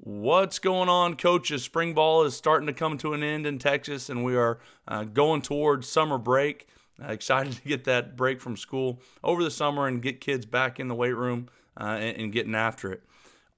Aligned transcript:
What's 0.00 0.60
going 0.60 0.88
on, 0.88 1.16
coaches? 1.16 1.64
Spring 1.64 1.92
ball 1.92 2.22
is 2.22 2.36
starting 2.36 2.68
to 2.68 2.72
come 2.72 2.98
to 2.98 3.14
an 3.14 3.24
end 3.24 3.46
in 3.46 3.58
Texas, 3.58 4.08
and 4.08 4.22
we 4.22 4.36
are 4.36 4.60
uh, 4.86 5.02
going 5.02 5.42
towards 5.42 5.88
summer 5.88 6.18
break. 6.18 6.68
Uh, 7.02 7.10
excited 7.10 7.52
to 7.56 7.62
get 7.62 7.82
that 7.84 8.16
break 8.16 8.40
from 8.40 8.56
school 8.56 9.02
over 9.24 9.42
the 9.42 9.50
summer 9.50 9.88
and 9.88 10.00
get 10.00 10.20
kids 10.20 10.46
back 10.46 10.78
in 10.78 10.86
the 10.86 10.94
weight 10.94 11.16
room 11.16 11.48
uh, 11.80 11.96
and, 11.98 12.16
and, 12.16 12.32
getting 12.32 12.54
after 12.54 12.92
it. 12.92 13.02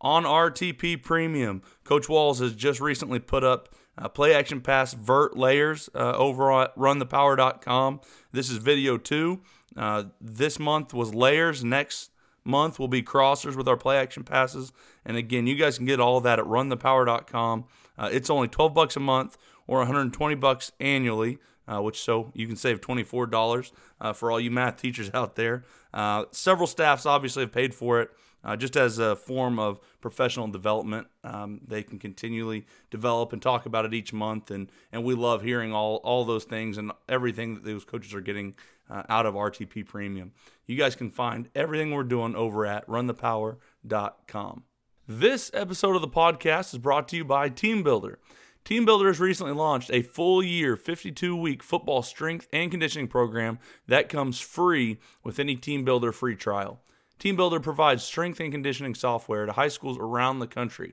On 0.01 0.25
RTP 0.25 1.03
Premium, 1.03 1.61
Coach 1.85 2.09
Walls 2.09 2.39
has 2.39 2.55
just 2.55 2.81
recently 2.81 3.19
put 3.19 3.45
up 3.45 3.75
play 4.09 4.35
action 4.35 4.63
pass 4.63 4.95
vert 4.95 5.37
layers 5.37 5.91
uh, 5.95 6.13
over 6.13 6.51
at 6.53 6.75
runthepower.com. 6.75 8.01
This 8.33 8.49
is 8.49 8.57
video 8.57 8.97
two. 8.97 9.43
Uh, 9.77 10.05
this 10.21 10.59
month 10.59 10.95
was 10.95 11.15
layers. 11.15 11.63
Next 11.63 12.10
month 12.45 12.79
will 12.79 12.89
be 12.89 13.03
crossers 13.03 13.57
with 13.57 13.69
our 13.69 13.77
play 13.77 13.99
action 13.99 14.25
passes. 14.25 14.73
And 15.05 15.17
again, 15.17 15.47
you 15.47 15.55
guys 15.55 15.77
can 15.77 15.87
get 15.87 16.01
all 16.01 16.21
that 16.21 16.39
at 16.39 16.45
runthepower.com. 16.45 17.65
Uh, 17.99 18.09
it's 18.13 18.31
only 18.31 18.49
12 18.49 18.75
bucks 18.75 18.97
a 18.97 19.01
month 19.01 19.37
or 19.67 19.79
120 19.79 20.35
bucks 20.37 20.73
annually, 20.81 21.39
uh, 21.69 21.81
which 21.81 22.01
so 22.01 22.31
you 22.35 22.47
can 22.47 22.57
save 22.57 22.81
$24 22.81 23.73
uh, 24.01 24.13
for 24.13 24.31
all 24.31 24.41
you 24.41 24.51
math 24.51 24.77
teachers 24.77 25.11
out 25.15 25.37
there. 25.37 25.65
Uh, 25.93 26.25
several 26.31 26.67
staffs 26.67 27.07
obviously 27.07 27.43
have 27.43 27.53
paid 27.53 27.75
for 27.75 28.01
it. 28.01 28.11
Uh, 28.43 28.57
just 28.57 28.75
as 28.75 28.99
a 28.99 29.15
form 29.15 29.59
of 29.59 29.79
professional 30.01 30.49
development. 30.49 31.07
Um, 31.23 31.61
they 31.67 31.83
can 31.83 31.99
continually 31.99 32.65
develop 32.91 33.35
and 33.35 33.43
talk 33.43 33.67
about 33.67 33.85
it 33.85 33.93
each 33.93 34.15
month, 34.15 34.51
and 34.51 34.71
and 34.91 35.05
we 35.05 35.15
love 35.15 35.43
hearing 35.43 35.75
all 35.75 35.97
all 35.97 36.25
those 36.25 36.45
things 36.45 36.79
and 36.79 36.91
everything 37.07 37.55
that 37.55 37.65
those 37.65 37.85
coaches 37.85 38.15
are 38.15 38.23
getting 38.23 38.55
uh, 38.91 39.03
out 39.09 39.27
of 39.27 39.35
RTP 39.35 39.87
Premium. 39.87 40.33
You 40.67 40.77
guys 40.77 40.97
can 40.97 41.11
find 41.11 41.49
everything 41.55 41.93
we're 41.93 42.03
doing 42.03 42.35
over 42.35 42.67
at 42.67 42.87
runthepower.com. 42.87 44.65
This 45.07 45.51
episode 45.55 45.97
of 45.97 46.03
the 46.03 46.09
podcast 46.09 46.73
is 46.73 46.79
brought 46.79 47.09
to 47.09 47.17
you 47.17 47.25
by 47.25 47.51
TeamBuildr. 47.51 48.17
Team 48.65 48.85
Builder 48.85 49.09
has 49.09 49.19
recently 49.19 49.53
launched 49.53 49.91
a 49.91 50.03
full 50.03 50.43
year, 50.43 50.77
52 50.77 51.35
week 51.35 51.63
football 51.63 52.03
strength 52.03 52.47
and 52.53 52.71
conditioning 52.71 53.09
program 53.09 53.59
that 53.89 54.09
comes 54.09 54.39
free 54.39 54.99
with 55.25 55.39
any 55.39 55.57
TeamBuildr 55.57 56.13
free 56.15 56.37
trial. 56.37 56.81
TeamBuildr 57.19 57.63
provides 57.63 58.05
strength 58.05 58.39
and 58.41 58.53
conditioning 58.53 58.95
software 58.95 59.47
to 59.47 59.53
high 59.53 59.69
schools 59.69 59.99
around 59.99 60.39
the 60.39 60.47
country. 60.47 60.93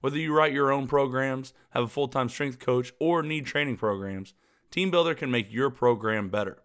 Whether 0.00 0.18
you 0.18 0.34
write 0.34 0.52
your 0.52 0.72
own 0.72 0.88
programs, 0.88 1.52
have 1.70 1.84
a 1.84 1.88
full 1.88 2.08
time 2.08 2.28
strength 2.28 2.58
coach, 2.58 2.92
or 2.98 3.22
need 3.22 3.46
training 3.46 3.76
programs, 3.76 4.34
TeamBuildr 4.72 5.16
can 5.16 5.30
make 5.30 5.52
your 5.52 5.70
program 5.70 6.28
better. 6.28 6.58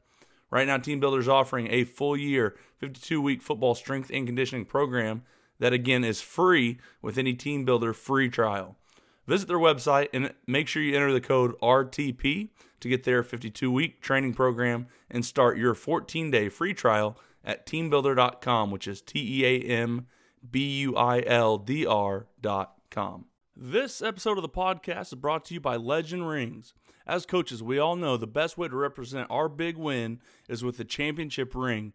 Right 0.49 0.67
now, 0.67 0.77
TeamBuildr 0.77 1.19
is 1.19 1.27
offering 1.29 1.67
a 1.71 1.83
full 1.83 2.15
year, 2.15 2.55
52 2.77 3.21
week 3.21 3.41
football 3.41 3.75
strength 3.75 4.09
and 4.13 4.25
conditioning 4.25 4.65
program 4.65 5.23
that 5.59 5.73
again 5.73 6.03
is 6.03 6.21
free 6.21 6.77
with 7.01 7.17
any 7.17 7.33
TeamBuildr 7.33 7.95
free 7.95 8.29
trial. 8.29 8.77
Visit 9.25 9.47
their 9.47 9.57
website 9.57 10.07
and 10.13 10.33
make 10.45 10.67
sure 10.67 10.81
you 10.81 10.95
enter 10.95 11.11
the 11.11 11.19
code 11.19 11.59
RTP 11.61 12.49
to 12.79 12.89
get 12.89 13.03
their 13.03 13.23
52 13.23 13.69
week 13.69 14.01
training 14.01 14.33
program 14.33 14.87
and 15.09 15.25
start 15.25 15.57
your 15.57 15.73
14 15.73 16.31
day 16.31 16.47
free 16.47 16.73
trial 16.73 17.17
at 17.43 17.65
teambuildr.com, 17.65 18.71
which 18.71 18.87
is 18.87 19.01
T 19.01 19.41
E 19.41 19.45
A 19.45 19.61
M 19.61 20.07
B 20.49 20.79
U 20.79 20.95
I 20.95 21.23
L 21.25 21.57
D 21.57 21.85
R.com. 21.85 23.25
This 23.55 24.01
episode 24.01 24.37
of 24.37 24.43
the 24.43 24.49
podcast 24.49 25.07
is 25.07 25.15
brought 25.15 25.43
to 25.45 25.53
you 25.53 25.59
by 25.59 25.75
Legend 25.75 26.29
Rings. 26.29 26.73
As 27.07 27.25
coaches, 27.25 27.63
we 27.63 27.79
all 27.79 27.95
know 27.95 28.17
the 28.17 28.27
best 28.27 28.57
way 28.57 28.67
to 28.67 28.75
represent 28.75 29.31
our 29.31 29.47
big 29.47 29.77
win 29.77 30.19
is 30.49 30.61
with 30.61 30.75
the 30.75 30.83
championship 30.83 31.55
ring, 31.55 31.93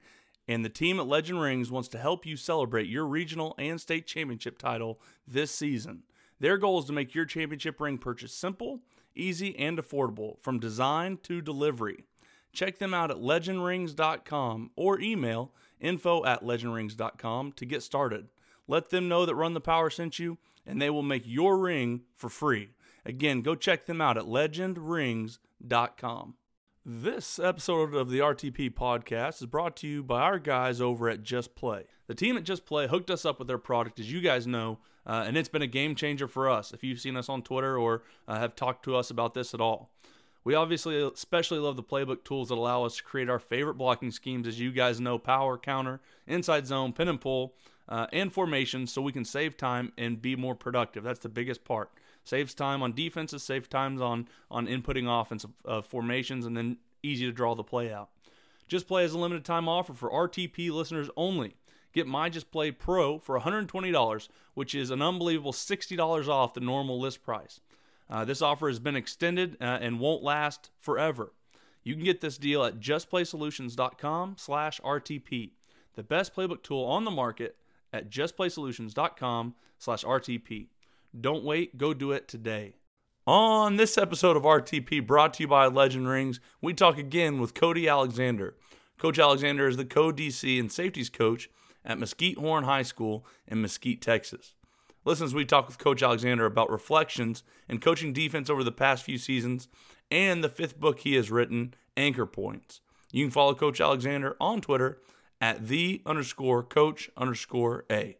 and 0.49 0.65
the 0.65 0.71
team 0.71 0.99
at 0.99 1.07
Legend 1.07 1.39
Rings 1.39 1.71
wants 1.71 1.89
to 1.91 1.99
help 1.99 2.25
you 2.25 2.35
celebrate 2.35 2.89
your 2.89 3.05
regional 3.05 3.55
and 3.59 3.79
state 3.79 4.07
championship 4.07 4.57
title 4.57 4.99
this 5.29 5.51
season. 5.51 6.05
Their 6.41 6.57
goal 6.57 6.79
is 6.79 6.87
to 6.87 6.95
make 6.95 7.15
your 7.15 7.27
championship 7.27 7.79
ring 7.79 7.99
purchase 7.99 8.33
simple, 8.33 8.81
easy, 9.15 9.55
and 9.59 9.77
affordable 9.77 10.41
from 10.41 10.59
design 10.59 11.19
to 11.25 11.43
delivery. 11.43 12.05
Check 12.55 12.79
them 12.79 12.95
out 12.95 13.11
at 13.11 13.19
legendrings.com 13.19 14.71
or 14.77 14.99
email 14.99 15.53
info 15.79 16.25
at 16.25 16.43
legendrings.com 16.43 17.53
to 17.53 17.67
get 17.67 17.83
started. 17.83 18.29
Let 18.67 18.89
them 18.89 19.09
know 19.09 19.27
that 19.27 19.35
Run 19.35 19.53
the 19.53 19.61
Power 19.61 19.91
sent 19.91 20.19
you, 20.19 20.39
and 20.67 20.81
they 20.81 20.89
will 20.89 21.03
make 21.03 21.25
your 21.27 21.59
ring 21.59 22.03
for 22.15 22.31
free. 22.31 22.71
Again, 23.05 23.43
go 23.43 23.57
check 23.57 23.87
them 23.87 24.01
out 24.01 24.17
at 24.17 24.25
legendrings.com. 24.25 26.35
This 26.85 27.39
episode 27.39 27.95
of 27.95 28.11
the 28.11 28.19
RTP 28.21 28.75
podcast 28.75 29.41
is 29.41 29.47
brought 29.47 29.77
to 29.79 29.89
you 29.89 30.05
by 30.05 30.21
our 30.23 30.39
guys 30.39 30.81
over 30.81 31.09
at 31.09 31.25
Just 31.25 31.57
Play. 31.57 31.87
The 32.07 32.15
team 32.15 32.37
at 32.37 32.45
Just 32.45 32.65
Play 32.65 32.87
hooked 32.87 33.11
us 33.11 33.25
up 33.25 33.41
with 33.41 33.49
their 33.49 33.59
product, 33.59 33.99
as 33.99 34.13
you 34.13 34.21
guys 34.21 34.47
know, 34.47 34.79
uh, 35.05 35.25
and 35.27 35.37
it's 35.37 35.49
been 35.49 35.63
a 35.63 35.67
game 35.67 35.97
changer 35.97 36.29
for 36.29 36.49
us. 36.49 36.73
If 36.73 36.85
you've 36.85 37.01
seen 37.01 37.17
us 37.17 37.29
on 37.29 37.43
Twitter 37.43 37.77
or 37.77 38.05
uh, 38.29 38.39
have 38.39 38.55
talked 38.55 38.85
to 38.85 38.95
us 38.95 39.11
about 39.11 39.35
this 39.35 39.53
at 39.53 39.61
all, 39.61 39.91
we 40.45 40.55
obviously 40.55 41.03
especially 41.03 41.59
love 41.59 41.75
the 41.75 41.83
playbook 41.83 42.23
tools 42.23 42.51
that 42.51 42.57
allow 42.57 42.85
us 42.85 42.95
to 42.97 43.03
create 43.03 43.29
our 43.29 43.41
favorite 43.41 43.75
blocking 43.75 44.13
schemes, 44.13 44.47
as 44.47 44.61
you 44.61 44.71
guys 44.71 45.01
know 45.01 45.19
power, 45.19 45.59
counter, 45.59 46.01
inside 46.29 46.69
zone, 46.69 46.93
pin 46.93 47.09
and 47.09 47.21
pull, 47.21 47.55
uh, 47.89 48.07
and 48.13 48.33
formation, 48.33 48.87
so 48.87 49.03
we 49.03 49.13
can 49.13 49.25
save 49.25 49.57
time 49.57 49.93
and 49.99 50.23
be 50.23 50.37
more 50.37 50.55
productive. 50.55 51.03
That's 51.03 51.21
the 51.21 51.29
biggest 51.29 51.65
part 51.65 51.91
saves 52.25 52.55
time 52.55 52.83
on 52.83 52.93
defenses, 52.93 53.43
saves 53.43 53.69
times 53.69 54.01
on 54.01 54.29
on 54.51 54.67
inputting 54.67 55.07
offensive 55.09 55.51
uh, 55.65 55.83
formations, 55.83 56.47
and 56.47 56.57
then 56.57 56.79
easy 57.03 57.27
to 57.27 57.33
draw 57.33 57.55
the 57.55 57.65
play 57.65 57.93
out. 57.93 58.09
Just 58.69 58.89
Play 58.89 59.05
is 59.05 59.13
a 59.13 59.19
limited 59.19 59.45
time 59.45 59.69
offer 59.69 59.93
for 59.93 60.11
RTP 60.11 60.71
listeners 60.71 61.11
only. 61.15 61.57
Get 61.93 62.07
My 62.07 62.31
Just 62.31 62.51
Play 62.51 62.71
Pro 62.71 63.19
for 63.19 63.39
$120, 63.39 64.29
which 64.55 64.75
is 64.75 64.91
an 64.91 65.03
unbelievable 65.03 65.53
$60 65.53 66.29
off 66.29 66.55
the 66.55 66.61
normal 66.61 66.99
list 66.99 67.23
price. 67.23 67.61
Uh, 68.09 68.25
this 68.25 68.41
offer 68.41 68.69
has 68.69 68.79
been 68.79 68.97
extended 68.97 69.59
uh, 69.61 69.77
and 69.81 70.01
won't 70.01 70.23
last 70.23 70.71
forever. 70.79 71.35
You 71.85 71.95
can 71.95 72.05
get 72.05 72.23
this 72.23 72.39
deal 72.39 72.65
at 72.65 72.81
justplaysolutions.com 72.81 74.37
slash 74.39 74.81
RTP, 74.81 75.51
the 75.95 76.03
best 76.03 76.35
playbook 76.35 76.63
tool 76.63 76.85
on 76.85 77.05
the 77.05 77.11
market 77.11 77.57
at 77.93 78.09
justplaysolutions.com/rtp. 78.09 80.67
Don't 81.19 81.45
wait, 81.45 81.77
go 81.77 81.93
do 81.93 82.13
it 82.13 82.27
today. 82.27 82.75
On 83.27 83.77
this 83.77 83.99
episode 83.99 84.37
of 84.37 84.45
RTP, 84.45 85.07
brought 85.07 85.35
to 85.35 85.43
you 85.43 85.49
by 85.49 85.67
Legend 85.67 86.09
Rings, 86.09 86.41
we 86.61 86.73
talk 86.73 86.97
again 86.97 87.39
with 87.39 87.55
Cody 87.55 87.87
Alexander. 87.87 88.57
Coach 88.99 89.19
Alexander 89.19 89.69
is 89.69 89.77
the 89.77 89.85
co 89.85 90.11
DC 90.11 90.59
and 90.59 90.73
safeties 90.73 91.11
coach 91.11 91.51
at 91.85 91.99
Mesquite 91.99 92.39
Horn 92.39 92.65
High 92.65 92.83
School 92.83 93.27
in 93.47 93.61
Mesquite, 93.61 94.01
Texas. 94.01 94.55
Listen 95.05 95.27
as 95.27 95.35
we 95.35 95.45
talk 95.45 95.67
with 95.67 95.79
Coach 95.79 96.03
Alexander 96.03 96.47
about 96.47 96.71
reflections 96.71 97.43
and 97.69 97.83
coaching 97.83 98.13
defense 98.13 98.49
over 98.49 98.65
the 98.65 98.73
past 98.73 99.05
few 99.05 99.19
seasons 99.19 99.69
and 100.11 100.43
the 100.43 100.49
fifth 100.49 100.81
book 100.81 101.01
he 101.01 101.15
has 101.15 101.31
written, 101.31 101.75
Anchor 101.97 102.27
Points. 102.27 102.81
You 103.11 103.25
can 103.25 103.31
follow 103.31 103.55
Coach 103.55 103.81
Alexander 103.81 104.37
on 104.41 104.61
Twitter 104.61 105.03
at 105.41 105.69
the 105.69 106.01
underscore 106.07 106.63
coach 106.63 107.11
underscore 107.17 107.85
A. 107.91 108.17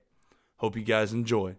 Hope 0.57 0.77
you 0.77 0.83
guys 0.83 1.13
enjoy. 1.13 1.57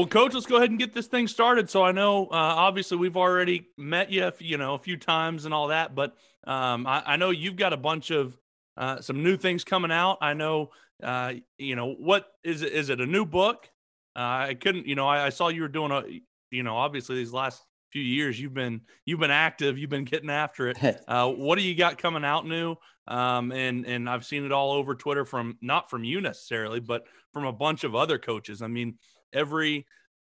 Well, 0.00 0.08
coach, 0.08 0.32
let's 0.32 0.46
go 0.46 0.56
ahead 0.56 0.70
and 0.70 0.78
get 0.78 0.94
this 0.94 1.08
thing 1.08 1.28
started. 1.28 1.68
So 1.68 1.84
I 1.84 1.92
know, 1.92 2.24
uh, 2.28 2.28
obviously, 2.32 2.96
we've 2.96 3.18
already 3.18 3.68
met 3.76 4.10
you, 4.10 4.32
you 4.38 4.56
know, 4.56 4.72
a 4.72 4.78
few 4.78 4.96
times 4.96 5.44
and 5.44 5.52
all 5.52 5.68
that, 5.68 5.94
but 5.94 6.16
um, 6.46 6.86
I, 6.86 7.02
I, 7.04 7.16
know 7.16 7.28
you've 7.28 7.56
got 7.56 7.74
a 7.74 7.76
bunch 7.76 8.10
of 8.10 8.34
uh, 8.78 9.02
some 9.02 9.22
new 9.22 9.36
things 9.36 9.62
coming 9.62 9.92
out. 9.92 10.16
I 10.22 10.32
know, 10.32 10.70
uh, 11.02 11.34
you 11.58 11.76
know, 11.76 11.92
what 11.92 12.28
is 12.42 12.62
it? 12.62 12.72
Is 12.72 12.88
it 12.88 13.02
a 13.02 13.04
new 13.04 13.26
book? 13.26 13.68
Uh, 14.16 14.48
I 14.48 14.56
couldn't, 14.58 14.86
you 14.86 14.94
know, 14.94 15.06
I, 15.06 15.26
I, 15.26 15.28
saw 15.28 15.48
you 15.48 15.60
were 15.60 15.68
doing 15.68 15.92
a, 15.92 16.02
you 16.50 16.62
know, 16.62 16.78
obviously 16.78 17.16
these 17.16 17.34
last 17.34 17.62
few 17.92 18.00
years 18.00 18.40
you've 18.40 18.54
been 18.54 18.80
you've 19.04 19.20
been 19.20 19.30
active, 19.30 19.76
you've 19.76 19.90
been 19.90 20.04
getting 20.04 20.30
after 20.30 20.68
it. 20.68 20.78
Uh, 21.08 21.28
what 21.28 21.58
do 21.58 21.62
you 21.62 21.74
got 21.74 21.98
coming 21.98 22.24
out 22.24 22.46
new? 22.46 22.74
Um, 23.06 23.52
and 23.52 23.84
and 23.84 24.08
I've 24.08 24.24
seen 24.24 24.46
it 24.46 24.52
all 24.52 24.72
over 24.72 24.94
Twitter 24.94 25.26
from 25.26 25.58
not 25.60 25.90
from 25.90 26.04
you 26.04 26.22
necessarily, 26.22 26.80
but 26.80 27.04
from 27.34 27.44
a 27.44 27.52
bunch 27.52 27.84
of 27.84 27.94
other 27.94 28.18
coaches. 28.18 28.62
I 28.62 28.66
mean 28.66 28.96
every 29.32 29.86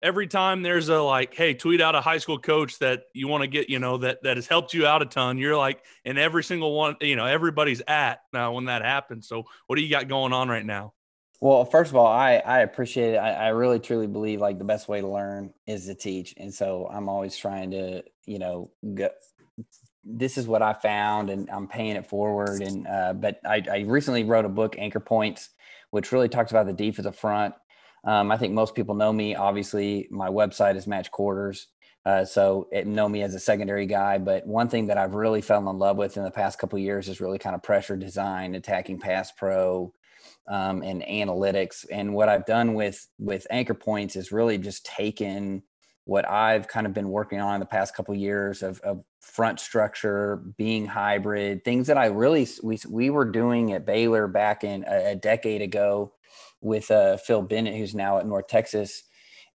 every 0.04 0.26
time 0.26 0.62
there's 0.62 0.90
a 0.90 1.00
like 1.00 1.34
hey 1.34 1.54
tweet 1.54 1.80
out 1.80 1.94
a 1.94 2.00
high 2.00 2.18
school 2.18 2.38
coach 2.38 2.78
that 2.78 3.04
you 3.14 3.26
want 3.26 3.40
to 3.40 3.46
get 3.48 3.70
you 3.70 3.78
know 3.78 3.96
that 3.96 4.22
that 4.22 4.36
has 4.36 4.46
helped 4.46 4.74
you 4.74 4.86
out 4.86 5.00
a 5.00 5.06
ton 5.06 5.38
you're 5.38 5.56
like 5.56 5.82
and 6.04 6.18
every 6.18 6.44
single 6.44 6.74
one 6.74 6.94
you 7.00 7.16
know 7.16 7.24
everybody's 7.24 7.80
at 7.88 8.20
now 8.32 8.52
when 8.52 8.66
that 8.66 8.82
happens. 8.82 9.26
So 9.26 9.44
what 9.66 9.76
do 9.76 9.82
you 9.82 9.90
got 9.90 10.06
going 10.06 10.34
on 10.34 10.48
right 10.48 10.64
now? 10.64 10.92
Well 11.40 11.64
first 11.64 11.90
of 11.90 11.96
all 11.96 12.06
i 12.06 12.34
i 12.34 12.60
appreciate 12.60 13.14
it. 13.14 13.16
I, 13.16 13.32
I 13.32 13.48
really 13.48 13.80
truly 13.80 14.06
believe 14.06 14.40
like 14.40 14.58
the 14.58 14.64
best 14.64 14.88
way 14.88 15.00
to 15.00 15.08
learn 15.08 15.54
is 15.66 15.86
to 15.86 15.94
teach. 15.94 16.34
And 16.36 16.52
so 16.52 16.88
i'm 16.92 17.08
always 17.08 17.36
trying 17.36 17.70
to 17.70 18.04
you 18.26 18.38
know 18.38 18.70
go 18.94 19.08
this 20.06 20.36
is 20.36 20.46
what 20.46 20.60
i 20.60 20.74
found 20.74 21.30
and 21.30 21.48
i'm 21.48 21.66
paying 21.66 21.96
it 21.96 22.06
forward. 22.06 22.60
And 22.60 22.86
uh, 22.86 23.14
but 23.14 23.40
I, 23.42 23.62
I 23.70 23.78
recently 23.86 24.24
wrote 24.24 24.44
a 24.44 24.50
book 24.50 24.76
anchor 24.78 25.00
points 25.00 25.48
which 25.92 26.10
really 26.10 26.28
talks 26.28 26.50
about 26.50 26.66
the 26.66 26.72
defensive 26.72 27.16
front 27.16 27.54
Um, 28.04 28.30
I 28.30 28.36
think 28.36 28.52
most 28.52 28.74
people 28.74 28.94
know 28.94 29.12
me. 29.12 29.34
Obviously, 29.34 30.08
my 30.10 30.28
website 30.28 30.76
is 30.76 30.86
Match 30.86 31.10
Quarters. 31.10 31.68
Uh, 32.06 32.24
so 32.24 32.68
it 32.70 32.86
know 32.86 33.08
me 33.08 33.22
as 33.22 33.34
a 33.34 33.40
secondary 33.40 33.86
guy, 33.86 34.18
but 34.18 34.46
one 34.46 34.68
thing 34.68 34.88
that 34.88 34.98
I've 34.98 35.14
really 35.14 35.40
fallen 35.40 35.66
in 35.66 35.78
love 35.78 35.96
with 35.96 36.18
in 36.18 36.24
the 36.24 36.30
past 36.30 36.58
couple 36.58 36.78
years 36.78 37.08
is 37.08 37.20
really 37.20 37.38
kind 37.38 37.54
of 37.54 37.62
pressure 37.62 37.96
design, 37.96 38.54
attacking 38.54 38.98
pass 38.98 39.32
pro, 39.32 39.92
um, 40.46 40.82
and 40.82 41.02
analytics. 41.02 41.86
And 41.90 42.14
what 42.14 42.28
I've 42.28 42.44
done 42.44 42.74
with 42.74 43.06
with 43.18 43.46
anchor 43.50 43.72
points 43.72 44.16
is 44.16 44.32
really 44.32 44.58
just 44.58 44.84
taken 44.84 45.62
what 46.04 46.28
I've 46.28 46.68
kind 46.68 46.86
of 46.86 46.92
been 46.92 47.08
working 47.08 47.40
on 47.40 47.54
in 47.54 47.60
the 47.60 47.66
past 47.66 47.96
couple 47.96 48.12
of 48.12 48.20
years 48.20 48.62
of, 48.62 48.80
of, 48.80 49.02
front 49.22 49.58
structure, 49.58 50.42
being 50.58 50.84
hybrid, 50.84 51.64
things 51.64 51.86
that 51.86 51.96
I 51.96 52.06
really 52.08 52.46
we 52.62 52.78
we 52.86 53.08
were 53.08 53.24
doing 53.24 53.72
at 53.72 53.86
Baylor 53.86 54.28
back 54.28 54.64
in 54.64 54.84
a, 54.86 55.12
a 55.12 55.14
decade 55.14 55.62
ago 55.62 56.12
with 56.64 56.90
uh, 56.90 57.18
Phil 57.18 57.42
Bennett, 57.42 57.76
who's 57.76 57.94
now 57.94 58.18
at 58.18 58.26
North 58.26 58.48
Texas, 58.48 59.04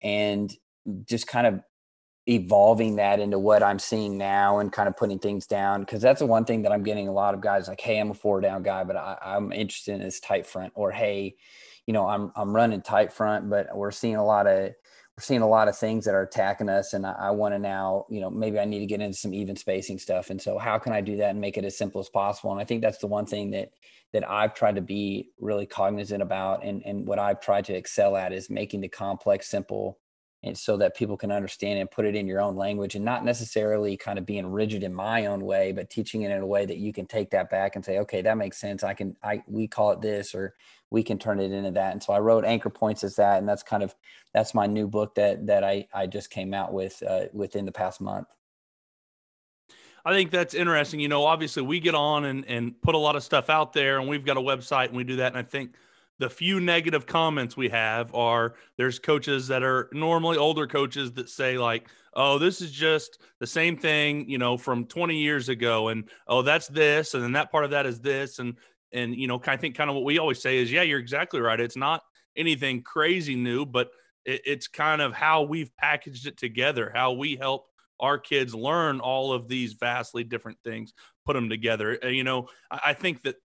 and 0.02 0.54
just 1.06 1.26
kind 1.26 1.46
of 1.46 1.60
evolving 2.26 2.96
that 2.96 3.18
into 3.18 3.38
what 3.38 3.62
I'm 3.62 3.78
seeing 3.78 4.18
now 4.18 4.58
and 4.58 4.70
kind 4.70 4.86
of 4.86 4.96
putting 4.96 5.18
things 5.18 5.46
down. 5.46 5.80
Because 5.80 6.02
that's 6.02 6.20
the 6.20 6.26
one 6.26 6.44
thing 6.44 6.62
that 6.62 6.72
I'm 6.72 6.82
getting 6.82 7.08
a 7.08 7.12
lot 7.12 7.34
of 7.34 7.40
guys 7.40 7.66
like, 7.66 7.80
hey, 7.80 7.98
I'm 7.98 8.10
a 8.10 8.14
four 8.14 8.40
down 8.40 8.62
guy, 8.62 8.84
but 8.84 8.96
I, 8.96 9.16
I'm 9.22 9.50
interested 9.50 9.94
in 9.94 10.02
this 10.02 10.20
tight 10.20 10.46
front, 10.46 10.72
or 10.76 10.92
hey, 10.92 11.34
you 11.86 11.94
know, 11.94 12.06
I'm 12.06 12.30
I'm 12.36 12.54
running 12.54 12.82
tight 12.82 13.12
front, 13.12 13.48
but 13.48 13.74
we're 13.74 13.90
seeing 13.90 14.16
a 14.16 14.24
lot 14.24 14.46
of 14.46 14.72
seeing 15.18 15.42
a 15.42 15.48
lot 15.48 15.68
of 15.68 15.76
things 15.76 16.04
that 16.04 16.14
are 16.14 16.22
attacking 16.22 16.68
us 16.68 16.92
and 16.92 17.06
i, 17.06 17.12
I 17.12 17.30
want 17.30 17.54
to 17.54 17.58
now 17.58 18.06
you 18.08 18.20
know 18.20 18.30
maybe 18.30 18.58
i 18.58 18.64
need 18.64 18.80
to 18.80 18.86
get 18.86 19.00
into 19.00 19.16
some 19.16 19.34
even 19.34 19.56
spacing 19.56 19.98
stuff 19.98 20.30
and 20.30 20.40
so 20.40 20.58
how 20.58 20.78
can 20.78 20.92
i 20.92 21.00
do 21.00 21.16
that 21.16 21.30
and 21.30 21.40
make 21.40 21.56
it 21.56 21.64
as 21.64 21.76
simple 21.76 22.00
as 22.00 22.08
possible? 22.08 22.52
And 22.52 22.60
i 22.60 22.64
think 22.64 22.82
that's 22.82 22.98
the 22.98 23.06
one 23.06 23.26
thing 23.26 23.50
that 23.50 23.70
that 24.12 24.28
i've 24.28 24.54
tried 24.54 24.76
to 24.76 24.80
be 24.80 25.30
really 25.40 25.66
cognizant 25.66 26.22
about 26.22 26.64
and 26.64 26.82
and 26.84 27.06
what 27.06 27.18
i've 27.18 27.40
tried 27.40 27.64
to 27.66 27.74
excel 27.74 28.16
at 28.16 28.32
is 28.32 28.50
making 28.50 28.80
the 28.80 28.88
complex 28.88 29.48
simple 29.48 29.98
and 30.44 30.56
so 30.56 30.76
that 30.76 30.96
people 30.96 31.16
can 31.16 31.32
understand 31.32 31.80
and 31.80 31.90
put 31.90 32.04
it 32.04 32.14
in 32.14 32.26
your 32.26 32.40
own 32.40 32.56
language 32.56 32.94
and 32.94 33.04
not 33.04 33.24
necessarily 33.24 33.96
kind 33.96 34.18
of 34.18 34.26
being 34.26 34.46
rigid 34.46 34.82
in 34.82 34.94
my 34.94 35.26
own 35.26 35.44
way 35.44 35.72
but 35.72 35.90
teaching 35.90 36.22
it 36.22 36.30
in 36.30 36.40
a 36.40 36.46
way 36.46 36.64
that 36.64 36.78
you 36.78 36.92
can 36.92 37.06
take 37.06 37.30
that 37.30 37.50
back 37.50 37.76
and 37.76 37.84
say 37.84 37.98
okay 37.98 38.22
that 38.22 38.36
makes 38.36 38.56
sense 38.56 38.82
i 38.82 38.94
can 38.94 39.16
i 39.22 39.42
we 39.46 39.66
call 39.66 39.90
it 39.90 40.00
this 40.00 40.34
or 40.34 40.54
we 40.90 41.02
can 41.02 41.18
turn 41.18 41.40
it 41.40 41.50
into 41.50 41.70
that 41.70 41.92
and 41.92 42.02
so 42.02 42.12
i 42.12 42.18
wrote 42.18 42.44
anchor 42.44 42.70
points 42.70 43.02
as 43.02 43.16
that 43.16 43.38
and 43.38 43.48
that's 43.48 43.62
kind 43.62 43.82
of 43.82 43.94
that's 44.32 44.54
my 44.54 44.66
new 44.66 44.86
book 44.86 45.14
that 45.14 45.46
that 45.46 45.64
i 45.64 45.86
i 45.92 46.06
just 46.06 46.30
came 46.30 46.54
out 46.54 46.72
with 46.72 47.02
uh, 47.08 47.24
within 47.32 47.64
the 47.64 47.72
past 47.72 48.00
month 48.00 48.28
I 50.04 50.12
think 50.12 50.30
that's 50.30 50.54
interesting. 50.54 51.00
You 51.00 51.08
know, 51.08 51.26
obviously 51.26 51.62
we 51.62 51.80
get 51.80 51.94
on 51.94 52.24
and, 52.24 52.46
and 52.46 52.80
put 52.80 52.94
a 52.94 52.98
lot 52.98 53.14
of 53.14 53.22
stuff 53.22 53.50
out 53.50 53.74
there 53.74 53.98
and 53.98 54.08
we've 54.08 54.24
got 54.24 54.38
a 54.38 54.40
website 54.40 54.86
and 54.86 54.96
we 54.96 55.04
do 55.04 55.16
that. 55.16 55.32
And 55.32 55.36
I 55.36 55.42
think 55.42 55.74
the 56.18 56.28
few 56.28 56.60
negative 56.60 57.06
comments 57.06 57.56
we 57.56 57.68
have 57.68 58.14
are 58.14 58.54
there's 58.76 58.98
coaches 58.98 59.48
that 59.48 59.62
are 59.62 59.88
normally 59.92 60.36
older 60.36 60.66
coaches 60.66 61.12
that 61.12 61.28
say 61.28 61.58
like 61.58 61.88
oh 62.14 62.38
this 62.38 62.60
is 62.60 62.70
just 62.70 63.20
the 63.40 63.46
same 63.46 63.76
thing 63.76 64.28
you 64.28 64.38
know 64.38 64.56
from 64.56 64.84
20 64.84 65.16
years 65.16 65.48
ago 65.48 65.88
and 65.88 66.08
oh 66.26 66.42
that's 66.42 66.68
this 66.68 67.14
and 67.14 67.22
then 67.22 67.32
that 67.32 67.50
part 67.50 67.64
of 67.64 67.70
that 67.70 67.86
is 67.86 68.00
this 68.00 68.38
and 68.38 68.56
and 68.92 69.14
you 69.14 69.26
know 69.26 69.40
i 69.46 69.56
think 69.56 69.76
kind 69.76 69.90
of 69.90 69.96
what 69.96 70.04
we 70.04 70.18
always 70.18 70.40
say 70.40 70.58
is 70.58 70.72
yeah 70.72 70.82
you're 70.82 70.98
exactly 70.98 71.40
right 71.40 71.60
it's 71.60 71.76
not 71.76 72.02
anything 72.36 72.82
crazy 72.82 73.34
new 73.36 73.64
but 73.64 73.90
it, 74.24 74.42
it's 74.44 74.68
kind 74.68 75.00
of 75.00 75.12
how 75.12 75.42
we've 75.42 75.74
packaged 75.76 76.26
it 76.26 76.36
together 76.36 76.90
how 76.94 77.12
we 77.12 77.36
help 77.36 77.66
our 78.00 78.18
kids 78.18 78.54
learn 78.54 79.00
all 79.00 79.32
of 79.32 79.48
these 79.48 79.72
vastly 79.74 80.24
different 80.24 80.58
things 80.64 80.92
put 81.26 81.34
them 81.34 81.48
together 81.48 81.98
eh, 82.02 82.08
you 82.08 82.24
know 82.24 82.48
i 82.70 82.92
think 82.92 83.22
that 83.22 83.36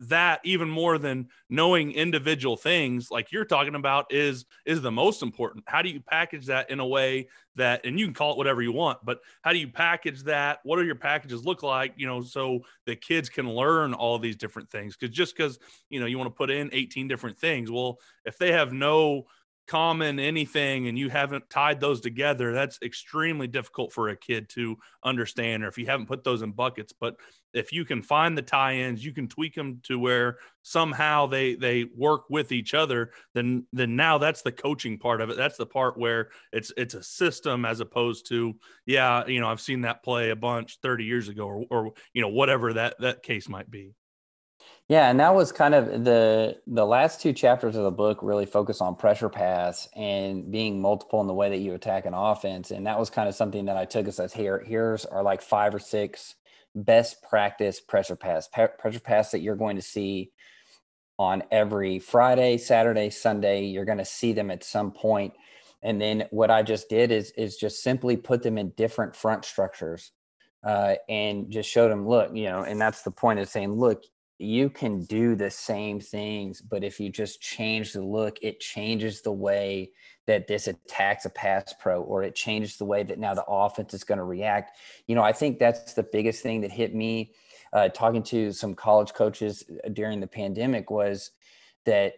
that 0.00 0.40
even 0.44 0.68
more 0.68 0.96
than 0.98 1.28
knowing 1.50 1.92
individual 1.92 2.56
things 2.56 3.10
like 3.10 3.32
you're 3.32 3.44
talking 3.44 3.74
about 3.74 4.06
is 4.10 4.44
is 4.64 4.80
the 4.80 4.90
most 4.90 5.22
important. 5.22 5.64
How 5.66 5.82
do 5.82 5.88
you 5.88 6.00
package 6.00 6.46
that 6.46 6.70
in 6.70 6.80
a 6.80 6.86
way 6.86 7.28
that 7.56 7.84
and 7.84 7.98
you 7.98 8.06
can 8.06 8.14
call 8.14 8.32
it 8.32 8.38
whatever 8.38 8.62
you 8.62 8.70
want 8.70 8.98
but 9.04 9.18
how 9.42 9.52
do 9.52 9.58
you 9.58 9.68
package 9.68 10.22
that? 10.24 10.60
What 10.62 10.76
do 10.76 10.84
your 10.84 10.94
packages 10.94 11.44
look 11.44 11.62
like 11.62 11.94
you 11.96 12.06
know 12.06 12.22
so 12.22 12.60
the 12.86 12.94
kids 12.94 13.28
can 13.28 13.50
learn 13.50 13.94
all 13.94 14.18
these 14.18 14.36
different 14.36 14.70
things? 14.70 14.96
Because 14.96 15.14
just 15.14 15.36
because 15.36 15.58
you 15.90 15.98
know 15.98 16.06
you 16.06 16.18
want 16.18 16.28
to 16.28 16.36
put 16.36 16.50
in 16.50 16.70
18 16.72 17.08
different 17.08 17.38
things 17.38 17.70
well 17.70 17.98
if 18.24 18.38
they 18.38 18.52
have 18.52 18.72
no 18.72 19.24
common 19.68 20.18
anything 20.18 20.88
and 20.88 20.98
you 20.98 21.08
haven't 21.10 21.48
tied 21.50 21.78
those 21.78 22.00
together 22.00 22.52
that's 22.52 22.78
extremely 22.82 23.46
difficult 23.46 23.92
for 23.92 24.08
a 24.08 24.16
kid 24.16 24.48
to 24.48 24.76
understand 25.04 25.62
or 25.62 25.68
if 25.68 25.78
you 25.78 25.86
haven't 25.86 26.06
put 26.06 26.24
those 26.24 26.42
in 26.42 26.52
buckets. 26.52 26.92
But 26.98 27.16
if 27.52 27.72
you 27.72 27.84
can 27.84 28.02
find 28.02 28.36
the 28.36 28.42
tie-ins 28.42 29.04
you 29.04 29.12
can 29.12 29.28
tweak 29.28 29.54
them 29.54 29.80
to 29.84 29.98
where 29.98 30.38
somehow 30.62 31.26
they 31.26 31.54
they 31.54 31.86
work 31.96 32.22
with 32.30 32.50
each 32.50 32.74
other 32.74 33.10
then 33.34 33.66
then 33.72 33.94
now 33.94 34.18
that's 34.18 34.42
the 34.42 34.52
coaching 34.52 34.98
part 34.98 35.20
of 35.20 35.30
it. 35.30 35.36
That's 35.36 35.56
the 35.56 35.66
part 35.66 35.98
where 35.98 36.30
it's 36.52 36.72
it's 36.76 36.94
a 36.94 37.02
system 37.02 37.64
as 37.64 37.80
opposed 37.80 38.26
to 38.28 38.54
yeah 38.86 39.26
you 39.26 39.40
know 39.40 39.48
i've 39.48 39.60
seen 39.60 39.82
that 39.82 40.02
play 40.02 40.30
a 40.30 40.36
bunch 40.36 40.78
30 40.82 41.04
years 41.04 41.28
ago 41.28 41.46
or, 41.46 41.64
or 41.70 41.92
you 42.12 42.22
know 42.22 42.28
whatever 42.28 42.72
that 42.72 42.96
that 43.00 43.22
case 43.22 43.48
might 43.48 43.70
be 43.70 43.94
yeah, 44.88 45.10
and 45.10 45.20
that 45.20 45.34
was 45.34 45.52
kind 45.52 45.74
of 45.74 46.04
the 46.04 46.58
the 46.66 46.86
last 46.86 47.20
two 47.20 47.34
chapters 47.34 47.76
of 47.76 47.84
the 47.84 47.90
book 47.90 48.20
really 48.22 48.46
focus 48.46 48.80
on 48.80 48.96
pressure 48.96 49.28
pass 49.28 49.86
and 49.94 50.50
being 50.50 50.80
multiple 50.80 51.20
in 51.20 51.26
the 51.26 51.34
way 51.34 51.50
that 51.50 51.58
you 51.58 51.74
attack 51.74 52.06
an 52.06 52.14
offense. 52.14 52.70
And 52.70 52.86
that 52.86 52.98
was 52.98 53.10
kind 53.10 53.28
of 53.28 53.34
something 53.34 53.66
that 53.66 53.76
I 53.76 53.84
took 53.84 54.08
as 54.08 54.32
here. 54.32 54.64
Here's 54.66 55.04
are 55.04 55.22
like 55.22 55.42
five 55.42 55.74
or 55.74 55.78
six 55.78 56.36
best 56.74 57.22
practice 57.22 57.80
pressure 57.80 58.16
pass 58.16 58.48
pressure 58.48 59.00
pass 59.00 59.30
that 59.32 59.40
you're 59.40 59.56
going 59.56 59.76
to 59.76 59.82
see 59.82 60.30
on 61.18 61.42
every 61.50 61.98
Friday, 61.98 62.56
Saturday, 62.56 63.10
Sunday. 63.10 63.66
You're 63.66 63.84
going 63.84 63.98
to 63.98 64.04
see 64.06 64.32
them 64.32 64.50
at 64.50 64.64
some 64.64 64.92
point. 64.92 65.34
And 65.82 66.00
then 66.00 66.24
what 66.30 66.50
I 66.50 66.62
just 66.62 66.88
did 66.88 67.12
is 67.12 67.30
is 67.32 67.58
just 67.58 67.82
simply 67.82 68.16
put 68.16 68.42
them 68.42 68.56
in 68.56 68.70
different 68.70 69.14
front 69.14 69.44
structures 69.44 70.12
uh, 70.64 70.94
and 71.10 71.50
just 71.50 71.68
showed 71.68 71.90
them, 71.90 72.08
look, 72.08 72.34
you 72.34 72.44
know, 72.44 72.62
and 72.62 72.80
that's 72.80 73.02
the 73.02 73.10
point 73.10 73.38
of 73.38 73.50
saying, 73.50 73.72
look, 73.72 74.02
you 74.38 74.70
can 74.70 75.04
do 75.04 75.34
the 75.34 75.50
same 75.50 75.98
things, 75.98 76.60
but 76.60 76.84
if 76.84 77.00
you 77.00 77.10
just 77.10 77.40
change 77.40 77.92
the 77.92 78.02
look, 78.02 78.38
it 78.40 78.60
changes 78.60 79.20
the 79.20 79.32
way 79.32 79.90
that 80.26 80.46
this 80.46 80.68
attacks 80.68 81.24
a 81.24 81.30
pass 81.30 81.74
pro, 81.80 82.02
or 82.02 82.22
it 82.22 82.36
changes 82.36 82.76
the 82.76 82.84
way 82.84 83.02
that 83.02 83.18
now 83.18 83.34
the 83.34 83.44
offense 83.44 83.94
is 83.94 84.04
going 84.04 84.18
to 84.18 84.24
react. 84.24 84.76
You 85.06 85.16
know, 85.16 85.22
I 85.22 85.32
think 85.32 85.58
that's 85.58 85.94
the 85.94 86.04
biggest 86.04 86.42
thing 86.42 86.60
that 86.60 86.70
hit 86.70 86.94
me 86.94 87.32
uh, 87.72 87.88
talking 87.88 88.22
to 88.24 88.52
some 88.52 88.74
college 88.74 89.12
coaches 89.12 89.64
uh, 89.84 89.88
during 89.88 90.20
the 90.20 90.26
pandemic 90.26 90.90
was 90.90 91.32
that 91.84 92.14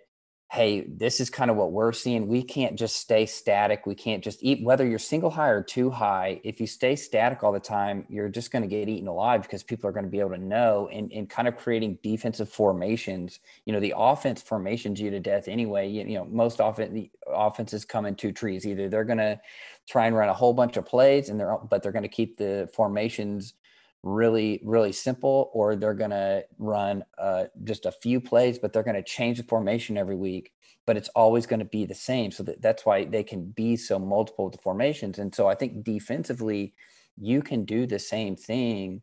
hey, 0.52 0.84
this 0.88 1.20
is 1.20 1.30
kind 1.30 1.48
of 1.48 1.56
what 1.56 1.70
we're 1.70 1.92
seeing. 1.92 2.26
We 2.26 2.42
can't 2.42 2.76
just 2.76 2.96
stay 2.96 3.24
static. 3.24 3.86
We 3.86 3.94
can't 3.94 4.22
just 4.22 4.42
eat, 4.42 4.64
whether 4.64 4.84
you're 4.84 4.98
single 4.98 5.30
high 5.30 5.50
or 5.50 5.62
two 5.62 5.90
high. 5.90 6.40
If 6.42 6.60
you 6.60 6.66
stay 6.66 6.96
static 6.96 7.44
all 7.44 7.52
the 7.52 7.60
time, 7.60 8.04
you're 8.08 8.28
just 8.28 8.50
going 8.50 8.62
to 8.62 8.68
get 8.68 8.88
eaten 8.88 9.06
alive 9.06 9.42
because 9.42 9.62
people 9.62 9.88
are 9.88 9.92
going 9.92 10.06
to 10.06 10.10
be 10.10 10.18
able 10.18 10.30
to 10.30 10.38
know 10.38 10.88
and, 10.92 11.12
and 11.12 11.30
kind 11.30 11.46
of 11.46 11.56
creating 11.56 12.00
defensive 12.02 12.48
formations. 12.48 13.38
You 13.64 13.72
know, 13.72 13.78
the 13.78 13.94
offense 13.96 14.42
formations 14.42 15.00
you 15.00 15.08
to 15.10 15.20
death 15.20 15.46
anyway. 15.46 15.88
You, 15.88 16.02
you 16.02 16.14
know, 16.14 16.24
most 16.24 16.60
often 16.60 16.94
the 16.94 17.08
offenses 17.28 17.84
come 17.84 18.04
in 18.04 18.16
two 18.16 18.32
trees. 18.32 18.66
Either 18.66 18.88
they're 18.88 19.04
going 19.04 19.18
to 19.18 19.40
try 19.88 20.06
and 20.06 20.16
run 20.16 20.30
a 20.30 20.34
whole 20.34 20.52
bunch 20.52 20.76
of 20.76 20.84
plays 20.84 21.28
and 21.28 21.38
they're, 21.38 21.58
but 21.58 21.80
they're 21.80 21.92
going 21.92 22.02
to 22.02 22.08
keep 22.08 22.36
the 22.36 22.68
formations 22.74 23.54
really 24.02 24.60
really 24.64 24.92
simple 24.92 25.50
or 25.52 25.76
they're 25.76 25.92
going 25.94 26.10
to 26.10 26.42
run 26.58 27.04
uh, 27.18 27.44
just 27.64 27.84
a 27.84 27.92
few 27.92 28.20
plays 28.20 28.58
but 28.58 28.72
they're 28.72 28.82
going 28.82 28.96
to 28.96 29.02
change 29.02 29.36
the 29.36 29.44
formation 29.44 29.98
every 29.98 30.16
week 30.16 30.52
but 30.86 30.96
it's 30.96 31.10
always 31.10 31.46
going 31.46 31.60
to 31.60 31.64
be 31.66 31.84
the 31.84 31.94
same. 31.94 32.32
So 32.32 32.42
that, 32.42 32.60
that's 32.62 32.84
why 32.84 33.04
they 33.04 33.22
can 33.22 33.50
be 33.50 33.76
so 33.76 33.96
multiple 33.98 34.50
the 34.50 34.58
formations. 34.58 35.18
And 35.18 35.32
so 35.34 35.46
i 35.46 35.54
think 35.54 35.84
defensively 35.84 36.74
you 37.16 37.42
can 37.42 37.64
do 37.64 37.86
the 37.86 37.98
same 37.98 38.34
thing 38.34 39.02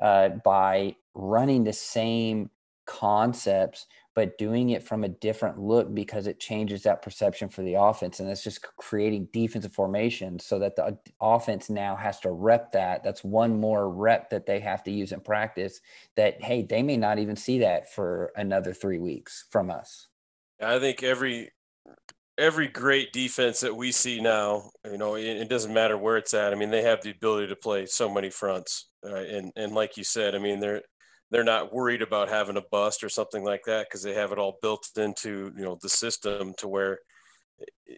uh, 0.00 0.30
by 0.44 0.96
running 1.14 1.64
the 1.64 1.72
same 1.72 2.50
concepts 2.86 3.86
but 4.14 4.36
doing 4.36 4.70
it 4.70 4.82
from 4.82 5.04
a 5.04 5.08
different 5.08 5.58
look 5.58 5.92
because 5.94 6.26
it 6.26 6.38
changes 6.38 6.82
that 6.82 7.02
perception 7.02 7.48
for 7.48 7.62
the 7.62 7.74
offense. 7.74 8.20
And 8.20 8.28
it's 8.28 8.44
just 8.44 8.62
creating 8.76 9.28
defensive 9.32 9.72
formation 9.72 10.38
so 10.38 10.58
that 10.58 10.76
the 10.76 10.98
offense 11.20 11.70
now 11.70 11.96
has 11.96 12.20
to 12.20 12.30
rep 12.30 12.72
that. 12.72 13.02
That's 13.02 13.24
one 13.24 13.58
more 13.58 13.88
rep 13.88 14.28
that 14.30 14.44
they 14.44 14.60
have 14.60 14.82
to 14.84 14.90
use 14.90 15.12
in 15.12 15.20
practice 15.20 15.80
that, 16.16 16.42
hey, 16.42 16.62
they 16.62 16.82
may 16.82 16.98
not 16.98 17.18
even 17.18 17.36
see 17.36 17.60
that 17.60 17.92
for 17.92 18.32
another 18.36 18.74
three 18.74 18.98
weeks 18.98 19.46
from 19.50 19.70
us. 19.70 20.08
I 20.60 20.78
think 20.78 21.02
every 21.02 21.50
every 22.38 22.68
great 22.68 23.12
defense 23.12 23.60
that 23.60 23.76
we 23.76 23.92
see 23.92 24.20
now, 24.20 24.70
you 24.84 24.96
know, 24.96 25.16
it, 25.16 25.24
it, 25.24 25.48
doesn't 25.48 25.74
matter 25.74 25.98
where 25.98 26.16
it's 26.16 26.32
at. 26.34 26.52
I 26.52 26.56
mean, 26.56 26.70
they 26.70 26.82
have 26.82 27.02
the 27.02 27.10
ability 27.10 27.48
to 27.48 27.56
play 27.56 27.84
so 27.86 28.12
many 28.12 28.30
fronts, 28.30 28.88
uh, 29.04 29.16
and 29.16 29.52
and 29.56 29.72
like 29.72 29.96
you 29.96 30.04
said, 30.04 30.34
I 30.34 30.38
mean, 30.38 30.60
they're 30.60 30.82
they're 31.32 31.42
not 31.42 31.72
worried 31.72 32.02
about 32.02 32.28
having 32.28 32.56
a 32.56 32.62
bust 32.70 33.02
or 33.02 33.08
something 33.08 33.42
like 33.42 33.64
that 33.64 33.86
because 33.88 34.02
they 34.02 34.14
have 34.14 34.30
it 34.30 34.38
all 34.38 34.58
built 34.62 34.88
into 34.96 35.52
you 35.56 35.64
know 35.64 35.78
the 35.82 35.88
system 35.88 36.54
to 36.58 36.68
where 36.68 37.00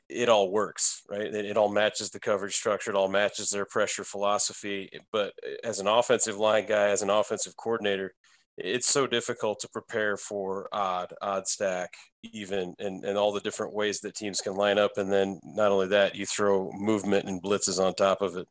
it, 0.09 0.29
all 0.29 0.51
works 0.51 1.03
right 1.11 1.35
it, 1.35 1.45
it, 1.45 1.57
all 1.57 1.71
matches 1.71 2.11
the 2.11 2.21
coverage 2.21 2.55
structure 2.55 2.91
it 2.91 2.97
all 2.97 3.09
matches 3.09 3.51
their 3.51 3.65
pressure 3.67 4.05
philosophy 4.05 4.89
but 5.13 5.33
as 5.63 5.81
an 5.81 5.87
offensive 5.87 6.37
line 6.37 6.67
guy 6.67 6.89
as 6.89 7.03
an 7.03 7.11
offensive 7.11 7.57
coordinator 7.57 8.15
it's 8.57 8.87
so 8.87 9.07
difficult 9.07 9.61
to 9.61 9.69
prepare 9.69 10.17
for 10.17 10.69
odd, 10.73 11.13
odd 11.21 11.49
stack, 11.49 11.95
even, 12.23 12.75
and, 12.79 13.05
and 13.05 13.19
all 13.19 13.33
the 13.33 13.41
different 13.41 13.75
ways 13.75 14.01
that 14.01 14.15
teams 14.15 14.41
can 14.41 14.55
line 14.55 14.79
up. 14.79 14.93
And 14.97 15.13
then 15.13 15.41
not 15.45 15.73
only 15.73 15.89
that, 15.89 16.15
you 16.15 16.25
throw 16.25 16.71
movement 16.73 17.29
and 17.29 17.43
blitzes 17.43 17.85
on 17.85 17.95
top 17.95 18.23
of 18.23 18.37
it. 18.37 18.47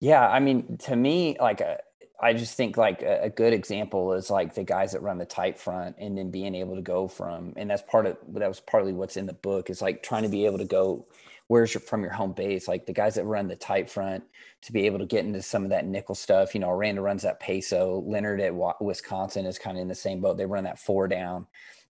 Yeah, 0.00 0.26
I 0.26 0.40
mean, 0.40 0.76
to 0.78 0.96
me, 0.96 1.36
like 1.40 1.60
a, 1.60 1.74
uh, 1.74 1.76
I 2.20 2.32
just 2.32 2.56
think 2.56 2.76
like 2.76 3.02
a, 3.02 3.24
a, 3.24 3.30
good 3.30 3.52
example 3.52 4.14
is 4.14 4.30
like 4.30 4.54
the 4.54 4.64
guys 4.64 4.92
that 4.92 5.02
run 5.02 5.18
the 5.18 5.26
tight 5.26 5.58
front 5.58 5.96
and 5.98 6.16
then 6.16 6.30
being 6.30 6.54
able 6.54 6.76
to 6.76 6.82
go 6.82 7.08
from, 7.08 7.52
and 7.56 7.68
that's 7.68 7.82
part 7.82 8.06
of 8.06 8.16
that 8.28 8.48
was 8.48 8.60
partly 8.60 8.92
what's 8.92 9.16
in 9.16 9.26
the 9.26 9.34
book 9.34 9.68
is 9.68 9.82
like 9.82 10.02
trying 10.02 10.22
to 10.22 10.28
be 10.28 10.46
able 10.46 10.58
to 10.58 10.64
go 10.64 11.06
where's 11.48 11.74
your 11.74 11.80
from 11.80 12.02
your 12.02 12.12
home 12.12 12.32
base, 12.32 12.66
like 12.68 12.86
the 12.86 12.92
guys 12.92 13.14
that 13.14 13.24
run 13.24 13.48
the 13.48 13.56
tight 13.56 13.88
front 13.88 14.24
to 14.62 14.72
be 14.72 14.86
able 14.86 14.98
to 14.98 15.06
get 15.06 15.24
into 15.24 15.42
some 15.42 15.64
of 15.64 15.70
that 15.70 15.86
nickel 15.86 16.14
stuff. 16.14 16.54
You 16.54 16.60
know, 16.60 16.70
Aranda 16.70 17.02
runs 17.02 17.22
that 17.22 17.40
peso. 17.40 18.02
Leonhard 18.06 18.40
at 18.40 18.80
Wisconsin 18.80 19.46
is 19.46 19.58
kind 19.58 19.76
of 19.76 19.82
in 19.82 19.88
the 19.88 19.94
same 19.94 20.20
boat. 20.20 20.36
They 20.36 20.46
run 20.46 20.64
that 20.64 20.78
four 20.78 21.08
down. 21.08 21.46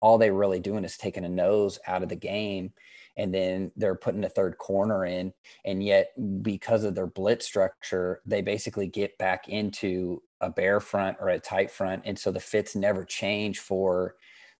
All 0.00 0.18
they're 0.18 0.32
really 0.32 0.60
doing 0.60 0.84
is 0.84 0.96
taking 0.96 1.24
a 1.24 1.28
nose 1.28 1.78
out 1.86 2.02
of 2.02 2.08
the 2.08 2.16
game 2.16 2.72
and 3.16 3.34
then 3.34 3.70
they're 3.76 3.94
putting 3.94 4.24
a 4.24 4.28
third 4.28 4.56
corner 4.58 5.04
in 5.04 5.32
and 5.64 5.82
yet 5.82 6.12
because 6.42 6.84
of 6.84 6.94
their 6.94 7.06
blitz 7.06 7.46
structure 7.46 8.20
they 8.26 8.40
basically 8.40 8.86
get 8.86 9.16
back 9.18 9.48
into 9.48 10.22
a 10.40 10.50
bare 10.50 10.80
front 10.80 11.16
or 11.20 11.28
a 11.28 11.40
tight 11.40 11.70
front 11.70 12.02
and 12.04 12.18
so 12.18 12.30
the 12.30 12.40
fits 12.40 12.74
never 12.74 13.04
change 13.04 13.58
for 13.58 14.16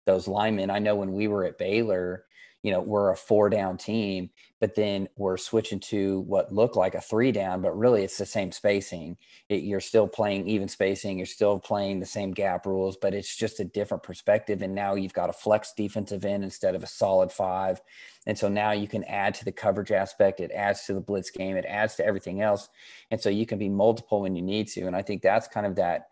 those 0.07 0.27
linemen. 0.27 0.71
I 0.71 0.79
know 0.79 0.97
when 0.97 1.13
we 1.13 1.29
were 1.29 1.45
at 1.45 1.59
baylor 1.59 2.25
you 2.63 2.71
know 2.71 2.81
we're 2.81 3.11
a 3.11 3.17
four 3.17 3.49
down 3.49 3.77
team 3.77 4.31
but 4.61 4.75
then 4.75 5.09
we're 5.17 5.39
switching 5.39 5.81
to 5.81 6.21
what 6.21 6.53
looked 6.53 6.77
like 6.77 6.95
a 6.95 7.01
three 7.01 7.33
down 7.33 7.63
but 7.63 7.77
really 7.77 8.05
it's 8.05 8.19
the 8.19 8.27
same 8.27 8.53
spacing. 8.53 9.17
It, 9.49 9.63
you're 9.63 9.81
still 9.81 10.07
playing 10.07 10.47
even 10.49 10.69
spacing 10.69 11.19
you're 11.19 11.27
still 11.27 11.59
playing 11.59 12.01
the 12.01 12.07
same 12.07 12.33
gap 12.33 12.67
rules 12.67 12.97
but 12.97 13.15
it's 13.15 13.35
just 13.35 13.61
a 13.61 13.65
different 13.65 14.03
perspective 14.03 14.63
and 14.63 14.75
now 14.75 14.95
you've 14.95 15.15
got 15.15 15.31
a 15.31 15.35
flex 15.35 15.73
defensive 15.73 16.25
end 16.25 16.45
instead 16.45 16.75
of 16.75 16.83
a 16.83 16.87
solid 16.87 17.33
five. 17.33 17.81
And 18.27 18.37
so 18.37 18.49
now 18.49 18.73
you 18.73 18.87
can 18.87 19.05
add 19.05 19.35
to 19.35 19.45
the 19.45 19.53
coverage 19.53 19.93
aspect 19.93 20.41
it 20.41 20.53
adds 20.53 20.85
to 20.85 20.95
the 20.95 21.01
blitz 21.01 21.31
game 21.31 21.57
it 21.57 21.65
adds 21.67 21.95
to 21.97 22.05
everything 22.05 22.43
else. 22.43 22.69
And 23.11 23.21
so 23.21 23.31
you 23.31 23.47
can 23.47 23.59
be 23.59 23.69
multiple 23.71 24.21
when 24.21 24.37
you 24.37 24.43
need 24.43 24.69
to 24.69 24.87
and 24.87 24.95
i 24.95 25.03
think 25.03 25.23
that's 25.23 25.49
kind 25.49 25.67
of 25.67 25.77
that 25.77 26.09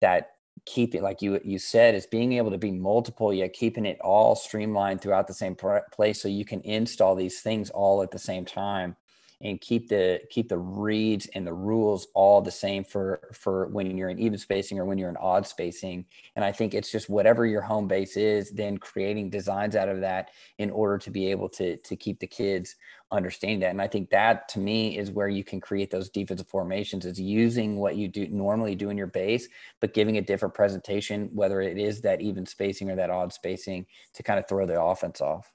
that 0.00 0.32
keep 0.64 0.94
it 0.94 1.02
like 1.02 1.20
you 1.20 1.40
you 1.44 1.58
said 1.58 1.94
is 1.94 2.06
being 2.06 2.34
able 2.34 2.50
to 2.50 2.58
be 2.58 2.70
multiple 2.70 3.34
yet 3.34 3.52
keeping 3.52 3.84
it 3.84 3.98
all 4.00 4.36
streamlined 4.36 5.00
throughout 5.00 5.26
the 5.26 5.34
same 5.34 5.56
place 5.56 6.22
so 6.22 6.28
you 6.28 6.44
can 6.44 6.60
install 6.60 7.14
these 7.16 7.40
things 7.40 7.70
all 7.70 8.02
at 8.02 8.10
the 8.10 8.18
same 8.18 8.44
time 8.44 8.96
and 9.42 9.60
keep 9.60 9.88
the 9.88 10.20
keep 10.30 10.48
the 10.48 10.58
reads 10.58 11.26
and 11.34 11.46
the 11.46 11.52
rules 11.52 12.06
all 12.14 12.40
the 12.40 12.50
same 12.50 12.84
for 12.84 13.28
for 13.32 13.66
when 13.68 13.96
you're 13.96 14.08
in 14.08 14.18
even 14.18 14.38
spacing 14.38 14.78
or 14.78 14.84
when 14.84 14.98
you're 14.98 15.08
in 15.08 15.16
odd 15.16 15.46
spacing. 15.46 16.04
And 16.36 16.44
i 16.44 16.52
think 16.52 16.74
it's 16.74 16.90
just 16.90 17.08
whatever 17.08 17.44
your 17.44 17.60
home 17.60 17.88
base 17.88 18.16
is 18.16 18.50
then 18.52 18.78
creating 18.78 19.30
designs 19.30 19.74
out 19.76 19.88
of 19.88 20.00
that 20.00 20.30
in 20.58 20.70
order 20.70 20.98
to 20.98 21.10
be 21.10 21.30
able 21.30 21.48
to 21.50 21.76
to 21.76 21.96
keep 21.96 22.20
the 22.20 22.26
kids 22.26 22.76
understanding 23.10 23.60
that. 23.60 23.70
And 23.70 23.82
i 23.82 23.88
think 23.88 24.10
that 24.10 24.48
to 24.50 24.58
me 24.58 24.96
is 24.96 25.10
where 25.10 25.28
you 25.28 25.44
can 25.44 25.60
create 25.60 25.90
those 25.90 26.08
defensive 26.08 26.48
formations 26.48 27.04
is 27.04 27.20
using 27.20 27.76
what 27.76 27.96
you 27.96 28.08
do 28.08 28.28
normally 28.28 28.74
do 28.74 28.90
in 28.90 28.96
your 28.96 29.08
base 29.08 29.48
but 29.80 29.94
giving 29.94 30.18
a 30.18 30.22
different 30.22 30.54
presentation 30.54 31.28
whether 31.34 31.60
it 31.60 31.78
is 31.78 32.00
that 32.02 32.20
even 32.20 32.46
spacing 32.46 32.90
or 32.90 32.96
that 32.96 33.10
odd 33.10 33.32
spacing 33.32 33.86
to 34.14 34.22
kind 34.22 34.38
of 34.38 34.48
throw 34.48 34.66
the 34.66 34.80
offense 34.80 35.20
off 35.20 35.52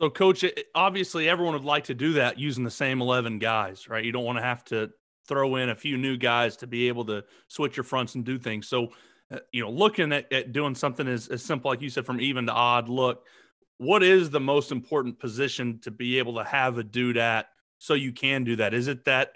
so, 0.00 0.10
coach, 0.10 0.44
obviously 0.74 1.28
everyone 1.28 1.54
would 1.54 1.64
like 1.64 1.84
to 1.84 1.94
do 1.94 2.14
that 2.14 2.38
using 2.38 2.64
the 2.64 2.70
same 2.70 3.00
11 3.00 3.38
guys, 3.38 3.88
right? 3.88 4.04
You 4.04 4.12
don't 4.12 4.24
want 4.24 4.38
to 4.38 4.44
have 4.44 4.64
to 4.64 4.90
throw 5.28 5.56
in 5.56 5.68
a 5.68 5.74
few 5.74 5.96
new 5.96 6.16
guys 6.16 6.56
to 6.58 6.66
be 6.66 6.88
able 6.88 7.04
to 7.06 7.24
switch 7.48 7.76
your 7.76 7.84
fronts 7.84 8.14
and 8.14 8.24
do 8.24 8.38
things. 8.38 8.68
So, 8.68 8.88
uh, 9.32 9.38
you 9.52 9.62
know, 9.62 9.70
looking 9.70 10.12
at, 10.12 10.32
at 10.32 10.52
doing 10.52 10.74
something 10.74 11.06
as, 11.06 11.28
as 11.28 11.44
simple, 11.44 11.70
like 11.70 11.82
you 11.82 11.90
said, 11.90 12.04
from 12.04 12.20
even 12.20 12.46
to 12.46 12.52
odd 12.52 12.88
look, 12.88 13.24
what 13.78 14.02
is 14.02 14.30
the 14.30 14.40
most 14.40 14.72
important 14.72 15.18
position 15.18 15.78
to 15.80 15.90
be 15.90 16.18
able 16.18 16.34
to 16.34 16.44
have 16.44 16.78
a 16.78 16.84
dude 16.84 17.16
at 17.16 17.46
so 17.78 17.94
you 17.94 18.12
can 18.12 18.44
do 18.44 18.56
that? 18.56 18.74
Is 18.74 18.88
it 18.88 19.04
that 19.06 19.32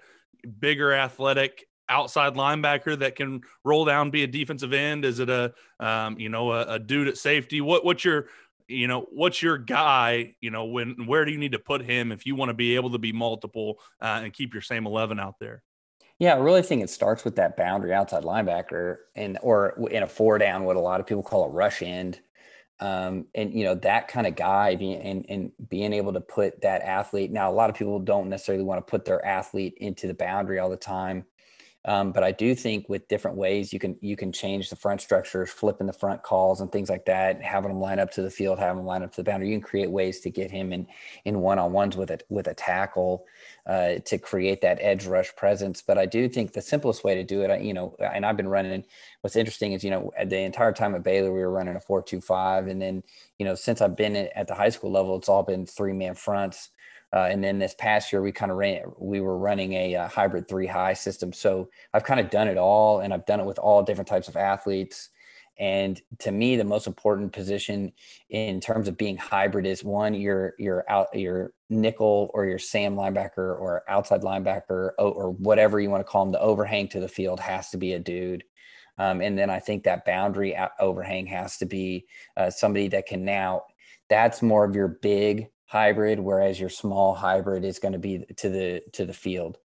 bigger 0.59 0.93
athletic 0.93 1.67
outside 1.89 2.35
linebacker 2.35 2.99
that 2.99 3.17
can 3.17 3.43
roll 3.65 3.85
down, 3.85 4.11
be 4.11 4.25
a 4.25 4.27
defensive 4.27 4.73
end? 4.73 5.05
Is 5.05 5.21
it 5.21 5.31
a, 5.31 5.53
um, 5.81 6.19
you 6.19 6.29
know, 6.29 6.53
a, 6.53 6.75
a 6.75 6.79
dude 6.79 7.09
at 7.09 7.19
safety? 7.19 7.61
What, 7.61 7.85
what's 7.85 8.05
your, 8.05 8.27
you 8.69 8.89
know, 8.89 9.07
what's 9.13 9.43
your 9.43 9.59
guy? 9.59 10.35
You 10.41 10.51
know, 10.51 10.65
when 10.65 11.07
where 11.07 11.25
do 11.25 11.33
you 11.33 11.39
need 11.39 11.53
to 11.53 11.59
put 11.59 11.83
him 11.83 12.13
if 12.13 12.27
you 12.27 12.35
want 12.35 12.51
to 12.51 12.55
be 12.55 12.75
able 12.75 12.91
to 12.91 12.99
be 12.99 13.13
multiple 13.13 13.79
uh, 14.01 14.21
and 14.23 14.33
keep 14.33 14.53
your 14.53 14.63
same 14.63 14.87
eleven 14.87 15.21
out 15.21 15.35
there? 15.39 15.63
Yeah, 16.19 16.35
I 16.35 16.39
really 16.39 16.63
think 16.63 16.83
it 16.83 16.91
starts 16.91 17.25
with 17.25 17.37
that 17.37 17.57
boundary 17.57 17.93
outside 17.93 18.25
linebacker, 18.25 18.97
and 19.15 19.39
or 19.43 19.89
in 19.91 20.03
a 20.03 20.07
four 20.07 20.39
down, 20.39 20.65
what 20.65 20.77
a 20.77 20.81
lot 20.81 21.01
of 21.01 21.07
people 21.07 21.23
call 21.23 21.45
a 21.45 21.51
rush 21.51 21.83
end, 21.83 22.21
um, 22.81 23.27
and 23.35 23.53
you 23.53 23.65
know 23.65 23.75
that 23.75 24.09
kind 24.09 24.27
of 24.27 24.35
guy, 24.35 24.77
being 24.77 25.01
and, 25.01 25.27
and 25.29 25.53
being 25.69 25.93
able 25.93 26.15
to 26.15 26.21
put 26.21 26.61
that 26.63 26.83
athlete. 26.83 27.31
Now, 27.31 27.51
a 27.51 27.55
lot 27.55 27.71
of 27.71 27.77
people 27.77 27.99
don't 27.99 28.31
necessarily 28.31 28.65
want 28.65 28.85
to 28.85 28.91
put 28.91 29.05
their 29.05 29.25
athlete 29.25 29.75
into 29.79 30.07
the 30.07 30.15
boundary 30.15 30.59
all 30.59 30.71
the 30.71 30.77
time. 30.77 31.25
Um, 31.87 32.11
but 32.11 32.25
I 32.25 32.33
do 32.33 32.57
think 32.57 32.89
with 32.89 33.07
different 33.07 33.37
ways 33.37 33.73
you 33.73 33.79
can 33.79 33.97
you 34.01 34.17
can 34.17 34.33
change 34.33 34.71
the 34.71 34.77
front 34.77 35.01
structures, 35.01 35.51
flipping 35.51 35.87
the 35.87 35.93
front 35.93 36.25
calls 36.25 36.61
and 36.61 36.71
things 36.71 36.91
like 36.91 37.05
that, 37.05 37.41
having 37.41 37.71
them 37.71 37.81
line 37.81 38.01
up 38.01 38.11
to 38.13 38.23
the 38.23 38.31
field, 38.31 38.59
having 38.59 38.79
them 38.79 38.87
line 38.87 39.05
up 39.05 39.13
to 39.13 39.19
the 39.19 39.25
boundary. 39.25 39.51
You 39.51 39.55
can 39.55 39.63
create 39.63 39.91
ways 39.91 40.19
to 40.21 40.31
get 40.31 40.51
him 40.51 40.73
in 40.73 40.89
in 41.25 41.41
one 41.41 41.61
on 41.61 41.73
ones 41.73 41.97
with 41.97 42.11
a 42.11 42.19
with 42.29 42.49
a 42.49 42.55
tackle 42.55 43.25
uh, 43.67 44.01
to 44.05 44.19
create 44.19 44.61
that 44.63 44.79
edge 44.81 45.07
rush 45.07 45.35
presence. 45.37 45.81
But 45.81 45.97
I 45.97 46.07
do 46.07 46.29
think 46.29 46.53
the 46.53 46.61
simplest 46.61 47.05
way 47.05 47.15
to 47.15 47.23
do 47.23 47.43
it, 47.43 47.63
you 47.63 47.73
know, 47.73 47.95
and 48.01 48.27
I've 48.27 48.37
been 48.37 48.49
running. 48.49 48.85
What's 49.21 49.37
interesting 49.37 49.73
is 49.73 49.85
you 49.85 49.91
know 49.91 50.13
the 50.25 50.39
entire 50.39 50.73
time 50.73 50.97
at 50.97 51.05
Baylor 51.05 51.33
we 51.33 51.39
were 51.39 51.53
running 51.53 51.77
a 51.77 51.81
four 51.81 52.03
two 52.03 52.21
five, 52.21 52.67
and 52.67 52.83
then 52.83 53.05
you 53.39 53.47
know 53.47 53.55
since 53.55 53.81
I've 53.81 53.97
been 53.97 54.17
at 54.17 54.49
the 54.49 54.55
high 54.55 54.71
school 54.71 54.91
level, 54.91 55.17
it's 55.17 55.29
all 55.29 55.45
been 55.45 55.67
three 55.67 55.93
man 55.93 56.17
fronts. 56.17 56.71
Uh, 57.17 57.29
and 57.31 57.43
then 57.43 57.59
this 57.59 57.75
past 57.79 58.13
year, 58.13 58.21
we 58.21 58.31
kind 58.31 58.53
of 58.53 58.59
ran, 58.59 58.83
we 58.99 59.23
were 59.23 59.39
running 59.39 59.73
a, 59.73 59.95
a, 59.95 60.03
uh, 60.03 60.09
hybrid 60.09 60.47
three 60.47 60.67
high 60.67 60.93
system. 60.93 61.33
So 61.33 61.71
I've 61.95 62.05
kind 62.05 62.21
of 62.21 62.29
done 62.29 62.47
it 62.47 62.59
all 62.59 63.01
and 63.01 63.15
I've 63.15 63.25
done 63.25 63.41
it 63.41 63.47
with 63.47 63.59
all 63.59 63.83
different 63.83 64.07
types 64.07 64.29
of 64.29 64.37
athletes. 64.37 65.09
And 65.59 65.99
to 66.19 66.31
me, 66.31 66.57
the 66.57 66.65
most 66.65 66.87
important 66.87 67.33
position 67.33 67.93
in 68.29 68.61
terms 68.61 68.87
of 68.87 68.99
being 68.99 69.17
hybrid 69.17 69.65
is 69.65 69.83
one, 69.83 70.13
your 70.13 70.53
your 70.59 70.85
out 70.91 71.07
your 71.15 71.55
nickel 71.71 72.31
or 72.35 72.45
your 72.45 72.59
Sam 72.59 72.97
linebacker 72.97 73.39
or 73.39 73.83
outside 73.89 74.21
linebacker 74.21 74.69
or, 74.69 74.95
or 74.99 75.31
whatever 75.31 75.81
you 75.81 75.89
want 75.89 76.01
to 76.01 76.11
call 76.11 76.27
them, 76.27 76.33
the 76.33 76.41
overhang 76.43 76.89
to 76.89 77.01
the 77.01 77.09
field 77.09 77.41
has 77.41 77.71
to 77.71 77.79
be 77.79 77.95
a 77.95 77.99
dude. 77.99 78.45
Um, 78.99 79.23
and 79.23 79.39
then 79.39 79.49
I 79.49 79.59
think 79.59 79.85
that 79.85 80.05
boundary 80.05 80.55
overhang 80.79 81.25
has 81.29 81.57
to 81.59 81.65
be 81.65 82.05
uh, 82.37 82.51
somebody 82.51 82.89
that 82.89 83.07
can 83.07 83.25
now. 83.25 83.63
That's 84.11 84.43
more 84.43 84.67
of 84.67 84.75
your 84.75 84.89
big 84.89 85.49
hybrid, 85.67 86.21
whereas 86.21 86.59
your 86.59 86.69
small 86.69 87.15
hybrid 87.15 87.65
is 87.65 87.79
going 87.79 87.93
to 87.93 87.99
be 87.99 88.25
to 88.37 88.49
the 88.49 88.83
to 88.93 89.05
the 89.05 89.13
field. 89.13 89.59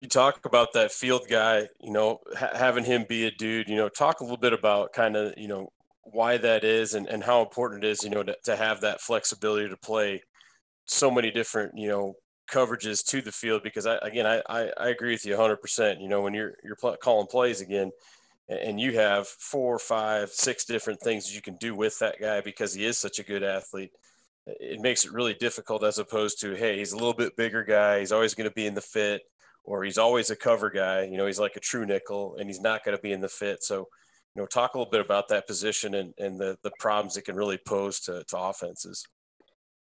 You 0.00 0.08
talk 0.08 0.44
about 0.44 0.72
that 0.74 0.92
field 0.92 1.26
guy, 1.30 1.68
you 1.80 1.92
know, 1.92 2.20
ha- 2.36 2.50
having 2.54 2.84
him 2.84 3.06
be 3.08 3.26
a 3.26 3.30
dude. 3.30 3.68
You 3.68 3.76
know, 3.76 3.88
talk 3.88 4.20
a 4.20 4.24
little 4.24 4.36
bit 4.36 4.52
about 4.52 4.92
kind 4.92 5.16
of 5.16 5.34
you 5.36 5.48
know 5.48 5.70
why 6.02 6.36
that 6.36 6.64
is 6.64 6.94
and, 6.94 7.06
and 7.06 7.24
how 7.24 7.40
important 7.40 7.84
it 7.84 7.88
is, 7.88 8.04
you 8.04 8.10
know, 8.10 8.22
to, 8.22 8.36
to 8.44 8.56
have 8.56 8.82
that 8.82 9.00
flexibility 9.00 9.68
to 9.68 9.76
play 9.76 10.22
so 10.84 11.10
many 11.10 11.30
different, 11.30 11.72
you 11.78 11.88
know, 11.88 12.14
coverages 12.50 13.02
to 13.06 13.22
the 13.22 13.32
field. 13.32 13.62
Because 13.62 13.86
I, 13.86 13.96
again, 14.02 14.26
I, 14.26 14.42
I, 14.46 14.70
I 14.78 14.88
agree 14.88 15.12
with 15.12 15.24
you 15.24 15.34
100%. 15.34 16.02
You 16.02 16.08
know, 16.08 16.20
when 16.20 16.34
you're 16.34 16.54
you're 16.62 16.76
pl- 16.76 16.96
calling 17.02 17.26
plays 17.26 17.60
again, 17.60 17.90
and 18.48 18.78
you 18.78 18.98
have 18.98 19.26
four, 19.26 19.78
five, 19.78 20.30
six 20.30 20.66
different 20.66 21.00
things 21.00 21.34
you 21.34 21.40
can 21.40 21.56
do 21.56 21.74
with 21.74 21.98
that 22.00 22.20
guy 22.20 22.42
because 22.42 22.74
he 22.74 22.84
is 22.84 22.98
such 22.98 23.18
a 23.18 23.22
good 23.22 23.42
athlete 23.42 23.92
it 24.46 24.80
makes 24.80 25.04
it 25.04 25.12
really 25.12 25.34
difficult 25.34 25.82
as 25.84 25.98
opposed 25.98 26.40
to 26.40 26.54
hey 26.54 26.78
he's 26.78 26.92
a 26.92 26.96
little 26.96 27.14
bit 27.14 27.36
bigger 27.36 27.64
guy 27.64 28.00
he's 28.00 28.12
always 28.12 28.34
going 28.34 28.48
to 28.48 28.54
be 28.54 28.66
in 28.66 28.74
the 28.74 28.80
fit 28.80 29.22
or 29.64 29.82
he's 29.82 29.98
always 29.98 30.30
a 30.30 30.36
cover 30.36 30.70
guy 30.70 31.02
you 31.04 31.16
know 31.16 31.26
he's 31.26 31.40
like 31.40 31.56
a 31.56 31.60
true 31.60 31.86
nickel 31.86 32.36
and 32.38 32.48
he's 32.48 32.60
not 32.60 32.84
going 32.84 32.96
to 32.96 33.02
be 33.02 33.12
in 33.12 33.20
the 33.20 33.28
fit. 33.28 33.62
So 33.62 33.88
you 34.34 34.42
know 34.42 34.46
talk 34.46 34.74
a 34.74 34.78
little 34.78 34.90
bit 34.90 35.04
about 35.04 35.28
that 35.28 35.46
position 35.46 35.94
and, 35.94 36.12
and 36.18 36.38
the, 36.38 36.56
the 36.62 36.72
problems 36.78 37.16
it 37.16 37.24
can 37.24 37.36
really 37.36 37.58
pose 37.66 38.00
to, 38.00 38.22
to 38.28 38.38
offenses 38.38 39.06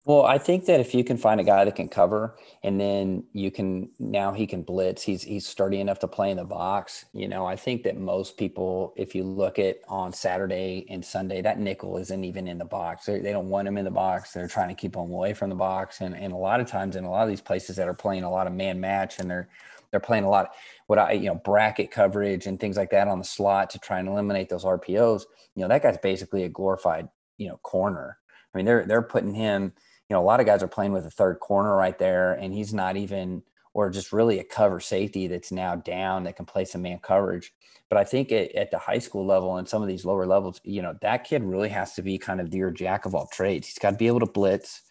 well, 0.03 0.25
I 0.25 0.39
think 0.39 0.65
that 0.65 0.79
if 0.79 0.95
you 0.95 1.03
can 1.03 1.17
find 1.17 1.39
a 1.39 1.43
guy 1.43 1.63
that 1.63 1.75
can 1.75 1.87
cover 1.87 2.35
and 2.63 2.81
then 2.81 3.23
you 3.33 3.51
can 3.51 3.91
now 3.99 4.33
he 4.33 4.47
can 4.47 4.63
blitz, 4.63 5.03
he's 5.03 5.21
he's 5.21 5.45
sturdy 5.45 5.79
enough 5.79 5.99
to 5.99 6.07
play 6.07 6.31
in 6.31 6.37
the 6.37 6.43
box. 6.43 7.05
You 7.13 7.27
know, 7.27 7.45
I 7.45 7.55
think 7.55 7.83
that 7.83 7.99
most 7.99 8.35
people, 8.35 8.95
if 8.97 9.13
you 9.13 9.23
look 9.23 9.59
at 9.59 9.77
on 9.87 10.11
Saturday 10.11 10.87
and 10.89 11.05
Sunday, 11.05 11.43
that 11.43 11.59
nickel 11.59 11.97
isn't 11.97 12.23
even 12.23 12.47
in 12.47 12.57
the 12.57 12.65
box. 12.65 13.05
They're, 13.05 13.19
they 13.19 13.29
do 13.29 13.33
not 13.33 13.43
want 13.43 13.67
him 13.67 13.77
in 13.77 13.85
the 13.85 13.91
box. 13.91 14.31
They're 14.31 14.47
trying 14.47 14.69
to 14.69 14.75
keep 14.75 14.95
him 14.95 15.01
away 15.01 15.35
from 15.35 15.49
the 15.51 15.55
box. 15.55 16.01
And 16.01 16.15
and 16.15 16.33
a 16.33 16.37
lot 16.37 16.59
of 16.59 16.65
times 16.65 16.95
in 16.95 17.03
a 17.03 17.09
lot 17.09 17.23
of 17.23 17.29
these 17.29 17.41
places 17.41 17.75
that 17.75 17.87
are 17.87 17.93
playing 17.93 18.23
a 18.23 18.31
lot 18.31 18.47
of 18.47 18.53
man 18.53 18.79
match 18.79 19.19
and 19.19 19.29
they're 19.29 19.49
they're 19.91 19.99
playing 19.99 20.23
a 20.23 20.29
lot 20.29 20.49
what 20.87 20.97
I 20.97 21.11
you 21.11 21.27
know 21.27 21.35
bracket 21.35 21.91
coverage 21.91 22.47
and 22.47 22.59
things 22.59 22.75
like 22.75 22.89
that 22.89 23.07
on 23.07 23.19
the 23.19 23.23
slot 23.23 23.69
to 23.71 23.79
try 23.79 23.99
and 23.99 24.07
eliminate 24.07 24.49
those 24.49 24.63
RPOs. 24.63 25.25
You 25.53 25.61
know, 25.61 25.67
that 25.67 25.83
guy's 25.83 25.99
basically 25.99 26.43
a 26.43 26.49
glorified, 26.49 27.07
you 27.37 27.49
know, 27.49 27.57
corner. 27.57 28.17
I 28.51 28.57
mean, 28.57 28.65
they're 28.65 28.85
they're 28.87 29.03
putting 29.03 29.35
him 29.35 29.73
you 30.11 30.17
know, 30.17 30.21
a 30.21 30.25
lot 30.27 30.41
of 30.41 30.45
guys 30.45 30.61
are 30.61 30.67
playing 30.67 30.91
with 30.91 31.05
a 31.05 31.09
third 31.09 31.39
corner 31.39 31.73
right 31.73 31.97
there, 31.97 32.33
and 32.33 32.53
he's 32.53 32.73
not 32.73 32.97
even 32.97 33.43
or 33.73 33.89
just 33.89 34.11
really 34.11 34.39
a 34.39 34.43
cover 34.43 34.81
safety 34.81 35.25
that's 35.25 35.53
now 35.53 35.73
down 35.73 36.25
that 36.25 36.35
can 36.35 36.43
play 36.45 36.65
some 36.65 36.81
man 36.81 36.99
coverage. 36.99 37.53
But 37.87 37.97
I 37.97 38.03
think 38.03 38.29
at, 38.33 38.53
at, 38.53 38.71
the 38.71 38.77
high 38.77 38.99
school 38.99 39.25
level 39.25 39.55
and 39.55 39.69
some 39.69 39.81
of 39.81 39.87
these 39.87 40.03
lower 40.03 40.25
levels, 40.25 40.59
you 40.65 40.81
know, 40.81 40.97
that 41.01 41.23
kid 41.23 41.45
really 41.45 41.69
has 41.69 41.93
to 41.93 42.01
be 42.01 42.17
kind 42.17 42.41
of 42.41 42.53
your 42.53 42.71
jack 42.71 43.05
of 43.05 43.15
all 43.15 43.27
trades. 43.27 43.67
He's 43.67 43.79
got 43.79 43.91
to 43.91 43.95
be 43.97 44.07
able 44.07 44.19
to 44.19 44.25
blitz. 44.25 44.81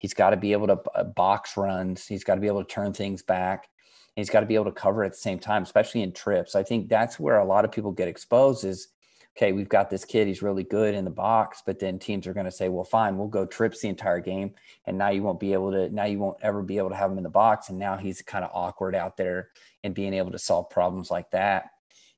He's 0.00 0.12
got 0.12 0.30
to 0.30 0.36
be 0.36 0.50
able 0.50 0.66
to 0.66 0.80
uh, 0.96 1.04
box 1.04 1.56
runs. 1.56 2.08
He's 2.08 2.24
got 2.24 2.34
to 2.34 2.40
be 2.40 2.48
able 2.48 2.64
to 2.64 2.74
turn 2.74 2.92
things 2.92 3.22
back. 3.22 3.68
he's 4.16 4.28
got 4.28 4.40
to 4.40 4.46
be 4.46 4.56
able 4.56 4.64
to 4.64 4.72
cover 4.72 5.04
at 5.04 5.12
the 5.12 5.18
same 5.18 5.38
time, 5.38 5.62
especially 5.62 6.02
in 6.02 6.10
trips. 6.10 6.56
I 6.56 6.64
think 6.64 6.88
that's 6.88 7.20
where 7.20 7.38
a 7.38 7.44
lot 7.44 7.64
of 7.64 7.70
people 7.70 7.92
get 7.92 8.08
exposed 8.08 8.64
is 8.64 8.88
okay, 9.36 9.52
we've 9.52 9.68
got 9.68 9.90
this 9.90 10.04
kid, 10.04 10.28
he's 10.28 10.42
really 10.42 10.62
good 10.62 10.94
in 10.94 11.04
the 11.04 11.10
box, 11.10 11.62
but 11.66 11.80
then 11.80 11.98
teams 11.98 12.26
are 12.26 12.32
going 12.32 12.46
to 12.46 12.52
say, 12.52 12.68
well, 12.68 12.84
fine, 12.84 13.18
we'll 13.18 13.26
go 13.26 13.44
trips 13.44 13.80
the 13.80 13.88
entire 13.88 14.20
game. 14.20 14.54
And 14.86 14.96
now 14.96 15.10
you 15.10 15.22
won't 15.22 15.40
be 15.40 15.52
able 15.52 15.72
to, 15.72 15.88
now 15.88 16.04
you 16.04 16.20
won't 16.20 16.38
ever 16.40 16.62
be 16.62 16.78
able 16.78 16.90
to 16.90 16.96
have 16.96 17.10
him 17.10 17.18
in 17.18 17.24
the 17.24 17.30
box. 17.30 17.68
And 17.68 17.78
now 17.78 17.96
he's 17.96 18.22
kind 18.22 18.44
of 18.44 18.50
awkward 18.54 18.94
out 18.94 19.16
there 19.16 19.48
and 19.82 19.94
being 19.94 20.14
able 20.14 20.30
to 20.30 20.38
solve 20.38 20.70
problems 20.70 21.10
like 21.10 21.30
that. 21.32 21.70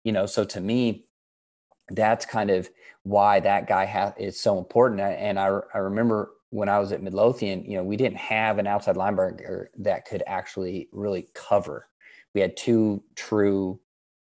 You 0.04 0.12
know, 0.12 0.26
so 0.26 0.44
to 0.44 0.60
me, 0.60 1.06
that's 1.90 2.26
kind 2.26 2.50
of 2.50 2.68
why 3.04 3.40
that 3.40 3.66
guy 3.66 3.86
ha- 3.86 4.14
is 4.18 4.38
so 4.38 4.58
important. 4.58 5.00
And 5.00 5.38
I, 5.38 5.58
I 5.72 5.78
remember 5.78 6.32
when 6.50 6.68
I 6.68 6.78
was 6.78 6.92
at 6.92 7.02
Midlothian, 7.02 7.64
you 7.64 7.78
know, 7.78 7.84
we 7.84 7.96
didn't 7.96 8.18
have 8.18 8.58
an 8.58 8.66
outside 8.66 8.96
linebacker 8.96 9.66
that 9.78 10.04
could 10.04 10.22
actually 10.26 10.88
really 10.92 11.28
cover. 11.34 11.88
We 12.34 12.40
had 12.42 12.56
two 12.56 13.02
true 13.14 13.80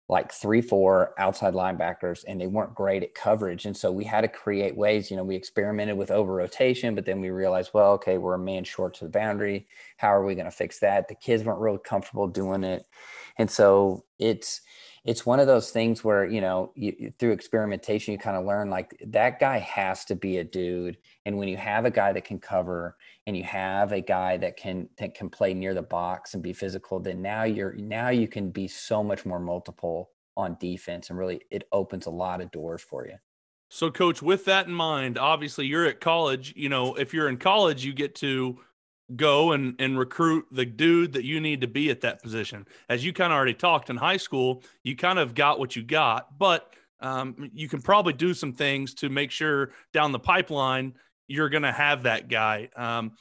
like 0.08 0.32
three, 0.32 0.60
four 0.60 1.14
outside 1.18 1.52
linebackers, 1.52 2.25
and 2.28 2.40
they 2.40 2.46
weren't 2.46 2.75
great 2.75 3.02
at 3.02 3.14
coverage. 3.14 3.66
And 3.66 3.76
so 3.76 3.90
we 3.90 4.04
had 4.04 4.20
to 4.20 4.28
create 4.28 4.76
ways, 4.76 5.10
you 5.10 5.16
know, 5.16 5.25
we 5.25 5.34
experimented 5.34 5.96
with 5.96 6.12
over 6.12 6.32
rotation, 6.32 6.94
but 6.94 7.04
then 7.04 7.20
we 7.20 7.30
realized, 7.30 7.72
well, 7.75 7.92
okay, 7.94 8.16
we're 8.16 8.34
a 8.34 8.38
man 8.38 8.62
short 8.62 8.94
to 8.94 9.04
the 9.04 9.10
boundary. 9.10 9.66
How 9.96 10.14
are 10.14 10.25
we 10.25 10.36
going 10.36 10.44
to 10.44 10.50
fix 10.52 10.78
that? 10.78 11.08
The 11.08 11.16
kids 11.16 11.42
weren't 11.42 11.58
really 11.58 11.80
comfortable 11.84 12.28
doing 12.28 12.62
it. 12.62 12.84
And 13.38 13.50
so 13.50 14.04
it's, 14.18 14.60
it's 15.06 15.25
one 15.25 15.38
of 15.38 15.46
those 15.46 15.70
things 15.70 16.02
where 16.02 16.26
you 16.26 16.40
know 16.40 16.72
you, 16.75 17.12
through 17.18 17.30
experimentation 17.30 18.12
you 18.12 18.18
kind 18.18 18.36
of 18.36 18.44
learn 18.44 18.68
like 18.68 19.00
that 19.06 19.38
guy 19.38 19.58
has 19.58 20.04
to 20.04 20.14
be 20.14 20.38
a 20.38 20.44
dude 20.44 20.98
and 21.25 21.36
when 21.38 21.48
you 21.48 21.56
have 21.56 21.84
a 21.84 21.90
guy 21.90 22.12
that 22.12 22.25
can 22.25 22.38
cover 22.38 22.96
and 23.26 23.36
you 23.36 23.44
have 23.44 23.92
a 23.92 24.00
guy 24.00 24.36
that 24.36 24.56
can 24.56 24.88
that 24.98 25.14
can 25.14 25.30
play 25.30 25.54
near 25.54 25.72
the 25.72 25.82
box 25.82 26.34
and 26.34 26.42
be 26.42 26.52
physical 26.52 26.98
then 27.00 27.22
now 27.22 27.44
you're 27.44 27.75
now 27.75 28.08
you 28.08 28.28
can 28.28 28.50
be 28.50 28.68
so 28.68 29.02
much 29.02 29.25
more 29.25 29.40
multiple 29.40 30.10
on 30.36 30.56
defense 30.60 31.08
and 31.08 31.18
really 31.18 31.40
it 31.50 31.66
opens 31.72 32.06
a 32.06 32.10
lot 32.10 32.42
of 32.42 32.50
doors 32.50 32.82
for 32.82 33.06
you. 33.06 33.14
So 33.70 33.90
coach 33.90 34.20
with 34.20 34.44
that 34.46 34.66
in 34.66 34.72
mind 34.72 35.18
obviously 35.18 35.66
you're 35.66 35.86
at 35.86 36.00
college 36.00 36.52
you 36.56 36.68
know 36.68 36.94
if 36.94 37.14
you're 37.14 37.28
in 37.28 37.38
college 37.38 37.84
you 37.84 37.94
get 37.94 38.14
to 38.16 38.58
go 39.14 39.52
and 39.52 39.76
and 39.78 39.98
recruit 39.98 40.46
the 40.50 40.64
dude 40.64 41.12
that 41.12 41.25
you 41.25 41.40
need 41.40 41.60
to 41.60 41.68
be 41.68 41.90
at 41.90 42.00
that 42.00 42.22
position. 42.22 42.66
As 42.88 43.04
you 43.04 43.12
kind 43.12 43.32
of 43.32 43.36
already 43.36 43.54
talked 43.54 43.90
in 43.90 43.96
high 43.96 44.16
school, 44.16 44.62
you 44.82 44.96
kind 44.96 45.18
of 45.18 45.34
got 45.34 45.58
what 45.58 45.76
you 45.76 45.82
got, 45.82 46.38
but 46.38 46.72
um, 47.00 47.50
you 47.52 47.68
can 47.68 47.82
probably 47.82 48.14
do 48.14 48.34
some 48.34 48.52
things 48.52 48.94
to 48.94 49.08
make 49.08 49.30
sure 49.30 49.70
down 49.92 50.12
the 50.12 50.18
pipeline 50.18 50.94
you're 51.28 51.48
going 51.48 51.62
to 51.62 51.72
have 51.72 52.04
that 52.04 52.28
guy. 52.28 52.68
Um, 52.76 53.12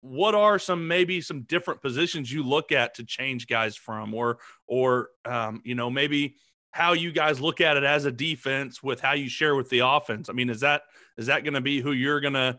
what 0.00 0.34
are 0.34 0.58
some 0.58 0.86
maybe 0.86 1.20
some 1.20 1.42
different 1.42 1.82
positions 1.82 2.32
you 2.32 2.42
look 2.42 2.72
at 2.72 2.94
to 2.94 3.04
change 3.04 3.46
guys 3.46 3.76
from, 3.76 4.14
or 4.14 4.38
or 4.66 5.10
um, 5.24 5.60
you 5.64 5.74
know 5.74 5.90
maybe 5.90 6.36
how 6.70 6.92
you 6.92 7.10
guys 7.10 7.40
look 7.40 7.60
at 7.60 7.76
it 7.76 7.84
as 7.84 8.04
a 8.04 8.12
defense 8.12 8.82
with 8.82 9.00
how 9.00 9.12
you 9.12 9.28
share 9.28 9.56
with 9.56 9.68
the 9.70 9.80
offense? 9.80 10.28
I 10.28 10.32
mean, 10.32 10.50
is 10.50 10.60
that 10.60 10.82
is 11.16 11.26
that 11.26 11.42
going 11.42 11.54
to 11.54 11.60
be 11.60 11.80
who 11.80 11.92
you're 11.92 12.20
going 12.20 12.34
to 12.34 12.58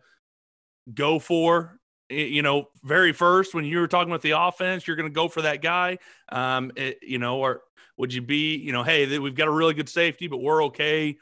go 0.93 1.19
for 1.19 1.78
you 2.09 2.41
know, 2.41 2.69
very 2.83 3.13
first 3.13 3.53
when 3.53 3.65
you 3.65 3.79
were 3.79 3.87
talking 3.87 4.11
about 4.11 4.21
the 4.21 4.31
offense, 4.31 4.87
you're 4.87 4.95
going 4.95 5.09
to 5.09 5.13
go 5.13 5.27
for 5.27 5.43
that 5.43 5.61
guy. 5.61 5.97
Um, 6.31 6.71
it, 6.75 6.99
you 7.01 7.19
know, 7.19 7.39
or 7.39 7.61
would 7.97 8.13
you 8.13 8.21
be, 8.21 8.55
you 8.55 8.71
know, 8.71 8.83
hey, 8.83 9.19
we've 9.19 9.35
got 9.35 9.47
a 9.47 9.51
really 9.51 9.73
good 9.73 9.89
safety, 9.89 10.27
but 10.27 10.37
we're 10.37 10.65
okay 10.65 11.17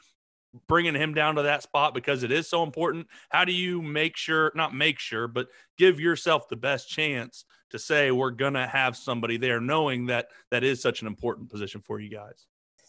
bringing 0.66 0.94
him 0.94 1.14
down 1.14 1.36
to 1.36 1.42
that 1.42 1.62
spot 1.62 1.94
because 1.94 2.22
it 2.22 2.32
is 2.32 2.48
so 2.48 2.62
important. 2.62 3.06
How 3.28 3.44
do 3.44 3.52
you 3.52 3.82
make 3.82 4.16
sure, 4.16 4.52
not 4.54 4.74
make 4.74 4.98
sure, 4.98 5.28
but 5.28 5.48
give 5.76 6.00
yourself 6.00 6.48
the 6.48 6.56
best 6.56 6.88
chance 6.88 7.44
to 7.70 7.78
say 7.78 8.10
we're 8.10 8.30
going 8.30 8.54
to 8.54 8.66
have 8.66 8.96
somebody 8.96 9.36
there, 9.36 9.60
knowing 9.60 10.06
that 10.06 10.28
that 10.50 10.64
is 10.64 10.80
such 10.80 11.02
an 11.02 11.06
important 11.06 11.50
position 11.50 11.82
for 11.82 12.00
you 12.00 12.10
guys? 12.10 12.46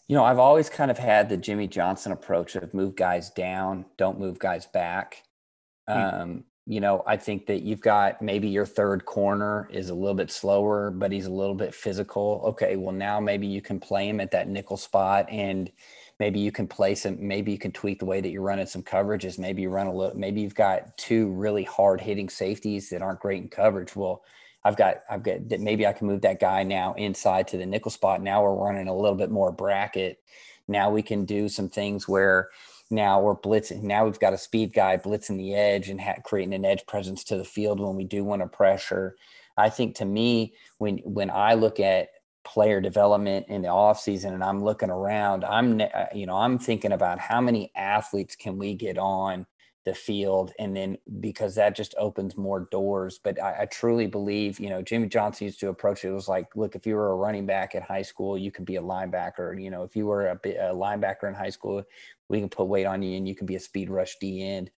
You 0.08 0.16
know, 0.16 0.24
I've 0.24 0.38
always 0.38 0.68
kind 0.68 0.90
of 0.90 0.98
had 0.98 1.28
the 1.28 1.36
Jimmy 1.36 1.68
Johnson 1.68 2.12
approach 2.12 2.56
of 2.56 2.74
move 2.74 2.96
guys 2.96 3.30
down, 3.30 3.84
don't 3.96 4.18
move 4.18 4.38
guys 4.38 4.66
back. 4.66 5.22
Hmm. 5.86 5.98
Um, 5.98 6.44
you 6.70 6.80
know, 6.80 7.02
I 7.04 7.16
think 7.16 7.46
that 7.46 7.62
you've 7.62 7.80
got 7.80 8.22
maybe 8.22 8.46
your 8.46 8.64
third 8.64 9.04
corner 9.04 9.68
is 9.72 9.90
a 9.90 9.94
little 9.94 10.14
bit 10.14 10.30
slower, 10.30 10.92
but 10.92 11.10
he's 11.10 11.26
a 11.26 11.32
little 11.32 11.56
bit 11.56 11.74
physical. 11.74 12.42
Okay, 12.44 12.76
well, 12.76 12.94
now 12.94 13.18
maybe 13.18 13.48
you 13.48 13.60
can 13.60 13.80
play 13.80 14.08
him 14.08 14.20
at 14.20 14.30
that 14.30 14.46
nickel 14.46 14.76
spot 14.76 15.28
and 15.28 15.72
maybe 16.20 16.38
you 16.38 16.52
can 16.52 16.68
place 16.68 17.04
him, 17.04 17.18
maybe 17.20 17.50
you 17.50 17.58
can 17.58 17.72
tweak 17.72 17.98
the 17.98 18.04
way 18.04 18.20
that 18.20 18.30
you're 18.30 18.42
running 18.42 18.66
some 18.66 18.84
coverages. 18.84 19.36
Maybe 19.36 19.62
you 19.62 19.68
run 19.68 19.88
a 19.88 19.92
little, 19.92 20.16
maybe 20.16 20.42
you've 20.42 20.54
got 20.54 20.96
two 20.96 21.30
really 21.30 21.64
hard 21.64 22.00
hitting 22.00 22.28
safeties 22.28 22.88
that 22.90 23.02
aren't 23.02 23.18
great 23.18 23.42
in 23.42 23.48
coverage. 23.48 23.96
Well, 23.96 24.22
I've 24.62 24.76
got, 24.76 24.98
I've 25.10 25.24
got 25.24 25.48
that 25.48 25.58
maybe 25.58 25.88
I 25.88 25.92
can 25.92 26.06
move 26.06 26.20
that 26.20 26.38
guy 26.38 26.62
now 26.62 26.94
inside 26.94 27.48
to 27.48 27.56
the 27.56 27.66
nickel 27.66 27.90
spot. 27.90 28.22
Now 28.22 28.44
we're 28.44 28.54
running 28.54 28.86
a 28.86 28.96
little 28.96 29.16
bit 29.16 29.32
more 29.32 29.50
bracket. 29.50 30.20
Now 30.68 30.88
we 30.88 31.02
can 31.02 31.24
do 31.24 31.48
some 31.48 31.68
things 31.68 32.06
where, 32.06 32.50
now 32.90 33.20
we're 33.20 33.36
blitzing. 33.36 33.82
Now 33.82 34.04
we've 34.04 34.18
got 34.18 34.32
a 34.32 34.38
speed 34.38 34.72
guy 34.72 34.96
blitzing 34.96 35.36
the 35.36 35.54
edge 35.54 35.88
and 35.88 36.00
ha- 36.00 36.16
creating 36.24 36.54
an 36.54 36.64
edge 36.64 36.84
presence 36.86 37.22
to 37.24 37.36
the 37.36 37.44
field 37.44 37.78
when 37.80 37.96
we 37.96 38.04
do 38.04 38.24
want 38.24 38.42
to 38.42 38.48
pressure. 38.48 39.16
I 39.56 39.70
think 39.70 39.96
to 39.96 40.04
me, 40.04 40.54
when 40.78 40.98
when 40.98 41.30
I 41.30 41.54
look 41.54 41.78
at 41.80 42.08
player 42.42 42.80
development 42.80 43.46
in 43.48 43.62
the 43.62 43.68
off 43.68 44.00
season 44.00 44.34
and 44.34 44.42
I'm 44.42 44.64
looking 44.64 44.90
around, 44.90 45.44
I'm 45.44 45.80
uh, 45.80 46.06
you 46.14 46.26
know 46.26 46.36
I'm 46.36 46.58
thinking 46.58 46.92
about 46.92 47.20
how 47.20 47.40
many 47.40 47.70
athletes 47.76 48.34
can 48.34 48.58
we 48.58 48.74
get 48.74 48.98
on 48.98 49.46
the 49.84 49.94
field 49.94 50.52
and 50.58 50.76
then 50.76 50.98
because 51.20 51.54
that 51.54 51.74
just 51.74 51.94
opens 51.96 52.36
more 52.36 52.68
doors 52.70 53.18
but 53.22 53.42
I, 53.42 53.62
I, 53.62 53.64
truly 53.64 54.06
believe 54.06 54.60
you 54.60 54.68
know 54.68 54.82
jimmy 54.82 55.08
johnson 55.08 55.46
used 55.46 55.60
to 55.60 55.70
approach 55.70 56.04
it, 56.04 56.10
was 56.10 56.28
like 56.28 56.54
look 56.54 56.74
if 56.74 56.86
you 56.86 56.96
were 56.96 57.12
a 57.12 57.16
running 57.16 57.46
back 57.46 57.74
at 57.74 57.82
high 57.82 58.02
school 58.02 58.36
you 58.36 58.50
could 58.50 58.66
be 58.66 58.76
a 58.76 58.82
linebacker 58.82 59.60
you 59.60 59.70
know 59.70 59.82
if 59.82 59.96
you 59.96 60.06
were 60.06 60.26
a, 60.26 60.34
a 60.34 60.74
linebacker 60.74 61.28
in 61.28 61.34
high 61.34 61.50
school 61.50 61.82
we 62.28 62.40
can 62.40 62.50
put 62.50 62.66
weight 62.66 62.84
on 62.84 63.02
you 63.02 63.16
and 63.16 63.26
you 63.26 63.34
can 63.34 63.46
be 63.46 63.56
a 63.56 63.60
speed 63.60 63.88
rush 63.88 64.16
d 64.20 64.46
end 64.46 64.70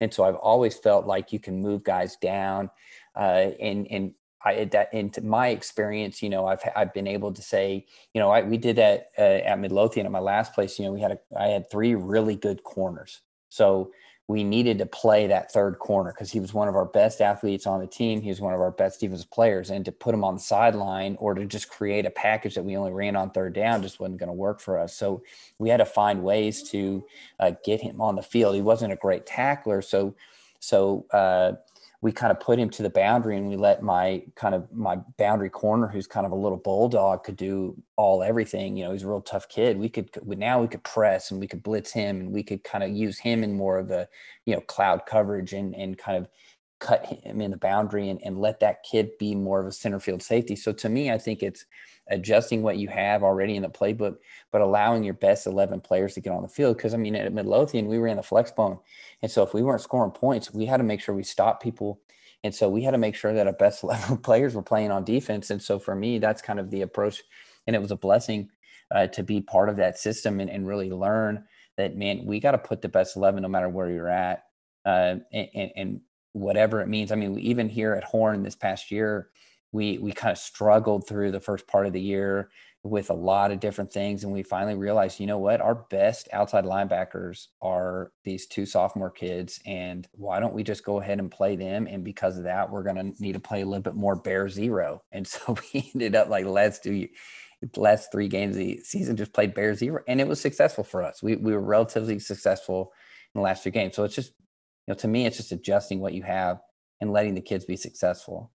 and 0.00 0.12
so 0.12 0.24
i've 0.24 0.34
always 0.34 0.74
felt 0.74 1.06
like 1.06 1.32
you 1.32 1.38
can 1.38 1.62
move 1.62 1.84
guys 1.84 2.16
down 2.16 2.68
uh, 3.14 3.50
and 3.60 3.86
and 3.90 4.12
I, 4.44 4.66
that 4.66 4.94
into 4.94 5.20
my 5.20 5.48
experience, 5.48 6.22
you 6.22 6.30
know, 6.30 6.46
I've 6.46 6.60
I've 6.76 6.94
been 6.94 7.08
able 7.08 7.32
to 7.32 7.42
say, 7.42 7.86
you 8.14 8.20
know, 8.20 8.30
I, 8.30 8.42
we 8.42 8.56
did 8.56 8.76
that 8.76 9.10
uh, 9.18 9.22
at 9.22 9.58
Midlothian 9.58 10.06
at 10.06 10.12
my 10.12 10.20
last 10.20 10.52
place. 10.52 10.78
You 10.78 10.84
know, 10.84 10.92
we 10.92 11.00
had 11.00 11.10
a 11.10 11.18
I 11.36 11.48
had 11.48 11.68
three 11.68 11.96
really 11.96 12.36
good 12.36 12.62
corners. 12.62 13.20
So 13.48 13.90
we 14.28 14.44
needed 14.44 14.76
to 14.76 14.84
play 14.84 15.26
that 15.26 15.50
third 15.50 15.78
corner 15.78 16.12
because 16.12 16.30
he 16.30 16.38
was 16.38 16.52
one 16.52 16.68
of 16.68 16.76
our 16.76 16.84
best 16.84 17.22
athletes 17.22 17.66
on 17.66 17.80
the 17.80 17.86
team. 17.86 18.20
He 18.20 18.28
was 18.28 18.42
one 18.42 18.52
of 18.52 18.60
our 18.60 18.70
best 18.70 19.00
defensive 19.00 19.30
players. 19.30 19.70
And 19.70 19.86
to 19.86 19.90
put 19.90 20.14
him 20.14 20.22
on 20.22 20.34
the 20.34 20.40
sideline 20.40 21.16
or 21.18 21.32
to 21.32 21.46
just 21.46 21.70
create 21.70 22.04
a 22.04 22.10
package 22.10 22.54
that 22.54 22.62
we 22.62 22.76
only 22.76 22.92
ran 22.92 23.16
on 23.16 23.30
third 23.30 23.54
down 23.54 23.80
just 23.80 24.00
wasn't 24.00 24.18
going 24.18 24.28
to 24.28 24.34
work 24.34 24.60
for 24.60 24.78
us. 24.78 24.94
So 24.94 25.22
we 25.58 25.70
had 25.70 25.78
to 25.78 25.86
find 25.86 26.22
ways 26.22 26.62
to 26.70 27.02
uh, 27.40 27.52
get 27.64 27.80
him 27.80 28.02
on 28.02 28.16
the 28.16 28.22
field. 28.22 28.54
He 28.54 28.60
wasn't 28.60 28.92
a 28.92 28.96
great 28.96 29.24
tackler. 29.24 29.80
So, 29.80 30.14
so, 30.60 31.06
uh, 31.10 31.52
we 32.00 32.12
kind 32.12 32.30
of 32.30 32.38
put 32.38 32.58
him 32.58 32.70
to 32.70 32.82
the 32.82 32.90
boundary 32.90 33.36
and 33.36 33.48
we 33.48 33.56
let 33.56 33.82
my 33.82 34.22
kind 34.36 34.54
of 34.54 34.70
my 34.72 34.96
boundary 35.16 35.50
corner 35.50 35.88
who's 35.88 36.06
kind 36.06 36.24
of 36.24 36.32
a 36.32 36.36
little 36.36 36.58
bulldog 36.58 37.24
could 37.24 37.36
do 37.36 37.76
all 37.96 38.22
everything 38.22 38.76
you 38.76 38.84
know 38.84 38.92
he's 38.92 39.02
a 39.02 39.08
real 39.08 39.20
tough 39.20 39.48
kid. 39.48 39.78
We 39.78 39.88
could 39.88 40.10
now 40.26 40.60
we 40.60 40.68
could 40.68 40.84
press 40.84 41.30
and 41.30 41.40
we 41.40 41.48
could 41.48 41.62
blitz 41.62 41.92
him 41.92 42.20
and 42.20 42.32
we 42.32 42.42
could 42.42 42.62
kind 42.62 42.84
of 42.84 42.90
use 42.90 43.18
him 43.18 43.42
in 43.42 43.56
more 43.56 43.78
of 43.78 43.90
a 43.90 44.08
you 44.46 44.54
know 44.54 44.60
cloud 44.62 45.06
coverage 45.06 45.52
and 45.52 45.74
and 45.74 45.98
kind 45.98 46.16
of 46.18 46.28
cut 46.80 47.04
him 47.06 47.40
in 47.40 47.50
the 47.50 47.56
boundary 47.56 48.08
and, 48.08 48.20
and 48.24 48.38
let 48.38 48.60
that 48.60 48.84
kid 48.84 49.10
be 49.18 49.34
more 49.34 49.58
of 49.60 49.66
a 49.66 49.72
center 49.72 49.98
field 49.98 50.22
safety. 50.22 50.54
So 50.54 50.72
to 50.72 50.88
me 50.88 51.10
i 51.10 51.18
think 51.18 51.42
it's 51.42 51.64
adjusting 52.10 52.62
what 52.62 52.78
you 52.78 52.88
have 52.88 53.22
already 53.22 53.56
in 53.56 53.62
the 53.62 53.68
playbook, 53.68 54.16
but 54.50 54.60
allowing 54.60 55.04
your 55.04 55.14
best 55.14 55.46
11 55.46 55.80
players 55.80 56.14
to 56.14 56.20
get 56.20 56.32
on 56.32 56.42
the 56.42 56.48
field. 56.48 56.76
Because, 56.76 56.94
I 56.94 56.96
mean, 56.96 57.14
at 57.14 57.32
Midlothian, 57.32 57.86
we 57.86 57.98
ran 57.98 58.16
the 58.16 58.22
flex 58.22 58.50
bone. 58.50 58.78
And 59.22 59.30
so 59.30 59.42
if 59.42 59.54
we 59.54 59.62
weren't 59.62 59.80
scoring 59.80 60.10
points, 60.10 60.52
we 60.52 60.66
had 60.66 60.78
to 60.78 60.82
make 60.82 61.00
sure 61.00 61.14
we 61.14 61.22
stopped 61.22 61.62
people. 61.62 62.00
And 62.44 62.54
so 62.54 62.68
we 62.68 62.82
had 62.82 62.92
to 62.92 62.98
make 62.98 63.14
sure 63.14 63.32
that 63.32 63.46
our 63.46 63.52
best 63.52 63.82
11 63.84 64.18
players 64.18 64.54
were 64.54 64.62
playing 64.62 64.90
on 64.90 65.04
defense. 65.04 65.50
And 65.50 65.62
so 65.62 65.78
for 65.78 65.94
me, 65.94 66.18
that's 66.18 66.42
kind 66.42 66.60
of 66.60 66.70
the 66.70 66.82
approach. 66.82 67.22
And 67.66 67.76
it 67.76 67.82
was 67.82 67.90
a 67.90 67.96
blessing 67.96 68.50
uh, 68.90 69.08
to 69.08 69.22
be 69.22 69.40
part 69.40 69.68
of 69.68 69.76
that 69.76 69.98
system 69.98 70.40
and, 70.40 70.48
and 70.48 70.66
really 70.66 70.90
learn 70.90 71.44
that, 71.76 71.96
man, 71.96 72.24
we 72.24 72.40
got 72.40 72.52
to 72.52 72.58
put 72.58 72.80
the 72.80 72.88
best 72.88 73.16
11 73.16 73.42
no 73.42 73.48
matter 73.48 73.68
where 73.68 73.90
you're 73.90 74.08
at. 74.08 74.44
Uh, 74.84 75.16
and, 75.32 75.72
and, 75.76 76.00
whatever 76.32 76.80
it 76.80 76.88
means. 76.88 77.10
I 77.10 77.16
mean, 77.16 77.38
even 77.38 77.68
here 77.68 77.94
at 77.94 78.04
Horn 78.04 78.42
this 78.42 78.56
past 78.56 78.90
year, 78.90 79.28
we 79.72 79.98
we 79.98 80.12
kind 80.12 80.32
of 80.32 80.38
struggled 80.38 81.06
through 81.06 81.30
the 81.30 81.40
first 81.40 81.66
part 81.66 81.86
of 81.86 81.92
the 81.92 82.00
year 82.00 82.50
with 82.84 83.10
a 83.10 83.14
lot 83.14 83.50
of 83.50 83.60
different 83.60 83.92
things 83.92 84.24
and 84.24 84.32
we 84.32 84.42
finally 84.42 84.74
realized 84.74 85.20
you 85.20 85.26
know 85.26 85.38
what? 85.38 85.60
Our 85.60 85.74
best 85.74 86.28
outside 86.32 86.64
linebackers 86.64 87.48
are 87.60 88.12
these 88.24 88.46
two 88.46 88.66
sophomore 88.66 89.10
kids 89.10 89.60
and 89.66 90.08
why 90.12 90.40
don't 90.40 90.54
we 90.54 90.62
just 90.62 90.84
go 90.84 91.00
ahead 91.00 91.18
and 91.18 91.30
play 91.30 91.56
them 91.56 91.86
and 91.86 92.04
because 92.04 92.38
of 92.38 92.44
that 92.44 92.70
we're 92.70 92.84
going 92.84 92.96
to 92.96 93.22
need 93.22 93.32
to 93.32 93.40
play 93.40 93.62
a 93.62 93.66
little 93.66 93.82
bit 93.82 93.94
more 93.94 94.16
bear 94.16 94.48
zero. 94.48 95.02
And 95.12 95.26
so 95.26 95.56
we 95.72 95.90
ended 95.94 96.14
up 96.14 96.28
like 96.28 96.46
let's 96.46 96.78
do 96.78 97.08
last 97.76 98.12
three 98.12 98.28
games 98.28 98.54
of 98.54 98.60
the 98.60 98.78
season 98.84 99.16
just 99.16 99.32
played 99.32 99.52
bear 99.52 99.74
zero 99.74 100.02
and 100.06 100.20
it 100.20 100.28
was 100.28 100.40
successful 100.40 100.84
for 100.84 101.02
us. 101.02 101.22
We, 101.22 101.36
we 101.36 101.52
were 101.52 101.60
relatively 101.60 102.18
successful 102.20 102.92
in 103.34 103.40
the 103.40 103.44
last 103.44 103.64
two 103.64 103.70
games. 103.70 103.96
So 103.96 104.04
it's 104.04 104.14
just 104.14 104.32
you 104.86 104.94
know 104.94 104.98
to 104.98 105.08
me 105.08 105.26
it's 105.26 105.36
just 105.36 105.52
adjusting 105.52 106.00
what 106.00 106.14
you 106.14 106.22
have 106.22 106.60
and 107.00 107.12
letting 107.12 107.34
the 107.34 107.40
kids 107.40 107.64
be 107.64 107.76
successful 107.76 108.52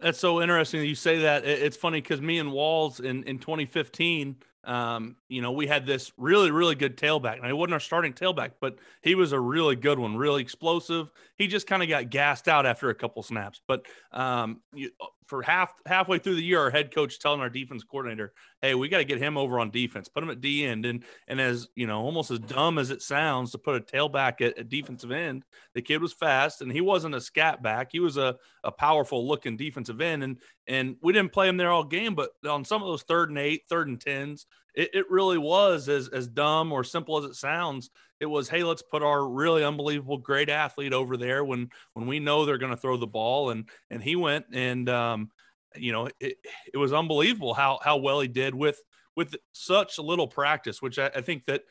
that's 0.00 0.18
so 0.18 0.40
interesting 0.40 0.80
that 0.80 0.86
you 0.86 0.94
say 0.94 1.20
that. 1.20 1.44
It's 1.44 1.76
funny 1.76 2.00
because 2.00 2.20
me 2.20 2.38
and 2.38 2.52
Walls 2.52 3.00
in, 3.00 3.24
in 3.24 3.38
2015, 3.38 4.36
um, 4.64 5.16
you 5.28 5.40
know, 5.40 5.52
we 5.52 5.66
had 5.66 5.86
this 5.86 6.12
really, 6.16 6.50
really 6.50 6.74
good 6.74 6.96
tailback. 6.96 7.40
Now, 7.40 7.48
he 7.48 7.52
wasn't 7.52 7.74
our 7.74 7.80
starting 7.80 8.12
tailback, 8.12 8.52
but 8.60 8.76
he 9.02 9.14
was 9.14 9.32
a 9.32 9.40
really 9.40 9.76
good 9.76 9.98
one, 9.98 10.16
really 10.16 10.42
explosive. 10.42 11.10
He 11.36 11.46
just 11.46 11.66
kind 11.66 11.82
of 11.82 11.88
got 11.88 12.10
gassed 12.10 12.48
out 12.48 12.66
after 12.66 12.90
a 12.90 12.94
couple 12.94 13.22
snaps. 13.22 13.60
But 13.66 13.86
um, 14.12 14.60
you, 14.74 14.90
for 15.28 15.42
half 15.42 15.72
halfway 15.86 16.18
through 16.18 16.34
the 16.34 16.42
year, 16.42 16.58
our 16.58 16.70
head 16.70 16.92
coach 16.92 17.18
telling 17.18 17.40
our 17.40 17.50
defense 17.50 17.84
coordinator, 17.84 18.32
"Hey, 18.62 18.74
we 18.74 18.88
got 18.88 18.98
to 18.98 19.04
get 19.04 19.18
him 19.18 19.36
over 19.36 19.60
on 19.60 19.70
defense, 19.70 20.08
put 20.08 20.22
him 20.22 20.30
at 20.30 20.40
D 20.40 20.64
end." 20.64 20.86
And 20.86 21.04
and 21.28 21.40
as 21.40 21.68
you 21.76 21.86
know, 21.86 22.00
almost 22.00 22.30
as 22.30 22.38
dumb 22.40 22.78
as 22.78 22.90
it 22.90 23.02
sounds 23.02 23.52
to 23.52 23.58
put 23.58 23.76
a 23.76 23.80
tailback 23.80 24.40
at, 24.40 24.58
at 24.58 24.68
defensive 24.68 25.12
end, 25.12 25.44
the 25.74 25.82
kid 25.82 26.00
was 26.00 26.12
fast 26.12 26.62
and 26.62 26.72
he 26.72 26.80
wasn't 26.80 27.14
a 27.14 27.20
scat 27.20 27.62
back. 27.62 27.90
He 27.92 28.00
was 28.00 28.16
a 28.16 28.36
a 28.64 28.72
powerful 28.72 29.28
looking 29.28 29.56
defensive 29.56 30.00
end, 30.00 30.24
and 30.24 30.38
and 30.66 30.96
we 31.02 31.12
didn't 31.12 31.32
play 31.32 31.48
him 31.48 31.58
there 31.58 31.70
all 31.70 31.84
game, 31.84 32.14
but 32.14 32.30
on 32.48 32.64
some 32.64 32.82
of 32.82 32.88
those 32.88 33.02
third 33.02 33.28
and 33.28 33.38
eight, 33.38 33.62
third 33.68 33.88
and 33.88 34.00
tens, 34.00 34.46
it, 34.78 34.90
it 34.94 35.10
really 35.10 35.38
was 35.38 35.88
as 35.88 36.08
as 36.08 36.28
dumb 36.28 36.72
or 36.72 36.84
simple 36.84 37.18
as 37.18 37.24
it 37.24 37.34
sounds 37.34 37.90
it 38.20 38.26
was 38.26 38.48
hey 38.48 38.62
let's 38.62 38.82
put 38.82 39.02
our 39.02 39.28
really 39.28 39.64
unbelievable 39.64 40.16
great 40.16 40.48
athlete 40.48 40.94
over 40.94 41.16
there 41.16 41.44
when 41.44 41.68
when 41.94 42.06
we 42.06 42.20
know 42.20 42.44
they're 42.44 42.58
going 42.58 42.70
to 42.74 42.80
throw 42.80 42.96
the 42.96 43.06
ball 43.06 43.50
and 43.50 43.68
and 43.90 44.02
he 44.02 44.16
went 44.16 44.46
and 44.52 44.88
um, 44.88 45.30
you 45.76 45.92
know 45.92 46.08
it, 46.20 46.36
it 46.72 46.78
was 46.78 46.92
unbelievable 46.92 47.52
how 47.52 47.78
how 47.82 47.96
well 47.98 48.20
he 48.20 48.28
did 48.28 48.54
with 48.54 48.80
with 49.16 49.34
such 49.52 49.98
little 49.98 50.28
practice 50.28 50.80
which 50.80 50.98
I, 50.98 51.10
I 51.14 51.20
think 51.20 51.44
that 51.46 51.62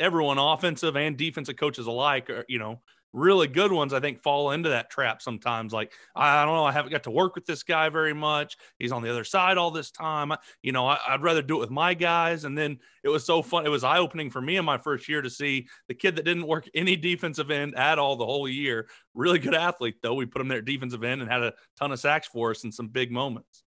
everyone 0.00 0.38
offensive 0.38 0.96
and 0.96 1.16
defensive 1.16 1.56
coaches 1.56 1.86
alike 1.86 2.28
are 2.28 2.44
you 2.48 2.58
know 2.58 2.82
really 3.16 3.48
good 3.48 3.72
ones, 3.72 3.94
I 3.94 4.00
think, 4.00 4.22
fall 4.22 4.50
into 4.50 4.68
that 4.68 4.90
trap 4.90 5.22
sometimes. 5.22 5.72
Like, 5.72 5.92
I 6.14 6.44
don't 6.44 6.54
know, 6.54 6.64
I 6.64 6.72
haven't 6.72 6.92
got 6.92 7.04
to 7.04 7.10
work 7.10 7.34
with 7.34 7.46
this 7.46 7.62
guy 7.62 7.88
very 7.88 8.12
much. 8.12 8.56
He's 8.78 8.92
on 8.92 9.02
the 9.02 9.10
other 9.10 9.24
side 9.24 9.56
all 9.56 9.70
this 9.70 9.90
time. 9.90 10.32
You 10.62 10.72
know, 10.72 10.86
I, 10.86 10.98
would 11.12 11.22
rather 11.22 11.42
do 11.42 11.56
it 11.56 11.60
with 11.60 11.70
my 11.70 11.94
guys. 11.94 12.44
And 12.44 12.56
then 12.56 12.78
it 13.02 13.08
was 13.08 13.24
so 13.24 13.42
fun. 13.42 13.64
It 13.64 13.70
was 13.70 13.84
eye 13.84 13.98
opening 13.98 14.30
for 14.30 14.40
me 14.40 14.56
in 14.56 14.64
my 14.64 14.76
first 14.76 15.08
year 15.08 15.22
to 15.22 15.30
see 15.30 15.66
the 15.88 15.94
kid 15.94 16.16
that 16.16 16.24
didn't 16.24 16.46
work 16.46 16.68
any 16.74 16.94
defensive 16.94 17.50
end 17.50 17.74
at 17.76 17.98
all 17.98 18.16
the 18.16 18.26
whole 18.26 18.48
year. 18.48 18.86
Really 19.14 19.38
good 19.38 19.54
athlete, 19.54 19.96
though. 20.02 20.14
We 20.14 20.26
put 20.26 20.42
him 20.42 20.48
there 20.48 20.60
defensive 20.60 21.02
end 21.02 21.22
and 21.22 21.30
had 21.30 21.42
a 21.42 21.54
ton 21.78 21.92
of 21.92 21.98
sacks 21.98 22.28
for 22.28 22.50
us 22.50 22.64
in 22.64 22.70
some 22.70 22.88
big 22.88 23.10
moments. 23.10 23.62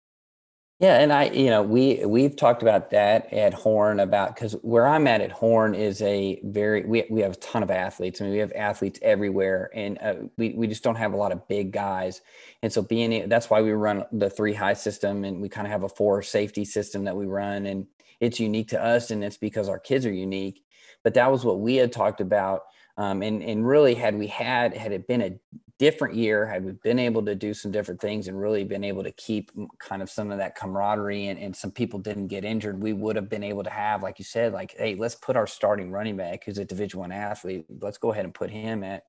Yeah, 0.80 1.00
and 1.00 1.12
I, 1.12 1.24
you 1.30 1.50
know, 1.50 1.60
we 1.64 2.04
we've 2.06 2.36
talked 2.36 2.62
about 2.62 2.90
that 2.90 3.32
at 3.32 3.52
Horn 3.52 3.98
about 3.98 4.36
because 4.36 4.52
where 4.62 4.86
I'm 4.86 5.08
at 5.08 5.20
at 5.20 5.32
Horn 5.32 5.74
is 5.74 6.00
a 6.02 6.40
very 6.44 6.84
we 6.84 7.04
we 7.10 7.20
have 7.22 7.32
a 7.32 7.36
ton 7.36 7.64
of 7.64 7.70
athletes. 7.72 8.20
I 8.20 8.24
mean, 8.24 8.32
we 8.34 8.38
have 8.38 8.52
athletes 8.54 9.00
everywhere, 9.02 9.70
and 9.74 9.98
uh, 10.00 10.14
we 10.36 10.50
we 10.50 10.68
just 10.68 10.84
don't 10.84 10.94
have 10.94 11.14
a 11.14 11.16
lot 11.16 11.32
of 11.32 11.48
big 11.48 11.72
guys. 11.72 12.20
And 12.62 12.72
so 12.72 12.80
being 12.80 13.28
that's 13.28 13.50
why 13.50 13.60
we 13.60 13.72
run 13.72 14.04
the 14.12 14.30
three 14.30 14.54
high 14.54 14.74
system, 14.74 15.24
and 15.24 15.42
we 15.42 15.48
kind 15.48 15.66
of 15.66 15.72
have 15.72 15.82
a 15.82 15.88
four 15.88 16.22
safety 16.22 16.64
system 16.64 17.02
that 17.04 17.16
we 17.16 17.26
run, 17.26 17.66
and 17.66 17.88
it's 18.20 18.38
unique 18.38 18.68
to 18.68 18.80
us, 18.82 19.10
and 19.10 19.24
it's 19.24 19.36
because 19.36 19.68
our 19.68 19.80
kids 19.80 20.06
are 20.06 20.12
unique. 20.12 20.62
But 21.02 21.14
that 21.14 21.32
was 21.32 21.44
what 21.44 21.58
we 21.58 21.74
had 21.74 21.90
talked 21.90 22.20
about, 22.20 22.62
um, 22.98 23.22
and 23.22 23.42
and 23.42 23.66
really 23.66 23.94
had 23.94 24.14
we 24.14 24.26
had 24.26 24.76
had 24.76 24.92
it 24.92 25.06
been 25.06 25.22
a 25.22 25.38
different 25.78 26.16
year 26.16 26.44
had 26.44 26.64
we 26.64 26.72
been 26.72 26.98
able 26.98 27.24
to 27.24 27.36
do 27.36 27.54
some 27.54 27.70
different 27.70 28.00
things 28.00 28.26
and 28.26 28.38
really 28.38 28.64
been 28.64 28.82
able 28.82 29.04
to 29.04 29.12
keep 29.12 29.52
kind 29.78 30.02
of 30.02 30.10
some 30.10 30.32
of 30.32 30.38
that 30.38 30.56
camaraderie 30.56 31.28
and, 31.28 31.38
and 31.38 31.54
some 31.54 31.70
people 31.70 32.00
didn't 32.00 32.26
get 32.26 32.44
injured 32.44 32.82
we 32.82 32.92
would 32.92 33.14
have 33.14 33.28
been 33.28 33.44
able 33.44 33.62
to 33.62 33.70
have 33.70 34.02
like 34.02 34.18
you 34.18 34.24
said 34.24 34.52
like 34.52 34.74
hey 34.76 34.96
let's 34.96 35.14
put 35.14 35.36
our 35.36 35.46
starting 35.46 35.92
running 35.92 36.16
back 36.16 36.44
who's 36.44 36.58
a 36.58 36.64
division 36.64 36.98
one 36.98 37.12
athlete 37.12 37.64
let's 37.80 37.98
go 37.98 38.10
ahead 38.10 38.24
and 38.24 38.34
put 38.34 38.50
him 38.50 38.82
at 38.82 39.04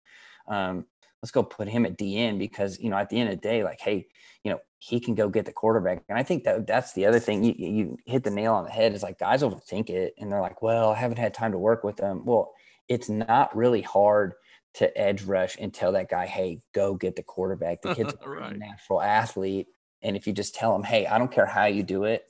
um, 0.47 0.85
let's 1.23 1.31
go 1.31 1.41
put 1.41 1.67
him 1.67 1.87
at 1.87 1.97
dn 1.97 2.37
because 2.37 2.79
you 2.79 2.91
know 2.91 2.97
at 2.97 3.09
the 3.09 3.19
end 3.19 3.29
of 3.29 3.35
the 3.35 3.41
day 3.41 3.63
like 3.63 3.81
hey 3.81 4.05
you 4.43 4.51
know 4.51 4.59
he 4.81 5.01
can 5.01 5.13
go 5.13 5.27
get 5.27 5.45
the 5.45 5.51
quarterback. 5.51 6.03
And 6.07 6.19
i 6.19 6.23
think 6.23 6.43
that 6.43 6.67
that's 6.67 6.93
the 6.93 7.07
other 7.07 7.19
thing 7.19 7.43
you, 7.43 7.55
you 7.57 7.97
hit 8.05 8.23
the 8.23 8.29
nail 8.29 8.53
on 8.53 8.63
the 8.63 8.69
head 8.69 8.93
is 8.93 9.01
like 9.01 9.17
guys 9.17 9.41
overthink 9.41 9.89
it 9.89 10.13
and 10.19 10.31
they're 10.31 10.39
like 10.39 10.61
well 10.61 10.91
i 10.91 10.95
haven't 10.95 11.17
had 11.17 11.33
time 11.33 11.51
to 11.51 11.57
work 11.57 11.83
with 11.83 11.97
them. 11.97 12.23
Well 12.25 12.53
it's 12.89 13.07
not 13.07 13.55
really 13.55 13.81
hard 13.81 14.33
to 14.75 14.97
edge 14.97 15.23
rush 15.23 15.57
and 15.59 15.73
tell 15.73 15.91
that 15.93 16.09
guy, 16.09 16.25
hey, 16.25 16.59
go 16.73 16.95
get 16.95 17.15
the 17.15 17.23
quarterback. 17.23 17.81
The 17.81 17.95
kid's 17.95 18.13
right. 18.25 18.53
a 18.53 18.57
natural 18.57 19.01
athlete. 19.01 19.67
And 20.01 20.15
if 20.15 20.27
you 20.27 20.33
just 20.33 20.55
tell 20.55 20.75
him, 20.75 20.83
hey, 20.83 21.05
I 21.07 21.17
don't 21.17 21.31
care 21.31 21.45
how 21.45 21.65
you 21.65 21.83
do 21.83 22.03
it, 22.03 22.25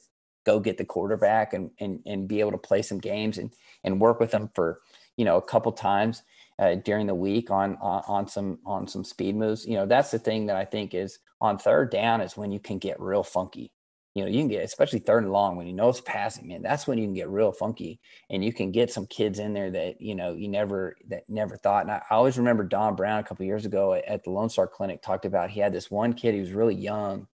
go 0.45 0.59
get 0.59 0.77
the 0.77 0.85
quarterback 0.85 1.53
and 1.53 1.69
and 1.79 1.99
and 2.05 2.27
be 2.27 2.39
able 2.39 2.51
to 2.51 2.57
play 2.57 2.81
some 2.81 2.97
games 2.97 3.37
and 3.37 3.53
and 3.83 3.99
work 3.99 4.19
with 4.19 4.31
them 4.31 4.49
for 4.55 4.79
you 5.17 5.25
know 5.25 5.37
a 5.37 5.41
couple 5.41 5.71
times 5.71 6.23
uh, 6.57 6.75
during 6.75 7.07
the 7.07 7.15
week 7.15 7.51
on, 7.51 7.77
on 7.81 8.03
on 8.07 8.27
some 8.27 8.59
on 8.65 8.87
some 8.87 9.03
speed 9.03 9.35
moves. 9.35 9.65
You 9.65 9.75
know 9.75 9.85
that's 9.85 10.11
the 10.11 10.19
thing 10.19 10.45
that 10.47 10.55
I 10.55 10.65
think 10.65 10.93
is 10.93 11.19
on 11.41 11.57
third 11.57 11.91
down 11.91 12.21
is 12.21 12.37
when 12.37 12.51
you 12.51 12.59
can 12.59 12.79
get 12.79 12.99
real 12.99 13.23
funky 13.23 13.71
you 14.19 14.25
know, 14.25 14.29
you 14.29 14.41
can 14.41 14.49
get, 14.49 14.63
especially 14.63 14.99
third 14.99 15.23
and 15.23 15.31
long 15.31 15.55
when 15.55 15.65
you 15.65 15.73
know 15.73 15.87
it's 15.87 16.01
passing, 16.01 16.47
man, 16.47 16.61
that's 16.61 16.85
when 16.85 16.97
you 16.97 17.05
can 17.05 17.13
get 17.13 17.29
real 17.29 17.53
funky 17.53 17.99
and 18.29 18.43
you 18.43 18.51
can 18.51 18.71
get 18.71 18.91
some 18.91 19.07
kids 19.07 19.39
in 19.39 19.53
there 19.53 19.71
that, 19.71 20.01
you 20.01 20.13
know, 20.13 20.33
you 20.33 20.49
never, 20.49 20.97
that 21.07 21.23
never 21.29 21.55
thought. 21.55 21.83
And 21.83 21.91
I, 21.91 22.01
I 22.09 22.15
always 22.15 22.37
remember 22.37 22.63
Don 22.63 22.95
Brown 22.95 23.19
a 23.19 23.23
couple 23.23 23.45
years 23.45 23.65
ago 23.65 23.93
at 23.93 24.23
the 24.23 24.31
Lone 24.31 24.49
Star 24.49 24.67
Clinic 24.67 25.01
talked 25.01 25.25
about, 25.25 25.49
he 25.49 25.61
had 25.61 25.73
this 25.73 25.89
one 25.89 26.13
kid, 26.13 26.33
he 26.33 26.41
was 26.41 26.51
really 26.51 26.75
young, 26.75 27.27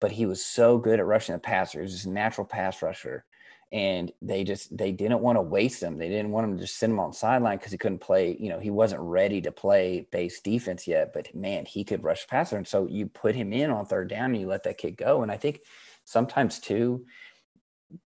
but 0.00 0.10
he 0.10 0.26
was 0.26 0.44
so 0.44 0.78
good 0.78 0.98
at 0.98 1.06
rushing 1.06 1.34
the 1.34 1.38
passer. 1.38 1.78
He 1.78 1.82
was 1.82 1.92
just 1.92 2.06
a 2.06 2.10
natural 2.10 2.46
pass 2.46 2.82
rusher. 2.82 3.24
And 3.72 4.10
they 4.20 4.42
just, 4.42 4.76
they 4.76 4.90
didn't 4.90 5.20
want 5.20 5.36
to 5.36 5.42
waste 5.42 5.82
him. 5.82 5.96
They 5.96 6.08
didn't 6.08 6.32
want 6.32 6.44
him 6.48 6.56
to 6.56 6.64
just 6.64 6.78
send 6.78 6.92
him 6.92 7.00
on 7.00 7.12
sideline 7.12 7.58
because 7.58 7.70
he 7.70 7.78
couldn't 7.78 8.00
play, 8.00 8.36
you 8.40 8.48
know, 8.48 8.58
he 8.58 8.70
wasn't 8.70 9.02
ready 9.02 9.40
to 9.42 9.52
play 9.52 10.08
base 10.10 10.40
defense 10.40 10.88
yet, 10.88 11.12
but 11.12 11.32
man, 11.34 11.64
he 11.66 11.84
could 11.84 12.02
rush 12.02 12.26
passer. 12.26 12.56
And 12.56 12.66
so 12.66 12.88
you 12.88 13.06
put 13.06 13.36
him 13.36 13.52
in 13.52 13.70
on 13.70 13.86
third 13.86 14.08
down 14.08 14.32
and 14.32 14.40
you 14.40 14.48
let 14.48 14.64
that 14.64 14.78
kid 14.78 14.96
go. 14.96 15.22
And 15.22 15.30
I 15.30 15.36
think, 15.36 15.60
sometimes 16.04 16.58
too 16.58 17.06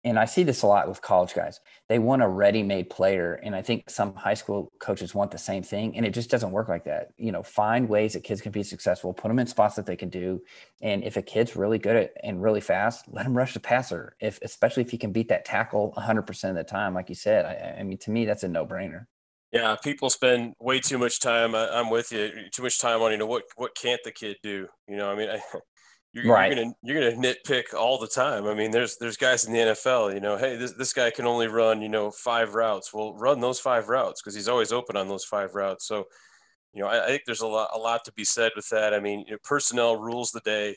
and 0.04 0.18
I 0.18 0.24
see 0.24 0.42
this 0.42 0.62
a 0.62 0.66
lot 0.66 0.88
with 0.88 1.02
college 1.02 1.34
guys. 1.34 1.60
They 1.88 1.98
want 1.98 2.22
a 2.22 2.28
ready-made 2.28 2.88
player, 2.88 3.34
and 3.34 3.54
I 3.54 3.62
think 3.62 3.90
some 3.90 4.14
high 4.14 4.34
school 4.34 4.72
coaches 4.78 5.14
want 5.14 5.30
the 5.30 5.38
same 5.38 5.62
thing, 5.62 5.96
and 5.96 6.06
it 6.06 6.14
just 6.14 6.30
doesn't 6.30 6.52
work 6.52 6.68
like 6.68 6.84
that. 6.84 7.10
You 7.16 7.32
know, 7.32 7.42
find 7.42 7.88
ways 7.88 8.14
that 8.14 8.24
kids 8.24 8.40
can 8.40 8.52
be 8.52 8.62
successful, 8.62 9.12
put 9.12 9.28
them 9.28 9.38
in 9.38 9.46
spots 9.46 9.76
that 9.76 9.86
they 9.86 9.96
can 9.96 10.08
do, 10.08 10.40
and 10.80 11.04
if 11.04 11.16
a 11.16 11.22
kid's 11.22 11.56
really 11.56 11.78
good 11.78 11.96
at 11.96 12.12
and 12.22 12.42
really 12.42 12.60
fast, 12.60 13.06
let 13.08 13.26
him 13.26 13.36
rush 13.36 13.54
the 13.54 13.60
passer. 13.60 14.16
If 14.20 14.38
especially 14.42 14.82
if 14.82 14.90
he 14.90 14.98
can 14.98 15.12
beat 15.12 15.28
that 15.28 15.44
tackle 15.44 15.92
100% 15.96 16.50
of 16.50 16.56
the 16.56 16.64
time, 16.64 16.94
like 16.94 17.08
you 17.08 17.14
said. 17.14 17.44
I, 17.44 17.80
I 17.80 17.82
mean, 17.82 17.98
to 17.98 18.10
me, 18.10 18.24
that's 18.24 18.42
a 18.42 18.48
no-brainer. 18.48 19.06
Yeah, 19.52 19.74
people 19.82 20.10
spend 20.10 20.54
way 20.60 20.78
too 20.78 20.96
much 20.96 21.18
time. 21.18 21.56
I, 21.56 21.80
am 21.80 21.90
with 21.90 22.12
you. 22.12 22.30
Too 22.52 22.62
much 22.62 22.78
time 22.78 23.02
on 23.02 23.10
you 23.10 23.18
know 23.18 23.26
what 23.26 23.42
what 23.56 23.74
can't 23.74 24.00
the 24.04 24.12
kid 24.12 24.36
do? 24.42 24.68
You 24.86 24.96
know, 24.96 25.10
I 25.10 25.16
mean, 25.16 25.28
I, 25.28 25.40
you're, 26.12 26.32
right. 26.32 26.52
you're, 26.52 26.64
gonna 26.64 26.74
you're 26.82 27.12
gonna 27.12 27.34
nitpick 27.34 27.72
all 27.72 27.98
the 27.98 28.08
time. 28.08 28.46
I 28.46 28.54
mean, 28.54 28.72
there's 28.72 28.96
there's 28.96 29.16
guys 29.16 29.44
in 29.44 29.52
the 29.52 29.58
NFL, 29.60 30.12
you 30.12 30.20
know, 30.20 30.36
hey, 30.36 30.56
this 30.56 30.72
this 30.72 30.92
guy 30.92 31.10
can 31.10 31.26
only 31.26 31.46
run, 31.46 31.80
you 31.82 31.88
know, 31.88 32.10
five 32.10 32.54
routes. 32.54 32.92
Well, 32.92 33.14
run 33.14 33.40
those 33.40 33.60
five 33.60 33.88
routes 33.88 34.20
because 34.20 34.34
he's 34.34 34.48
always 34.48 34.72
open 34.72 34.96
on 34.96 35.06
those 35.06 35.24
five 35.24 35.54
routes. 35.54 35.86
So, 35.86 36.04
you 36.72 36.82
know, 36.82 36.88
I, 36.88 37.04
I, 37.04 37.06
think 37.08 37.22
there's 37.26 37.42
a 37.42 37.46
lot 37.46 37.70
a 37.72 37.78
lot 37.78 38.04
to 38.06 38.12
be 38.12 38.24
said 38.24 38.50
with 38.56 38.68
that. 38.70 38.92
I 38.92 38.98
mean, 38.98 39.24
you 39.26 39.32
know, 39.32 39.38
personnel 39.44 39.96
rules 39.96 40.30
the 40.32 40.40
day. 40.40 40.76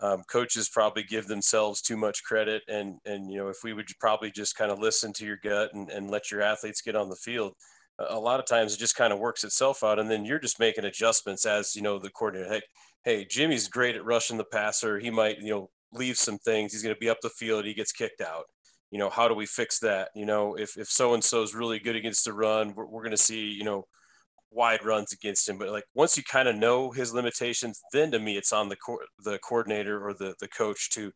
Um, 0.00 0.22
coaches 0.28 0.70
probably 0.70 1.04
give 1.04 1.26
themselves 1.26 1.82
too 1.82 1.98
much 1.98 2.24
credit, 2.24 2.62
and 2.66 2.98
and 3.04 3.30
you 3.30 3.36
know, 3.36 3.48
if 3.48 3.58
we 3.62 3.74
would 3.74 3.88
probably 4.00 4.30
just 4.30 4.56
kind 4.56 4.70
of 4.70 4.78
listen 4.78 5.12
to 5.14 5.26
your 5.26 5.38
gut 5.42 5.74
and, 5.74 5.90
and 5.90 6.10
let 6.10 6.30
your 6.30 6.40
athletes 6.40 6.80
get 6.80 6.96
on 6.96 7.10
the 7.10 7.16
field, 7.16 7.52
a 7.98 8.18
lot 8.18 8.40
of 8.40 8.46
times 8.46 8.74
it 8.74 8.78
just 8.78 8.96
kind 8.96 9.12
of 9.12 9.18
works 9.18 9.44
itself 9.44 9.84
out, 9.84 9.98
and 9.98 10.10
then 10.10 10.24
you're 10.24 10.38
just 10.38 10.58
making 10.58 10.86
adjustments 10.86 11.44
as 11.44 11.76
you 11.76 11.82
know 11.82 11.98
the 11.98 12.10
coordinator. 12.10 12.54
Hey, 12.54 12.62
hey, 13.04 13.24
Jimmy's 13.24 13.68
great 13.68 13.96
at 13.96 14.04
rushing 14.04 14.36
the 14.36 14.44
passer. 14.44 14.98
He 14.98 15.10
might, 15.10 15.38
you 15.38 15.50
know, 15.50 15.70
leave 15.92 16.16
some 16.16 16.38
things. 16.38 16.72
He's 16.72 16.82
going 16.82 16.94
to 16.94 17.00
be 17.00 17.10
up 17.10 17.20
the 17.22 17.30
field. 17.30 17.64
He 17.64 17.74
gets 17.74 17.92
kicked 17.92 18.20
out. 18.20 18.44
You 18.90 18.98
know, 18.98 19.10
how 19.10 19.26
do 19.26 19.34
we 19.34 19.46
fix 19.46 19.78
that? 19.80 20.10
You 20.14 20.26
know, 20.26 20.54
if, 20.54 20.76
if 20.76 20.88
so-and-so 20.88 21.42
is 21.42 21.54
really 21.54 21.78
good 21.78 21.96
against 21.96 22.24
the 22.24 22.32
run, 22.32 22.74
we're, 22.74 22.86
we're 22.86 23.02
going 23.02 23.10
to 23.12 23.16
see, 23.16 23.50
you 23.50 23.64
know, 23.64 23.86
wide 24.50 24.84
runs 24.84 25.12
against 25.12 25.48
him. 25.48 25.56
But 25.56 25.70
like, 25.70 25.84
once 25.94 26.16
you 26.16 26.22
kind 26.22 26.46
of 26.46 26.56
know 26.56 26.90
his 26.90 27.14
limitations, 27.14 27.80
then 27.92 28.10
to 28.10 28.18
me, 28.18 28.36
it's 28.36 28.52
on 28.52 28.68
the, 28.68 28.76
co- 28.76 28.98
the 29.24 29.38
coordinator 29.38 30.06
or 30.06 30.12
the, 30.12 30.34
the 30.40 30.48
coach 30.48 30.90
to, 30.90 31.10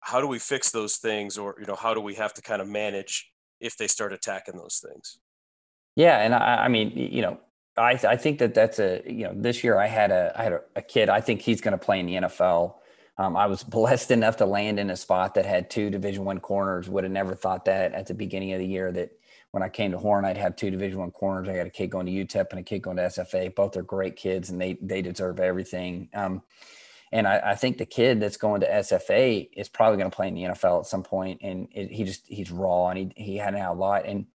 how 0.00 0.18
do 0.18 0.26
we 0.26 0.38
fix 0.38 0.70
those 0.70 0.96
things? 0.96 1.36
Or, 1.36 1.56
you 1.60 1.66
know, 1.66 1.74
how 1.74 1.92
do 1.92 2.00
we 2.00 2.14
have 2.14 2.32
to 2.34 2.42
kind 2.42 2.62
of 2.62 2.68
manage 2.68 3.30
if 3.60 3.76
they 3.76 3.86
start 3.86 4.14
attacking 4.14 4.56
those 4.56 4.82
things? 4.82 5.18
Yeah. 5.94 6.22
And 6.22 6.34
I, 6.34 6.64
I 6.64 6.68
mean, 6.68 6.92
you 6.94 7.20
know, 7.20 7.38
I, 7.80 7.98
I 8.08 8.16
think 8.16 8.38
that 8.38 8.54
that's 8.54 8.78
a 8.78 9.02
you 9.06 9.24
know 9.24 9.32
this 9.34 9.64
year 9.64 9.78
I 9.78 9.86
had 9.86 10.10
a 10.10 10.32
I 10.36 10.42
had 10.42 10.52
a, 10.52 10.60
a 10.76 10.82
kid 10.82 11.08
I 11.08 11.20
think 11.20 11.40
he's 11.40 11.60
going 11.60 11.72
to 11.72 11.84
play 11.84 12.00
in 12.00 12.06
the 12.06 12.14
NFL 12.14 12.76
Um, 13.18 13.36
I 13.36 13.46
was 13.46 13.62
blessed 13.78 14.10
enough 14.10 14.36
to 14.38 14.46
land 14.46 14.78
in 14.78 14.90
a 14.90 14.96
spot 14.96 15.34
that 15.34 15.46
had 15.46 15.70
two 15.70 15.90
Division 15.90 16.24
One 16.24 16.40
corners. 16.40 16.88
Would 16.88 17.04
have 17.04 17.12
never 17.12 17.34
thought 17.34 17.64
that 17.66 17.92
at 17.92 18.06
the 18.06 18.14
beginning 18.14 18.52
of 18.52 18.58
the 18.58 18.66
year 18.66 18.92
that 18.92 19.10
when 19.52 19.62
I 19.62 19.68
came 19.68 19.90
to 19.90 19.98
Horn, 19.98 20.24
I'd 20.24 20.36
have 20.36 20.56
two 20.56 20.70
Division 20.70 21.00
One 21.00 21.10
corners. 21.10 21.48
I 21.48 21.56
got 21.56 21.66
a 21.66 21.70
kid 21.70 21.90
going 21.90 22.06
to 22.06 22.12
UTEP 22.12 22.50
and 22.50 22.60
a 22.60 22.62
kid 22.62 22.80
going 22.82 22.96
to 22.98 23.04
SFA. 23.04 23.54
Both 23.54 23.76
are 23.76 23.82
great 23.82 24.16
kids, 24.16 24.50
and 24.50 24.60
they 24.60 24.78
they 24.80 25.02
deserve 25.02 25.40
everything. 25.40 26.08
Um, 26.14 26.42
and 27.12 27.26
I, 27.26 27.40
I, 27.44 27.54
think 27.56 27.78
the 27.78 27.86
kid 27.86 28.20
that's 28.20 28.36
going 28.36 28.60
to 28.60 28.70
SFA 28.70 29.48
is 29.52 29.68
probably 29.68 29.98
going 29.98 30.10
to 30.10 30.14
play 30.14 30.28
in 30.28 30.34
the 30.34 30.44
NFL 30.44 30.80
at 30.80 30.86
some 30.86 31.02
point. 31.02 31.40
And 31.42 31.68
it, 31.72 31.90
he 31.90 32.04
just 32.04 32.26
he's 32.26 32.50
raw 32.50 32.88
and 32.88 32.98
he 32.98 33.24
he 33.24 33.36
had 33.36 33.54
a 33.54 33.72
lot. 33.72 34.06
And 34.06 34.26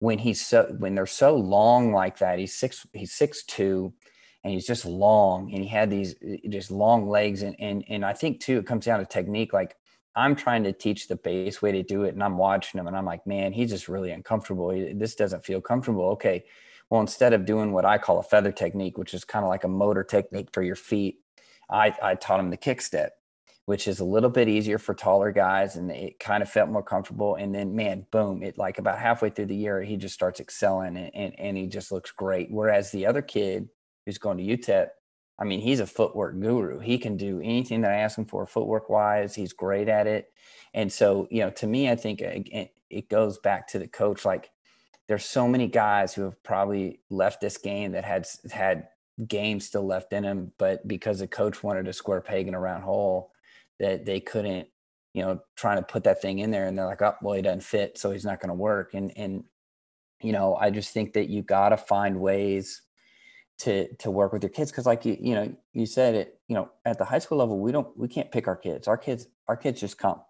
when 0.00 0.18
he's 0.18 0.44
so 0.44 0.74
when 0.78 0.94
they're 0.94 1.06
so 1.06 1.36
long 1.36 1.92
like 1.92 2.18
that, 2.18 2.38
he's 2.38 2.54
six 2.54 2.86
he's 2.92 3.12
six 3.12 3.44
two, 3.44 3.94
and 4.42 4.52
he's 4.52 4.66
just 4.66 4.84
long 4.84 5.52
and 5.52 5.62
he 5.62 5.68
had 5.68 5.90
these 5.90 6.16
eh, 6.26 6.38
just 6.48 6.70
long 6.70 7.08
legs 7.08 7.42
and 7.42 7.54
and 7.60 7.84
and 7.88 8.04
I 8.04 8.14
think 8.14 8.40
too 8.40 8.58
it 8.58 8.66
comes 8.66 8.86
down 8.86 8.98
to 9.00 9.06
technique. 9.06 9.52
Like 9.52 9.76
I'm 10.16 10.34
trying 10.34 10.64
to 10.64 10.72
teach 10.72 11.06
the 11.06 11.16
base 11.16 11.62
way 11.62 11.72
to 11.72 11.82
do 11.82 12.02
it, 12.04 12.14
and 12.14 12.22
I'm 12.22 12.38
watching 12.38 12.80
him 12.80 12.88
and 12.88 12.96
I'm 12.96 13.04
like, 13.04 13.26
man, 13.26 13.52
he's 13.52 13.70
just 13.70 13.88
really 13.88 14.10
uncomfortable. 14.10 14.70
He, 14.70 14.92
this 14.92 15.14
doesn't 15.14 15.44
feel 15.44 15.60
comfortable. 15.60 16.06
Okay. 16.10 16.44
Well, 16.88 17.00
instead 17.00 17.32
of 17.34 17.44
doing 17.46 17.72
what 17.72 17.84
I 17.84 17.98
call 17.98 18.18
a 18.18 18.22
feather 18.24 18.50
technique, 18.50 18.98
which 18.98 19.14
is 19.14 19.24
kind 19.24 19.44
of 19.44 19.48
like 19.48 19.62
a 19.62 19.68
motor 19.68 20.02
technique 20.02 20.48
for 20.52 20.60
your 20.60 20.74
feet, 20.74 21.20
I, 21.70 21.94
I 22.02 22.14
taught 22.16 22.40
him 22.40 22.50
the 22.50 22.56
kick 22.56 22.80
step, 22.80 23.12
which 23.66 23.86
is 23.86 24.00
a 24.00 24.04
little 24.04 24.30
bit 24.30 24.48
easier 24.48 24.78
for 24.78 24.94
taller 24.94 25.30
guys 25.30 25.76
and 25.76 25.90
it 25.90 26.18
kind 26.18 26.42
of 26.42 26.50
felt 26.50 26.70
more 26.70 26.82
comfortable. 26.82 27.36
And 27.36 27.54
then, 27.54 27.74
man, 27.74 28.06
boom, 28.10 28.42
it 28.42 28.58
like 28.58 28.78
about 28.78 28.98
halfway 28.98 29.30
through 29.30 29.46
the 29.46 29.56
year, 29.56 29.82
he 29.82 29.96
just 29.96 30.14
starts 30.14 30.40
excelling 30.40 30.96
and, 30.96 31.10
and, 31.14 31.38
and 31.38 31.56
he 31.56 31.66
just 31.66 31.92
looks 31.92 32.10
great. 32.10 32.50
Whereas 32.50 32.90
the 32.90 33.06
other 33.06 33.22
kid 33.22 33.68
who's 34.04 34.18
going 34.18 34.38
to 34.38 34.44
UTEP, 34.44 34.88
I 35.38 35.44
mean, 35.44 35.60
he's 35.60 35.80
a 35.80 35.86
footwork 35.86 36.38
guru. 36.38 36.80
He 36.80 36.98
can 36.98 37.16
do 37.16 37.40
anything 37.40 37.80
that 37.82 37.92
I 37.92 37.96
ask 37.96 38.18
him 38.18 38.26
for 38.26 38.46
footwork 38.46 38.90
wise. 38.90 39.34
He's 39.34 39.52
great 39.52 39.88
at 39.88 40.06
it. 40.06 40.32
And 40.74 40.92
so, 40.92 41.28
you 41.30 41.40
know, 41.40 41.50
to 41.50 41.66
me, 41.66 41.90
I 41.90 41.96
think 41.96 42.20
it 42.20 43.08
goes 43.08 43.38
back 43.38 43.68
to 43.68 43.78
the 43.78 43.88
coach. 43.88 44.24
Like, 44.24 44.50
there's 45.08 45.24
so 45.24 45.48
many 45.48 45.66
guys 45.66 46.14
who 46.14 46.22
have 46.22 46.42
probably 46.42 47.00
left 47.08 47.40
this 47.40 47.56
game 47.56 47.92
that 47.92 48.04
had 48.04 48.26
had 48.52 48.88
game 49.26 49.60
still 49.60 49.86
left 49.86 50.12
in 50.12 50.24
him, 50.24 50.52
but 50.58 50.86
because 50.86 51.18
the 51.18 51.26
coach 51.26 51.62
wanted 51.62 51.88
a 51.88 51.92
square 51.92 52.20
peg 52.20 52.46
in 52.46 52.54
a 52.54 52.60
round 52.60 52.84
hole, 52.84 53.32
that 53.80 54.06
they 54.06 54.20
couldn't, 54.20 54.68
you 55.14 55.22
know, 55.22 55.40
trying 55.56 55.78
to 55.78 55.82
put 55.82 56.04
that 56.04 56.22
thing 56.22 56.38
in 56.38 56.52
there, 56.52 56.66
and 56.66 56.78
they're 56.78 56.86
like, 56.86 57.02
oh, 57.02 57.14
well, 57.22 57.34
he 57.34 57.42
doesn't 57.42 57.64
fit, 57.64 57.98
so 57.98 58.12
he's 58.12 58.24
not 58.24 58.40
going 58.40 58.50
to 58.50 58.54
work. 58.54 58.94
And 58.94 59.12
and 59.16 59.44
you 60.22 60.32
know, 60.32 60.54
I 60.54 60.70
just 60.70 60.92
think 60.92 61.14
that 61.14 61.28
you 61.28 61.42
got 61.42 61.70
to 61.70 61.76
find 61.76 62.20
ways 62.20 62.82
to 63.60 63.92
to 63.96 64.10
work 64.10 64.32
with 64.32 64.42
your 64.42 64.50
kids 64.50 64.70
because, 64.70 64.86
like 64.86 65.04
you, 65.04 65.16
you 65.20 65.34
know, 65.34 65.54
you 65.72 65.86
said 65.86 66.14
it, 66.14 66.40
you 66.48 66.54
know, 66.54 66.70
at 66.84 66.98
the 66.98 67.04
high 67.04 67.18
school 67.18 67.38
level, 67.38 67.58
we 67.58 67.72
don't, 67.72 67.96
we 67.96 68.08
can't 68.08 68.30
pick 68.30 68.46
our 68.48 68.56
kids. 68.56 68.88
Our 68.88 68.96
kids, 68.98 69.26
our 69.48 69.56
kids 69.56 69.80
just 69.80 69.98
come 69.98 70.20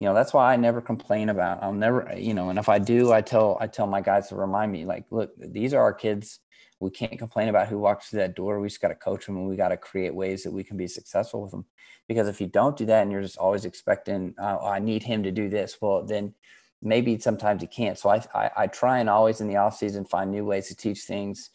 you 0.00 0.08
know 0.08 0.14
that's 0.14 0.32
why 0.32 0.52
i 0.52 0.56
never 0.56 0.80
complain 0.80 1.28
about 1.28 1.62
i'll 1.62 1.72
never 1.72 2.08
eh, 2.08 2.16
you 2.16 2.34
know 2.34 2.50
and 2.50 2.58
if 2.58 2.68
i 2.68 2.78
do 2.78 3.12
i 3.12 3.20
tell 3.20 3.56
i 3.60 3.66
tell 3.66 3.86
my 3.86 4.00
guys 4.00 4.28
to 4.28 4.36
remind 4.36 4.72
me 4.72 4.84
like 4.84 5.04
look 5.10 5.30
these 5.38 5.74
are 5.74 5.82
our 5.82 5.94
kids 5.94 6.40
we 6.82 6.90
can't 6.90 7.18
complain 7.18 7.48
about 7.48 7.68
who 7.68 7.78
walks 7.78 8.08
through 8.08 8.18
that 8.18 8.34
door. 8.34 8.58
We 8.60 8.68
just 8.68 8.80
got 8.80 8.88
to 8.88 8.96
coach 8.96 9.26
them 9.26 9.36
and 9.36 9.46
we 9.46 9.56
got 9.56 9.68
to 9.68 9.76
create 9.76 10.14
ways 10.14 10.42
that 10.42 10.52
we 10.52 10.64
can 10.64 10.76
be 10.76 10.88
successful 10.88 11.40
with 11.40 11.52
them. 11.52 11.64
Because 12.08 12.26
if 12.26 12.40
you 12.40 12.48
don't 12.48 12.76
do 12.76 12.84
that 12.86 13.02
and 13.02 13.12
you're 13.12 13.22
just 13.22 13.38
always 13.38 13.64
expecting, 13.64 14.34
oh, 14.38 14.66
I 14.66 14.80
need 14.80 15.04
him 15.04 15.22
to 15.22 15.30
do 15.30 15.48
this, 15.48 15.78
well, 15.80 16.04
then 16.04 16.34
maybe 16.82 17.18
sometimes 17.20 17.62
you 17.62 17.68
can't. 17.68 17.96
So 17.96 18.10
I, 18.10 18.24
I, 18.34 18.50
I 18.56 18.66
try 18.66 18.98
and 18.98 19.08
always 19.08 19.40
in 19.40 19.46
the 19.46 19.56
off 19.56 19.76
season 19.76 20.04
find 20.04 20.30
new 20.30 20.44
ways 20.44 20.68
to 20.68 20.76
teach 20.76 21.02
things, 21.02 21.50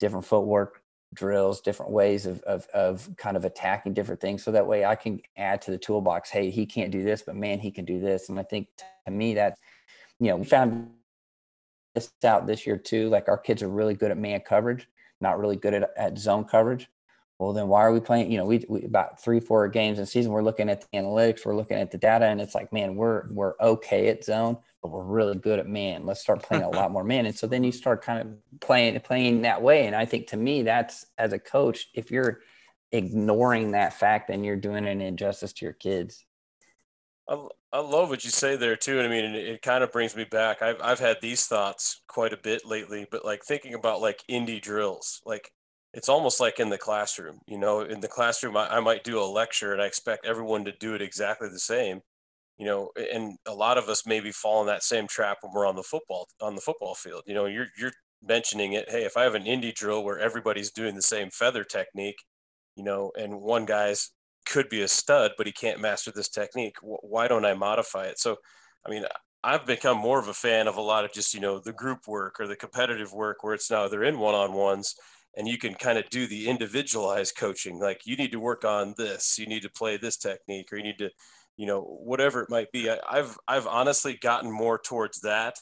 different 0.00 0.24
footwork 0.24 0.82
drills, 1.14 1.60
different 1.60 1.92
ways 1.92 2.26
of, 2.26 2.40
of, 2.42 2.66
of 2.72 3.08
kind 3.16 3.36
of 3.36 3.44
attacking 3.44 3.94
different 3.94 4.20
things. 4.20 4.44
So 4.44 4.52
that 4.52 4.66
way 4.66 4.84
I 4.84 4.94
can 4.94 5.20
add 5.36 5.60
to 5.62 5.70
the 5.70 5.78
toolbox. 5.78 6.30
Hey, 6.30 6.50
he 6.50 6.66
can't 6.66 6.90
do 6.90 7.02
this, 7.02 7.22
but 7.22 7.36
man, 7.36 7.58
he 7.58 7.70
can 7.70 7.84
do 7.84 8.00
this. 8.00 8.28
And 8.28 8.38
I 8.38 8.42
think 8.44 8.68
to 9.06 9.10
me 9.10 9.34
that, 9.34 9.58
you 10.18 10.28
know, 10.28 10.36
we 10.36 10.44
found 10.44 10.90
this 11.94 12.12
out 12.24 12.46
this 12.46 12.66
year 12.66 12.76
too. 12.76 13.08
Like 13.08 13.28
our 13.28 13.38
kids 13.38 13.62
are 13.62 13.68
really 13.68 13.94
good 13.94 14.10
at 14.10 14.18
man 14.18 14.40
coverage, 14.40 14.88
not 15.20 15.38
really 15.38 15.56
good 15.56 15.74
at, 15.74 15.90
at 15.96 16.18
zone 16.18 16.44
coverage. 16.44 16.88
Well, 17.38 17.54
then 17.54 17.68
why 17.68 17.80
are 17.80 17.92
we 17.92 18.00
playing? 18.00 18.30
You 18.30 18.38
know, 18.38 18.44
we, 18.44 18.64
we 18.68 18.84
about 18.84 19.20
three, 19.20 19.40
four 19.40 19.66
games 19.68 19.98
in 19.98 20.04
season, 20.04 20.30
we're 20.30 20.42
looking 20.42 20.68
at 20.68 20.82
the 20.82 20.98
analytics, 20.98 21.46
we're 21.46 21.56
looking 21.56 21.78
at 21.78 21.90
the 21.90 21.96
data, 21.96 22.26
and 22.26 22.38
it's 22.38 22.54
like, 22.54 22.70
man, 22.70 22.96
we're 22.96 23.28
we're 23.30 23.54
okay 23.60 24.08
at 24.08 24.22
zone, 24.22 24.58
but 24.82 24.90
we're 24.90 25.02
really 25.02 25.36
good 25.36 25.58
at 25.58 25.66
man. 25.66 26.06
Let's 26.06 26.20
start 26.20 26.42
playing 26.42 26.64
a 26.64 26.70
lot 26.76 26.90
more 26.90 27.04
man. 27.04 27.26
And 27.26 27.36
so 27.36 27.46
then 27.46 27.64
you 27.64 27.72
start 27.72 28.02
kind 28.02 28.20
of 28.20 28.60
playing 28.60 28.98
playing 29.00 29.42
that 29.42 29.62
way. 29.62 29.86
And 29.86 29.94
I 29.94 30.04
think 30.04 30.28
to 30.28 30.36
me, 30.36 30.62
that's 30.62 31.06
as 31.18 31.32
a 31.32 31.38
coach, 31.38 31.88
if 31.94 32.10
you're 32.10 32.40
ignoring 32.92 33.72
that 33.72 33.94
fact, 33.94 34.28
then 34.28 34.44
you're 34.44 34.56
doing 34.56 34.86
an 34.86 35.00
injustice 35.00 35.52
to 35.54 35.64
your 35.64 35.74
kids. 35.74 36.24
I, 37.28 37.46
I 37.72 37.80
love 37.80 38.08
what 38.08 38.24
you 38.24 38.30
say 38.30 38.56
there 38.56 38.76
too. 38.76 38.98
And 38.98 39.06
I 39.06 39.10
mean, 39.10 39.24
it, 39.24 39.48
it 39.48 39.62
kind 39.62 39.84
of 39.84 39.92
brings 39.92 40.16
me 40.16 40.24
back. 40.24 40.62
I've, 40.62 40.80
I've 40.82 40.98
had 40.98 41.18
these 41.20 41.46
thoughts 41.46 42.02
quite 42.08 42.32
a 42.32 42.38
bit 42.38 42.66
lately, 42.66 43.06
but 43.10 43.24
like 43.24 43.44
thinking 43.44 43.74
about 43.74 44.00
like 44.00 44.24
indie 44.28 44.60
drills, 44.60 45.20
like 45.24 45.52
it's 45.92 46.08
almost 46.08 46.40
like 46.40 46.58
in 46.58 46.70
the 46.70 46.78
classroom, 46.78 47.40
you 47.46 47.58
know, 47.58 47.80
in 47.80 48.00
the 48.00 48.08
classroom, 48.08 48.56
I, 48.56 48.76
I 48.76 48.80
might 48.80 49.04
do 49.04 49.20
a 49.20 49.24
lecture 49.24 49.72
and 49.72 49.80
I 49.80 49.86
expect 49.86 50.26
everyone 50.26 50.64
to 50.64 50.72
do 50.72 50.94
it 50.94 51.02
exactly 51.02 51.48
the 51.48 51.58
same, 51.58 52.02
you 52.60 52.66
know, 52.66 52.90
and 53.10 53.38
a 53.46 53.54
lot 53.54 53.78
of 53.78 53.88
us 53.88 54.06
maybe 54.06 54.30
fall 54.30 54.60
in 54.60 54.66
that 54.66 54.82
same 54.82 55.06
trap 55.06 55.38
when 55.40 55.50
we're 55.54 55.66
on 55.66 55.76
the 55.76 55.82
football, 55.82 56.28
on 56.42 56.54
the 56.54 56.60
football 56.60 56.94
field, 56.94 57.22
you 57.26 57.32
know, 57.32 57.46
you're, 57.46 57.68
you're 57.78 57.92
mentioning 58.22 58.74
it. 58.74 58.90
Hey, 58.90 59.04
if 59.04 59.16
I 59.16 59.22
have 59.22 59.34
an 59.34 59.44
indie 59.44 59.74
drill 59.74 60.04
where 60.04 60.18
everybody's 60.18 60.70
doing 60.70 60.94
the 60.94 61.00
same 61.00 61.30
feather 61.30 61.64
technique, 61.64 62.22
you 62.76 62.84
know, 62.84 63.12
and 63.18 63.40
one 63.40 63.64
guy's 63.64 64.10
could 64.44 64.68
be 64.68 64.82
a 64.82 64.88
stud, 64.88 65.32
but 65.38 65.46
he 65.46 65.52
can't 65.52 65.80
master 65.80 66.12
this 66.14 66.28
technique. 66.28 66.76
Why 66.82 67.28
don't 67.28 67.46
I 67.46 67.54
modify 67.54 68.04
it? 68.04 68.18
So, 68.18 68.36
I 68.86 68.90
mean, 68.90 69.06
I've 69.42 69.64
become 69.64 69.96
more 69.96 70.18
of 70.18 70.28
a 70.28 70.34
fan 70.34 70.68
of 70.68 70.76
a 70.76 70.82
lot 70.82 71.06
of 71.06 71.14
just, 71.14 71.32
you 71.32 71.40
know, 71.40 71.60
the 71.60 71.72
group 71.72 72.00
work 72.06 72.38
or 72.40 72.46
the 72.46 72.56
competitive 72.56 73.14
work 73.14 73.42
where 73.42 73.54
it's 73.54 73.70
now 73.70 73.88
they're 73.88 74.04
in 74.04 74.18
one 74.18 74.34
on 74.34 74.52
ones 74.52 74.94
and 75.34 75.48
you 75.48 75.56
can 75.56 75.74
kind 75.74 75.96
of 75.96 76.10
do 76.10 76.26
the 76.26 76.46
individualized 76.46 77.36
coaching. 77.38 77.78
Like 77.78 78.02
you 78.04 78.16
need 78.16 78.32
to 78.32 78.40
work 78.40 78.66
on 78.66 78.94
this, 78.98 79.38
you 79.38 79.46
need 79.46 79.62
to 79.62 79.70
play 79.70 79.96
this 79.96 80.18
technique, 80.18 80.70
or 80.72 80.76
you 80.76 80.84
need 80.84 80.98
to, 80.98 81.10
you 81.60 81.66
know, 81.66 81.82
whatever 81.82 82.40
it 82.40 82.48
might 82.48 82.72
be. 82.72 82.88
I, 82.88 82.96
I've, 83.06 83.36
I've 83.46 83.66
honestly 83.66 84.18
gotten 84.22 84.50
more 84.50 84.78
towards 84.78 85.20
that 85.20 85.56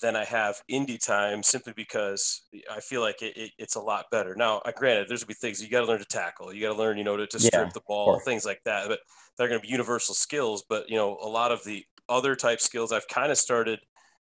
than 0.00 0.14
I 0.14 0.24
have 0.24 0.62
indie 0.70 1.04
time 1.04 1.42
simply 1.42 1.72
because 1.74 2.42
I 2.70 2.78
feel 2.78 3.00
like 3.00 3.22
it, 3.22 3.36
it, 3.36 3.50
it's 3.58 3.74
a 3.74 3.80
lot 3.80 4.04
better. 4.12 4.36
Now, 4.36 4.62
I 4.64 4.70
granted, 4.70 5.08
there's 5.08 5.24
gonna 5.24 5.30
be 5.30 5.34
things 5.34 5.60
you 5.60 5.68
got 5.68 5.80
to 5.80 5.86
learn 5.86 5.98
to 5.98 6.04
tackle, 6.04 6.54
you 6.54 6.62
got 6.62 6.74
to 6.74 6.78
learn, 6.78 6.96
you 6.96 7.02
know, 7.02 7.16
to, 7.16 7.26
to 7.26 7.40
strip 7.40 7.66
yeah, 7.66 7.70
the 7.74 7.80
ball, 7.88 8.20
things 8.20 8.44
like 8.44 8.60
that. 8.66 8.86
But 8.86 9.00
they're 9.36 9.48
going 9.48 9.60
to 9.60 9.66
be 9.66 9.72
universal 9.72 10.14
skills. 10.14 10.62
But 10.68 10.88
you 10.88 10.94
know, 10.94 11.18
a 11.20 11.26
lot 11.26 11.50
of 11.50 11.64
the 11.64 11.84
other 12.08 12.36
type 12.36 12.60
skills 12.60 12.92
I've 12.92 13.08
kind 13.08 13.32
of 13.32 13.36
started, 13.36 13.80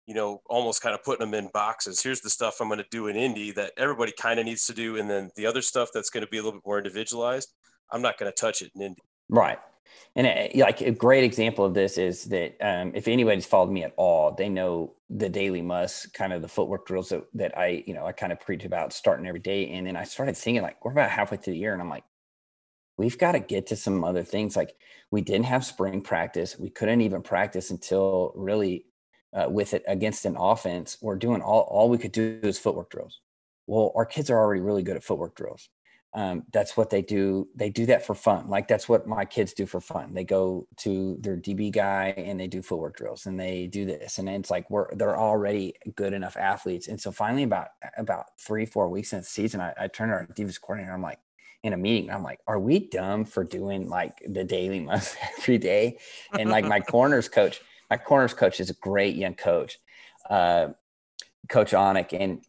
you 0.06 0.14
know, 0.14 0.42
almost 0.46 0.82
kind 0.82 0.94
of 0.96 1.04
putting 1.04 1.24
them 1.24 1.34
in 1.34 1.50
boxes. 1.54 2.02
Here's 2.02 2.20
the 2.20 2.30
stuff 2.30 2.56
I'm 2.60 2.66
going 2.66 2.78
to 2.78 2.86
do 2.90 3.06
in 3.06 3.14
indie 3.14 3.54
that 3.54 3.74
everybody 3.76 4.12
kind 4.20 4.40
of 4.40 4.46
needs 4.46 4.66
to 4.66 4.74
do, 4.74 4.96
and 4.96 5.08
then 5.08 5.30
the 5.36 5.46
other 5.46 5.62
stuff 5.62 5.90
that's 5.94 6.10
going 6.10 6.24
to 6.26 6.30
be 6.30 6.38
a 6.38 6.42
little 6.42 6.58
bit 6.58 6.66
more 6.66 6.78
individualized. 6.78 7.54
I'm 7.92 8.02
not 8.02 8.18
going 8.18 8.30
to 8.32 8.34
touch 8.34 8.60
it 8.60 8.72
in 8.74 8.82
indie. 8.82 9.06
Right. 9.28 9.60
And 10.14 10.26
it, 10.26 10.54
uh, 10.54 10.64
like 10.64 10.80
a 10.80 10.90
great 10.90 11.24
example 11.24 11.64
of 11.64 11.74
this 11.74 11.98
is 11.98 12.24
that 12.24 12.56
um, 12.60 12.92
if 12.94 13.06
anybody's 13.06 13.46
followed 13.46 13.70
me 13.70 13.84
at 13.84 13.94
all, 13.96 14.32
they 14.32 14.48
know 14.48 14.94
the 15.10 15.28
daily 15.28 15.62
must 15.62 16.12
kind 16.14 16.32
of 16.32 16.42
the 16.42 16.48
footwork 16.48 16.86
drills 16.86 17.10
that, 17.10 17.24
that 17.34 17.56
I, 17.56 17.84
you 17.86 17.94
know, 17.94 18.06
I 18.06 18.12
kind 18.12 18.32
of 18.32 18.40
preach 18.40 18.64
about 18.64 18.92
starting 18.92 19.26
every 19.26 19.40
day. 19.40 19.68
And 19.70 19.86
then 19.86 19.96
I 19.96 20.04
started 20.04 20.36
thinking 20.36 20.62
like, 20.62 20.84
we're 20.84 20.92
about 20.92 21.10
halfway 21.10 21.36
through 21.36 21.52
the 21.52 21.58
year. 21.58 21.72
And 21.72 21.82
I'm 21.82 21.90
like, 21.90 22.04
we've 22.96 23.18
got 23.18 23.32
to 23.32 23.40
get 23.40 23.66
to 23.68 23.76
some 23.76 24.04
other 24.04 24.22
things. 24.22 24.56
Like 24.56 24.74
we 25.10 25.20
didn't 25.20 25.46
have 25.46 25.64
spring 25.64 26.00
practice. 26.00 26.58
We 26.58 26.70
couldn't 26.70 27.02
even 27.02 27.22
practice 27.22 27.70
until 27.70 28.32
really 28.34 28.86
uh, 29.34 29.48
with 29.50 29.74
it 29.74 29.84
against 29.86 30.24
an 30.24 30.36
offense. 30.38 30.96
We're 31.02 31.16
doing 31.16 31.42
all, 31.42 31.62
all 31.62 31.90
we 31.90 31.98
could 31.98 32.12
do 32.12 32.40
is 32.42 32.58
footwork 32.58 32.90
drills. 32.90 33.20
Well, 33.66 33.92
our 33.94 34.06
kids 34.06 34.30
are 34.30 34.38
already 34.38 34.60
really 34.60 34.82
good 34.82 34.96
at 34.96 35.04
footwork 35.04 35.34
drills 35.34 35.68
um, 36.16 36.44
that's 36.50 36.78
what 36.78 36.88
they 36.88 37.02
do. 37.02 37.46
They 37.54 37.68
do 37.68 37.84
that 37.86 38.04
for 38.06 38.14
fun. 38.14 38.48
Like 38.48 38.68
that's 38.68 38.88
what 38.88 39.06
my 39.06 39.26
kids 39.26 39.52
do 39.52 39.66
for 39.66 39.82
fun. 39.82 40.14
They 40.14 40.24
go 40.24 40.66
to 40.78 41.18
their 41.20 41.36
DB 41.36 41.70
guy 41.70 42.14
and 42.16 42.40
they 42.40 42.46
do 42.46 42.62
footwork 42.62 42.96
drills 42.96 43.26
and 43.26 43.38
they 43.38 43.66
do 43.66 43.84
this. 43.84 44.16
And 44.16 44.26
it's 44.26 44.50
like 44.50 44.70
we're 44.70 44.94
they're 44.94 45.18
already 45.18 45.74
good 45.94 46.14
enough 46.14 46.38
athletes. 46.38 46.88
And 46.88 46.98
so 46.98 47.12
finally, 47.12 47.42
about 47.42 47.68
about 47.98 48.28
three 48.40 48.64
four 48.64 48.88
weeks 48.88 49.12
in 49.12 49.18
the 49.18 49.24
season, 49.26 49.60
I, 49.60 49.74
I 49.78 49.88
turned 49.88 50.10
to 50.10 50.14
our 50.14 50.26
defense 50.34 50.56
coordinator. 50.56 50.94
I'm 50.94 51.02
like, 51.02 51.18
in 51.62 51.74
a 51.74 51.76
meeting, 51.76 52.10
I'm 52.10 52.22
like, 52.22 52.40
are 52.46 52.58
we 52.58 52.88
dumb 52.88 53.26
for 53.26 53.44
doing 53.44 53.86
like 53.86 54.22
the 54.26 54.42
daily 54.42 54.80
must 54.80 55.18
every 55.38 55.58
day? 55.58 55.98
And 56.38 56.48
like 56.48 56.64
my 56.64 56.80
corners 56.80 57.28
coach, 57.28 57.60
my 57.90 57.98
corners 57.98 58.32
coach 58.32 58.58
is 58.58 58.70
a 58.70 58.74
great 58.74 59.16
young 59.16 59.34
coach, 59.34 59.78
uh, 60.30 60.68
Coach 61.50 61.72
Onick, 61.72 62.18
and 62.18 62.42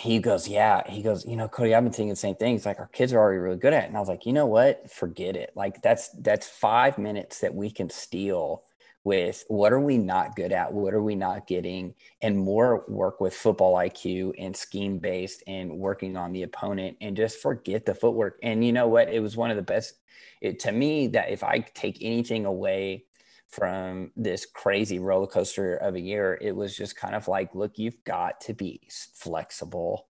he 0.00 0.18
goes, 0.18 0.48
yeah. 0.48 0.82
He 0.88 1.02
goes, 1.02 1.26
you 1.26 1.36
know, 1.36 1.46
Cody, 1.46 1.74
I've 1.74 1.82
been 1.84 1.92
thinking 1.92 2.08
the 2.08 2.16
same 2.16 2.34
thing. 2.34 2.52
He's 2.52 2.64
like, 2.64 2.80
our 2.80 2.88
kids 2.88 3.12
are 3.12 3.18
already 3.18 3.38
really 3.38 3.58
good 3.58 3.74
at 3.74 3.84
it. 3.84 3.86
And 3.88 3.96
I 3.96 4.00
was 4.00 4.08
like, 4.08 4.24
you 4.24 4.32
know 4.32 4.46
what? 4.46 4.90
Forget 4.90 5.36
it. 5.36 5.52
Like 5.54 5.82
that's 5.82 6.08
that's 6.20 6.48
five 6.48 6.96
minutes 6.96 7.40
that 7.40 7.54
we 7.54 7.70
can 7.70 7.90
steal 7.90 8.64
with 9.04 9.44
what 9.48 9.72
are 9.72 9.80
we 9.80 9.96
not 9.96 10.36
good 10.36 10.52
at 10.52 10.70
what 10.70 10.92
are 10.92 11.02
we 11.02 11.14
not 11.14 11.46
getting 11.46 11.94
and 12.20 12.36
more 12.36 12.84
work 12.86 13.18
with 13.18 13.32
football 13.32 13.76
iq 13.76 14.32
and 14.38 14.54
scheme 14.54 14.98
based 14.98 15.42
and 15.46 15.70
working 15.70 16.18
on 16.18 16.32
the 16.32 16.42
opponent 16.42 16.94
and 17.00 17.16
just 17.16 17.38
forget 17.38 17.86
the 17.86 17.94
footwork 17.94 18.38
and 18.42 18.62
you 18.62 18.74
know 18.74 18.86
what 18.88 19.08
it 19.08 19.20
was 19.20 19.38
one 19.38 19.50
of 19.50 19.56
the 19.56 19.62
best 19.62 19.94
it, 20.42 20.58
to 20.58 20.70
me 20.70 21.06
that 21.06 21.30
if 21.30 21.42
i 21.42 21.60
take 21.72 21.96
anything 22.02 22.44
away 22.44 23.02
from 23.50 24.12
this 24.16 24.46
crazy 24.46 24.98
roller 24.98 25.26
coaster 25.26 25.76
of 25.76 25.96
a 25.96 26.00
year 26.00 26.38
it 26.40 26.54
was 26.54 26.76
just 26.76 26.96
kind 26.96 27.14
of 27.14 27.26
like 27.26 27.54
look 27.54 27.78
you've 27.78 28.02
got 28.04 28.40
to 28.40 28.54
be 28.54 28.80
flexible. 29.14 30.06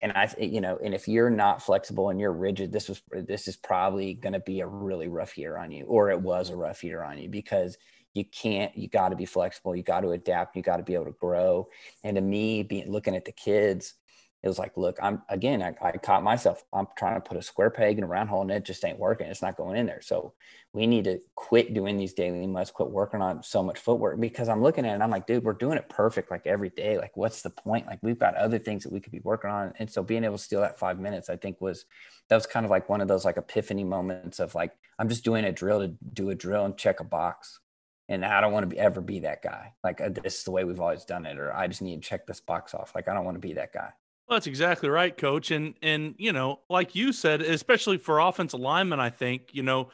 And 0.00 0.12
i 0.12 0.28
you 0.38 0.60
know 0.60 0.78
and 0.82 0.94
if 0.94 1.06
you're 1.06 1.30
not 1.30 1.62
flexible 1.62 2.10
and 2.10 2.18
you're 2.18 2.32
rigid 2.32 2.72
this 2.72 2.88
was 2.88 3.02
this 3.12 3.46
is 3.46 3.56
probably 3.56 4.14
going 4.14 4.32
to 4.32 4.40
be 4.40 4.60
a 4.60 4.66
really 4.66 5.06
rough 5.06 5.38
year 5.38 5.56
on 5.56 5.70
you 5.70 5.84
or 5.84 6.10
it 6.10 6.20
was 6.20 6.50
a 6.50 6.56
rough 6.56 6.82
year 6.82 7.04
on 7.04 7.18
you 7.18 7.28
because 7.28 7.78
you 8.12 8.24
can't 8.24 8.76
you 8.76 8.88
got 8.88 9.10
to 9.10 9.16
be 9.16 9.24
flexible 9.24 9.76
you 9.76 9.84
got 9.84 10.00
to 10.00 10.10
adapt 10.10 10.56
you 10.56 10.62
got 10.62 10.78
to 10.78 10.82
be 10.82 10.94
able 10.94 11.04
to 11.04 11.12
grow. 11.12 11.68
And 12.02 12.16
to 12.16 12.20
me 12.20 12.64
being 12.64 12.90
looking 12.90 13.14
at 13.14 13.24
the 13.24 13.32
kids 13.32 13.94
it 14.42 14.48
was 14.48 14.58
like 14.58 14.76
look 14.76 14.98
i'm 15.02 15.22
again 15.28 15.62
I, 15.62 15.74
I, 15.80 15.92
caught 15.92 16.22
myself 16.22 16.64
i'm 16.72 16.86
trying 16.96 17.14
to 17.14 17.20
put 17.20 17.36
a 17.36 17.42
square 17.42 17.70
peg 17.70 17.98
in 17.98 18.04
a 18.04 18.06
round 18.06 18.28
hole 18.28 18.42
and 18.42 18.50
it 18.50 18.64
just 18.64 18.84
ain't 18.84 18.98
working 18.98 19.26
it's 19.26 19.42
not 19.42 19.56
going 19.56 19.76
in 19.76 19.86
there 19.86 20.00
so 20.02 20.34
we 20.72 20.86
need 20.86 21.04
to 21.04 21.20
quit 21.34 21.74
doing 21.74 21.96
these 21.96 22.14
daily 22.14 22.46
musts 22.46 22.72
quit 22.72 22.90
working 22.90 23.22
on 23.22 23.42
so 23.42 23.62
much 23.62 23.78
footwork 23.78 24.18
because 24.20 24.48
i'm 24.48 24.62
looking 24.62 24.86
at 24.86 24.96
it 24.96 25.02
i'm 25.02 25.10
like 25.10 25.26
dude 25.26 25.44
we're 25.44 25.52
doing 25.52 25.78
it 25.78 25.88
perfect 25.88 26.30
like 26.30 26.46
every 26.46 26.70
day 26.70 26.98
like 26.98 27.16
what's 27.16 27.42
the 27.42 27.50
point 27.50 27.86
like 27.86 27.98
we've 28.02 28.18
got 28.18 28.34
other 28.34 28.58
things 28.58 28.82
that 28.82 28.92
we 28.92 29.00
could 29.00 29.12
be 29.12 29.20
working 29.20 29.50
on 29.50 29.72
and 29.78 29.90
so 29.90 30.02
being 30.02 30.24
able 30.24 30.36
to 30.36 30.42
steal 30.42 30.60
that 30.60 30.78
five 30.78 30.98
minutes 30.98 31.30
i 31.30 31.36
think 31.36 31.60
was 31.60 31.84
that 32.28 32.36
was 32.36 32.46
kind 32.46 32.64
of 32.64 32.70
like 32.70 32.88
one 32.88 33.00
of 33.00 33.08
those 33.08 33.24
like 33.24 33.36
epiphany 33.36 33.84
moments 33.84 34.40
of 34.40 34.54
like 34.54 34.72
i'm 34.98 35.08
just 35.08 35.24
doing 35.24 35.44
a 35.44 35.52
drill 35.52 35.80
to 35.80 35.94
do 36.12 36.30
a 36.30 36.34
drill 36.34 36.64
and 36.64 36.76
check 36.76 37.00
a 37.00 37.04
box 37.04 37.60
and 38.08 38.26
I 38.26 38.42
don't 38.42 38.52
want 38.52 38.64
to 38.64 38.74
be, 38.74 38.78
ever 38.78 39.00
be 39.00 39.20
that 39.20 39.42
guy. 39.42 39.72
Like 39.82 40.00
uh, 40.00 40.10
this 40.10 40.38
is 40.38 40.44
the 40.44 40.50
way 40.50 40.64
we've 40.64 40.80
always 40.80 41.04
done 41.04 41.24
it, 41.24 41.38
or 41.38 41.54
I 41.54 41.66
just 41.66 41.80
need 41.80 42.02
to 42.02 42.08
check 42.08 42.26
this 42.26 42.40
box 42.40 42.74
off. 42.74 42.92
Like 42.94 43.08
I 43.08 43.14
don't 43.14 43.24
want 43.24 43.36
to 43.36 43.46
be 43.46 43.54
that 43.54 43.72
guy. 43.72 43.90
Well, 44.28 44.36
that's 44.36 44.46
exactly 44.46 44.88
right, 44.88 45.16
coach. 45.16 45.50
And 45.50 45.74
and 45.82 46.14
you 46.18 46.32
know, 46.32 46.60
like 46.70 46.94
you 46.94 47.12
said, 47.12 47.42
especially 47.42 47.98
for 47.98 48.18
offensive 48.20 48.60
linemen, 48.60 49.00
I 49.00 49.10
think 49.10 49.50
you 49.52 49.62
know, 49.62 49.90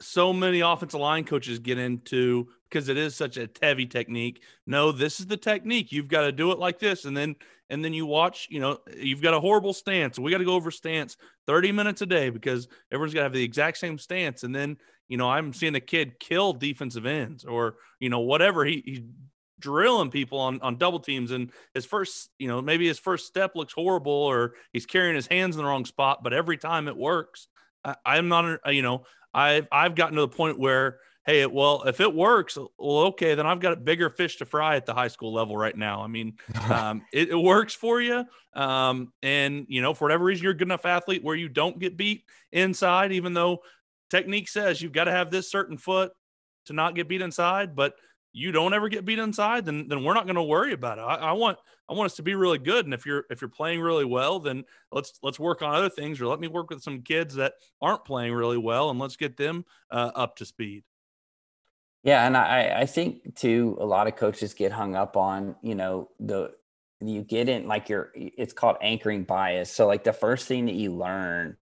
so 0.00 0.32
many 0.32 0.60
offensive 0.60 1.00
line 1.00 1.24
coaches 1.24 1.58
get 1.60 1.78
into 1.78 2.48
because 2.68 2.88
it 2.88 2.96
is 2.98 3.16
such 3.16 3.36
a 3.38 3.48
heavy 3.62 3.86
technique. 3.86 4.42
No, 4.66 4.92
this 4.92 5.20
is 5.20 5.26
the 5.26 5.36
technique. 5.36 5.92
You've 5.92 6.08
got 6.08 6.22
to 6.22 6.32
do 6.32 6.52
it 6.52 6.58
like 6.58 6.78
this, 6.78 7.04
and 7.06 7.16
then 7.16 7.36
and 7.70 7.84
then 7.84 7.94
you 7.94 8.06
watch. 8.06 8.48
You 8.50 8.60
know, 8.60 8.78
you've 8.96 9.22
got 9.22 9.34
a 9.34 9.40
horrible 9.40 9.74
stance. 9.74 10.18
We 10.18 10.30
got 10.32 10.38
to 10.38 10.44
go 10.44 10.54
over 10.54 10.70
stance 10.70 11.16
thirty 11.46 11.72
minutes 11.72 12.02
a 12.02 12.06
day 12.06 12.30
because 12.30 12.68
everyone's 12.92 13.14
got 13.14 13.20
to 13.20 13.24
have 13.24 13.34
the 13.34 13.44
exact 13.44 13.78
same 13.78 13.98
stance, 13.98 14.44
and 14.44 14.54
then 14.54 14.78
you 15.08 15.18
know, 15.18 15.30
I'm 15.30 15.52
seeing 15.52 15.76
a 15.76 15.80
kid 15.80 16.18
kill 16.20 16.52
defensive 16.52 17.06
ends 17.06 17.44
or, 17.44 17.76
you 18.00 18.10
know, 18.10 18.20
whatever. 18.20 18.64
He, 18.64 18.82
he's 18.84 19.00
drilling 19.58 20.10
people 20.10 20.38
on, 20.38 20.60
on 20.60 20.76
double 20.76 21.00
teams. 21.00 21.30
And 21.30 21.50
his 21.74 21.84
first, 21.84 22.30
you 22.38 22.48
know, 22.48 22.60
maybe 22.60 22.86
his 22.86 22.98
first 22.98 23.26
step 23.26 23.54
looks 23.54 23.72
horrible 23.72 24.12
or 24.12 24.54
he's 24.72 24.86
carrying 24.86 25.14
his 25.14 25.26
hands 25.26 25.56
in 25.56 25.62
the 25.62 25.68
wrong 25.68 25.84
spot, 25.84 26.22
but 26.22 26.32
every 26.32 26.56
time 26.56 26.88
it 26.88 26.96
works, 26.96 27.48
I, 27.84 28.18
am 28.18 28.28
not, 28.28 28.60
you 28.66 28.82
know, 28.82 29.04
I've, 29.32 29.68
I've 29.70 29.94
gotten 29.94 30.16
to 30.16 30.22
the 30.22 30.28
point 30.28 30.58
where, 30.58 30.98
hey, 31.24 31.46
well, 31.46 31.82
if 31.84 32.00
it 32.00 32.12
works, 32.12 32.56
well, 32.56 32.98
okay, 32.98 33.34
then 33.34 33.46
I've 33.46 33.60
got 33.60 33.72
a 33.72 33.76
bigger 33.76 34.10
fish 34.10 34.36
to 34.36 34.44
fry 34.44 34.76
at 34.76 34.86
the 34.86 34.94
high 34.94 35.08
school 35.08 35.32
level 35.32 35.56
right 35.56 35.76
now. 35.76 36.02
I 36.02 36.06
mean, 36.06 36.36
um, 36.70 37.02
it, 37.12 37.30
it, 37.30 37.36
works 37.36 37.74
for 37.74 38.00
you. 38.00 38.24
Um, 38.54 39.12
and, 39.22 39.66
you 39.68 39.82
know, 39.82 39.94
for 39.94 40.04
whatever 40.04 40.24
reason, 40.24 40.42
you're 40.42 40.52
a 40.52 40.56
good 40.56 40.68
enough 40.68 40.86
athlete 40.86 41.22
where 41.22 41.36
you 41.36 41.48
don't 41.48 41.78
get 41.78 41.96
beat 41.96 42.24
inside, 42.52 43.12
even 43.12 43.34
though 43.34 43.60
technique 44.10 44.48
says 44.48 44.80
you've 44.80 44.92
got 44.92 45.04
to 45.04 45.12
have 45.12 45.30
this 45.30 45.50
certain 45.50 45.78
foot 45.78 46.12
to 46.66 46.72
not 46.72 46.94
get 46.94 47.08
beat 47.08 47.22
inside, 47.22 47.74
but 47.74 47.94
you 48.36 48.52
don't 48.52 48.74
ever 48.74 48.90
get 48.90 49.06
beat 49.06 49.18
inside, 49.18 49.64
then 49.64 49.88
then 49.88 50.04
we're 50.04 50.12
not 50.12 50.26
going 50.26 50.36
to 50.36 50.42
worry 50.42 50.74
about 50.74 50.98
it. 50.98 51.00
I, 51.00 51.14
I, 51.14 51.32
want 51.32 51.56
I 51.88 51.94
want 51.94 52.04
us 52.04 52.16
to 52.16 52.22
be 52.22 52.34
really 52.34 52.58
good, 52.58 52.84
and 52.84 52.92
if 52.92 53.06
you're 53.06 53.24
if 53.30 53.40
you're 53.40 53.48
playing 53.48 53.80
really 53.80 54.04
well, 54.04 54.40
then 54.40 54.64
let's 54.92 55.18
let's 55.22 55.40
work 55.40 55.62
on 55.62 55.74
other 55.74 55.88
things, 55.88 56.20
or 56.20 56.26
let 56.26 56.38
me 56.38 56.46
work 56.46 56.68
with 56.68 56.82
some 56.82 57.00
kids 57.00 57.36
that 57.36 57.54
aren't 57.80 58.04
playing 58.04 58.34
really 58.34 58.58
well, 58.58 58.90
and 58.90 58.98
let's 58.98 59.16
get 59.16 59.38
them 59.38 59.64
uh, 59.90 60.10
up 60.14 60.36
to 60.36 60.44
speed. 60.44 60.84
Yeah, 62.02 62.26
and 62.26 62.36
I 62.36 62.80
I 62.80 62.84
think 62.84 63.36
too 63.36 63.78
a 63.80 63.86
lot 63.86 64.06
of 64.06 64.16
coaches 64.16 64.52
get 64.52 64.70
hung 64.70 64.94
up 64.94 65.16
on 65.16 65.56
you 65.62 65.74
know 65.74 66.10
the 66.20 66.52
you 67.00 67.22
get 67.22 67.48
in 67.48 67.66
like 67.66 67.88
you're 67.88 68.12
it's 68.14 68.52
called 68.52 68.76
anchoring 68.82 69.24
bias. 69.24 69.72
So 69.72 69.86
like 69.86 70.04
the 70.04 70.12
first 70.12 70.46
thing 70.46 70.66
that 70.66 70.74
you 70.74 70.92
learn 70.92 71.56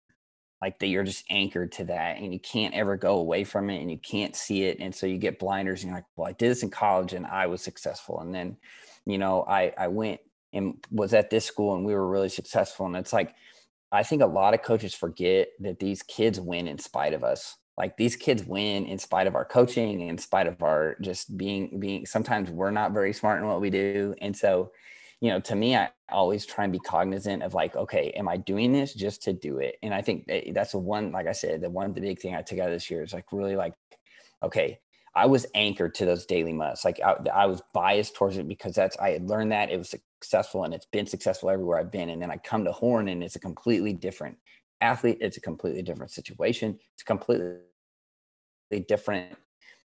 like 0.61 0.79
that 0.79 0.89
you're 0.89 1.05
just 1.05 1.25
anchored 1.31 1.73
to 1.73 1.85
that 1.85 2.19
and 2.19 2.33
you 2.33 2.39
can't 2.39 2.75
ever 2.75 2.97
go 2.97 3.17
away 3.17 3.45
from 3.45 3.71
it 3.71 3.81
and 3.81 3.91
you 3.91 3.99
can't 3.99 4.37
see 4.37 4.65
it. 4.65 4.79
And 4.81 4.95
so 4.95 5.07
you 5.07 5.19
get 5.19 5.39
blinders 5.39 5.83
and 5.83 5.91
you're 5.91 5.99
like 5.99 6.07
well 6.17 6.29
i 6.29 6.33
did 6.33 6.51
this 6.51 6.63
in 6.63 6.71
college 6.71 7.13
and 7.13 7.27
i 7.27 7.47
was 7.47 7.63
successful. 7.63 8.21
And 8.21 8.35
then 8.35 8.57
you 9.07 9.19
know 9.19 9.45
i 9.49 9.73
i 9.79 9.89
went 9.89 10.21
and 10.53 10.85
was 10.91 11.15
at 11.15 11.31
this 11.31 11.45
school 11.45 11.75
and 11.75 11.85
we 11.85 11.95
were 11.95 12.09
really 12.09 12.29
successful. 12.29 12.87
And 12.87 12.97
it's 12.97 13.13
like 13.13 13.35
i 13.93 14.03
think 14.03 14.23
a 14.23 14.27
lot 14.27 14.55
of 14.55 14.63
coaches 14.63 14.95
forget 14.95 15.49
that 15.61 15.79
these 15.79 16.03
kids 16.03 16.41
win 16.41 16.69
in 16.69 16.79
spite 16.79 17.15
of 17.15 17.25
us. 17.25 17.57
Like 17.79 17.97
these 17.97 18.15
kids 18.15 18.45
win 18.45 18.85
in 18.85 18.99
spite 18.99 19.27
of 19.27 19.35
our 19.35 19.45
coaching 19.47 20.03
in 20.03 20.19
spite 20.19 20.47
of 20.47 20.63
our 20.63 20.97
just 21.01 21.39
being 21.39 21.81
being 21.81 22.05
sometimes 22.05 22.51
we're 22.51 22.71
not 22.71 22.93
very 22.93 23.15
smart 23.15 23.41
in 23.41 23.49
what 23.49 23.63
we 23.63 23.71
do. 23.71 24.15
And 24.21 24.37
so 24.37 24.73
you 25.21 25.29
know, 25.29 25.41
to 25.41 25.55
me, 25.55 25.77
I 25.77 25.91
always 26.11 26.47
try 26.47 26.65
and 26.65 26.73
be 26.73 26.79
cognizant 26.79 27.43
of 27.43 27.53
like, 27.55 27.77
okay, 27.77 28.11
am 28.13 28.29
I 28.29 28.39
doing 28.39 28.73
this 28.73 28.95
just 28.95 29.23
to 29.25 29.33
do 29.33 29.59
it? 29.59 29.77
And 29.83 29.93
I 29.93 30.01
think 30.01 30.25
eh, 30.29 30.53
that's 30.53 30.73
the 30.73 30.79
one, 30.79 31.13
like 31.13 31.27
I 31.27 31.33
said, 31.33 31.61
the 31.61 31.71
one 31.71 31.93
the 31.93 32.01
big 32.01 32.21
thing 32.21 32.35
I 32.35 32.43
took 32.43 32.59
out 32.59 32.69
of 32.69 32.75
this 32.75 32.91
year 32.91 33.03
is 33.03 33.13
like 33.13 33.27
really 33.31 33.55
like, 33.55 33.75
okay, 34.43 34.79
I 35.15 35.27
was 35.27 35.47
anchored 35.55 35.95
to 35.97 36.07
those 36.07 36.25
daily 36.25 36.53
musts. 36.53 36.85
Like 36.85 37.01
I, 37.05 37.17
I, 37.35 37.47
was 37.47 37.63
biased 37.75 38.15
towards 38.15 38.39
it 38.39 38.47
because 38.47 38.75
that's 38.75 38.97
I 38.99 39.11
had 39.11 39.29
learned 39.29 39.53
that 39.53 39.71
it 39.71 39.77
was 39.77 39.91
successful 39.91 40.65
and 40.65 40.73
it's 40.73 40.87
been 40.87 41.07
successful 41.07 41.51
everywhere 41.51 41.79
I've 41.79 41.91
been. 41.91 42.11
And 42.11 42.23
then 42.23 42.31
I 42.31 42.37
come 42.37 42.65
to 42.65 42.73
Horn 42.73 43.09
and 43.09 43.23
it's 43.23 43.37
a 43.37 43.41
completely 43.41 43.93
different 43.93 44.39
athlete. 44.81 45.19
It's 45.21 45.37
a 45.37 45.41
completely 45.41 45.83
different 45.83 46.13
situation. 46.13 46.79
It's 46.95 47.03
a 47.03 47.07
completely 47.07 47.59
different 48.89 49.37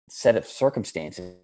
set 0.09 0.35
of 0.35 0.45
circumstances. 0.45 1.35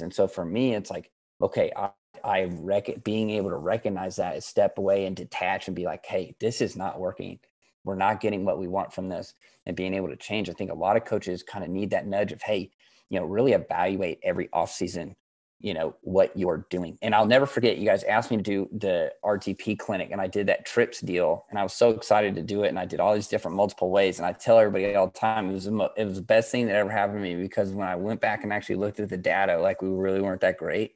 And 0.00 0.12
so 0.12 0.28
for 0.28 0.44
me, 0.44 0.74
it's 0.74 0.90
like, 0.90 1.10
okay, 1.40 1.72
I, 1.74 1.90
I 2.24 2.50
rec- 2.50 3.04
being 3.04 3.30
able 3.30 3.50
to 3.50 3.56
recognize 3.56 4.16
that, 4.16 4.42
step 4.42 4.78
away 4.78 5.04
and 5.04 5.14
detach 5.14 5.68
and 5.68 5.76
be 5.76 5.84
like, 5.84 6.06
hey, 6.06 6.34
this 6.40 6.60
is 6.62 6.74
not 6.74 6.98
working. 6.98 7.38
We're 7.84 7.96
not 7.96 8.20
getting 8.20 8.46
what 8.46 8.58
we 8.58 8.66
want 8.66 8.94
from 8.94 9.10
this, 9.10 9.34
and 9.66 9.76
being 9.76 9.92
able 9.92 10.08
to 10.08 10.16
change. 10.16 10.48
I 10.48 10.54
think 10.54 10.70
a 10.70 10.74
lot 10.74 10.96
of 10.96 11.04
coaches 11.04 11.42
kind 11.42 11.62
of 11.62 11.70
need 11.70 11.90
that 11.90 12.06
nudge 12.06 12.32
of, 12.32 12.40
hey, 12.40 12.70
you 13.10 13.20
know, 13.20 13.26
really 13.26 13.52
evaluate 13.52 14.20
every 14.22 14.48
off 14.54 14.72
season, 14.72 15.14
you 15.60 15.74
know, 15.74 15.94
what 16.00 16.34
you're 16.34 16.66
doing. 16.70 16.98
And 17.02 17.14
I'll 17.14 17.26
never 17.26 17.44
forget, 17.44 17.76
you 17.76 17.84
guys 17.84 18.02
asked 18.04 18.30
me 18.30 18.38
to 18.38 18.42
do 18.42 18.68
the 18.72 19.12
RTP 19.22 19.78
clinic, 19.78 20.08
and 20.10 20.20
I 20.20 20.26
did 20.26 20.46
that 20.46 20.64
trips 20.64 21.02
deal, 21.02 21.44
and 21.50 21.58
I 21.58 21.62
was 21.62 21.74
so 21.74 21.90
excited 21.90 22.34
to 22.36 22.42
do 22.42 22.64
it, 22.64 22.68
and 22.68 22.78
I 22.78 22.86
did 22.86 23.00
all 23.00 23.14
these 23.14 23.28
different 23.28 23.54
multiple 23.54 23.90
ways. 23.90 24.18
And 24.18 24.24
I 24.24 24.32
tell 24.32 24.58
everybody 24.58 24.94
all 24.94 25.08
the 25.08 25.18
time, 25.18 25.50
it 25.50 25.52
was 25.52 25.66
it 25.66 26.06
was 26.06 26.16
the 26.16 26.22
best 26.22 26.50
thing 26.50 26.66
that 26.68 26.76
ever 26.76 26.90
happened 26.90 27.18
to 27.18 27.22
me 27.22 27.36
because 27.36 27.70
when 27.72 27.86
I 27.86 27.96
went 27.96 28.22
back 28.22 28.44
and 28.44 28.52
actually 28.52 28.76
looked 28.76 28.98
at 28.98 29.10
the 29.10 29.18
data, 29.18 29.58
like 29.58 29.82
we 29.82 29.88
really 29.88 30.22
weren't 30.22 30.40
that 30.40 30.56
great 30.56 30.94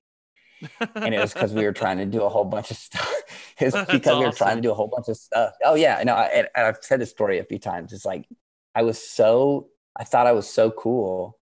and 0.95 1.15
it 1.15 1.21
was 1.21 1.33
because 1.33 1.53
we 1.53 1.65
were 1.65 1.73
trying 1.73 1.99
to 1.99 2.07
do 2.07 2.23
a 2.23 2.29
whole 2.29 2.45
bunch 2.45 2.71
of 2.71 2.77
stuff. 2.77 3.15
It 3.61 3.75
was 3.75 3.75
because 3.91 4.07
awesome. 4.07 4.19
we 4.21 4.27
were 4.27 4.33
trying 4.33 4.57
to 4.57 4.63
do 4.63 4.71
a 4.71 4.75
whole 4.75 4.87
bunch 4.87 5.09
of 5.09 5.17
stuff. 5.17 5.53
Oh 5.65 5.75
yeah, 5.75 6.01
no, 6.05 6.15
I, 6.15 6.27
and 6.27 6.49
I've 6.55 6.79
said 6.81 7.01
this 7.01 7.11
story 7.11 7.41
a 7.41 7.45
few 7.45 7.59
times. 7.59 7.93
It's 7.93 8.05
like 8.05 8.25
I 8.73 8.83
was 8.83 9.03
so 9.03 9.71
I 9.97 10.05
thought 10.05 10.29
I 10.29 10.33
was 10.33 10.49
so 10.49 10.71
cool 10.71 11.39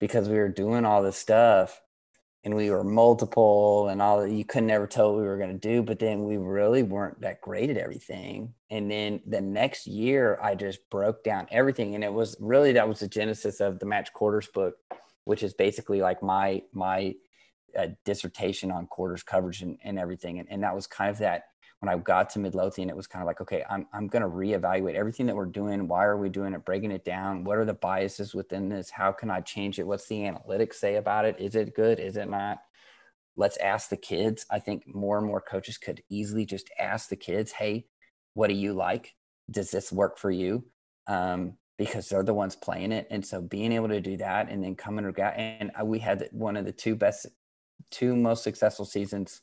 because 0.00 0.30
we 0.30 0.38
were 0.38 0.48
doing 0.48 0.86
all 0.86 1.02
this 1.02 1.18
stuff 1.18 1.78
and 2.44 2.54
we 2.56 2.70
were 2.70 2.82
multiple 2.82 3.88
and 3.88 4.02
all 4.02 4.22
that 4.22 4.32
you 4.32 4.44
couldn't 4.44 4.70
ever 4.70 4.86
tell 4.86 5.12
what 5.12 5.20
we 5.20 5.26
were 5.26 5.38
going 5.38 5.58
to 5.58 5.68
do 5.68 5.82
but 5.82 5.98
then 5.98 6.24
we 6.24 6.36
really 6.36 6.82
weren't 6.82 7.20
that 7.20 7.40
great 7.40 7.70
at 7.70 7.76
everything 7.76 8.52
and 8.70 8.90
then 8.90 9.20
the 9.26 9.40
next 9.40 9.86
year 9.86 10.38
i 10.42 10.54
just 10.54 10.88
broke 10.90 11.22
down 11.22 11.46
everything 11.50 11.94
and 11.94 12.02
it 12.02 12.12
was 12.12 12.36
really 12.40 12.72
that 12.72 12.88
was 12.88 13.00
the 13.00 13.08
genesis 13.08 13.60
of 13.60 13.78
the 13.78 13.86
match 13.86 14.12
quarters 14.12 14.48
book 14.48 14.74
which 15.24 15.42
is 15.42 15.54
basically 15.54 16.00
like 16.00 16.22
my 16.22 16.60
my 16.72 17.14
a 17.76 17.88
dissertation 18.04 18.70
on 18.70 18.86
quarters 18.86 19.22
coverage 19.22 19.62
and, 19.62 19.78
and 19.84 19.98
everything. 19.98 20.38
And, 20.38 20.48
and 20.50 20.62
that 20.62 20.74
was 20.74 20.86
kind 20.86 21.10
of 21.10 21.18
that 21.18 21.44
when 21.82 21.92
I 21.92 21.98
got 21.98 22.30
to 22.30 22.38
Midlothian, 22.38 22.88
it 22.88 22.96
was 22.96 23.08
kind 23.08 23.24
of 23.24 23.26
like, 23.26 23.40
okay, 23.40 23.64
I'm, 23.68 23.88
I'm 23.92 24.06
going 24.06 24.22
to 24.22 24.28
reevaluate 24.28 24.94
everything 24.94 25.26
that 25.26 25.34
we're 25.34 25.46
doing. 25.46 25.88
Why 25.88 26.04
are 26.04 26.16
we 26.16 26.28
doing 26.28 26.54
it? 26.54 26.64
Breaking 26.64 26.92
it 26.92 27.04
down. 27.04 27.42
What 27.42 27.58
are 27.58 27.64
the 27.64 27.74
biases 27.74 28.36
within 28.36 28.68
this? 28.68 28.88
How 28.88 29.10
can 29.10 29.32
I 29.32 29.40
change 29.40 29.80
it? 29.80 29.86
What's 29.86 30.06
the 30.06 30.20
analytics 30.20 30.74
say 30.74 30.94
about 30.94 31.24
it? 31.24 31.40
Is 31.40 31.56
it 31.56 31.74
good? 31.74 31.98
Is 31.98 32.16
it 32.16 32.30
not? 32.30 32.58
Let's 33.36 33.56
ask 33.56 33.88
the 33.88 33.96
kids. 33.96 34.46
I 34.48 34.60
think 34.60 34.84
more 34.86 35.18
and 35.18 35.26
more 35.26 35.40
coaches 35.40 35.76
could 35.76 36.04
easily 36.08 36.46
just 36.46 36.70
ask 36.78 37.08
the 37.08 37.16
kids, 37.16 37.50
hey, 37.50 37.86
what 38.34 38.46
do 38.46 38.54
you 38.54 38.74
like? 38.74 39.16
Does 39.50 39.72
this 39.72 39.90
work 39.90 40.18
for 40.18 40.30
you? 40.30 40.64
Um, 41.08 41.54
because 41.78 42.08
they're 42.08 42.22
the 42.22 42.32
ones 42.32 42.54
playing 42.54 42.92
it. 42.92 43.08
And 43.10 43.26
so 43.26 43.40
being 43.40 43.72
able 43.72 43.88
to 43.88 44.00
do 44.00 44.18
that 44.18 44.48
and 44.50 44.62
then 44.62 44.76
coming 44.76 45.04
and 45.04 45.72
we 45.82 45.98
had 45.98 46.28
one 46.30 46.56
of 46.56 46.64
the 46.64 46.70
two 46.70 46.94
best 46.94 47.26
two 47.92 48.16
most 48.16 48.42
successful 48.42 48.84
seasons 48.84 49.42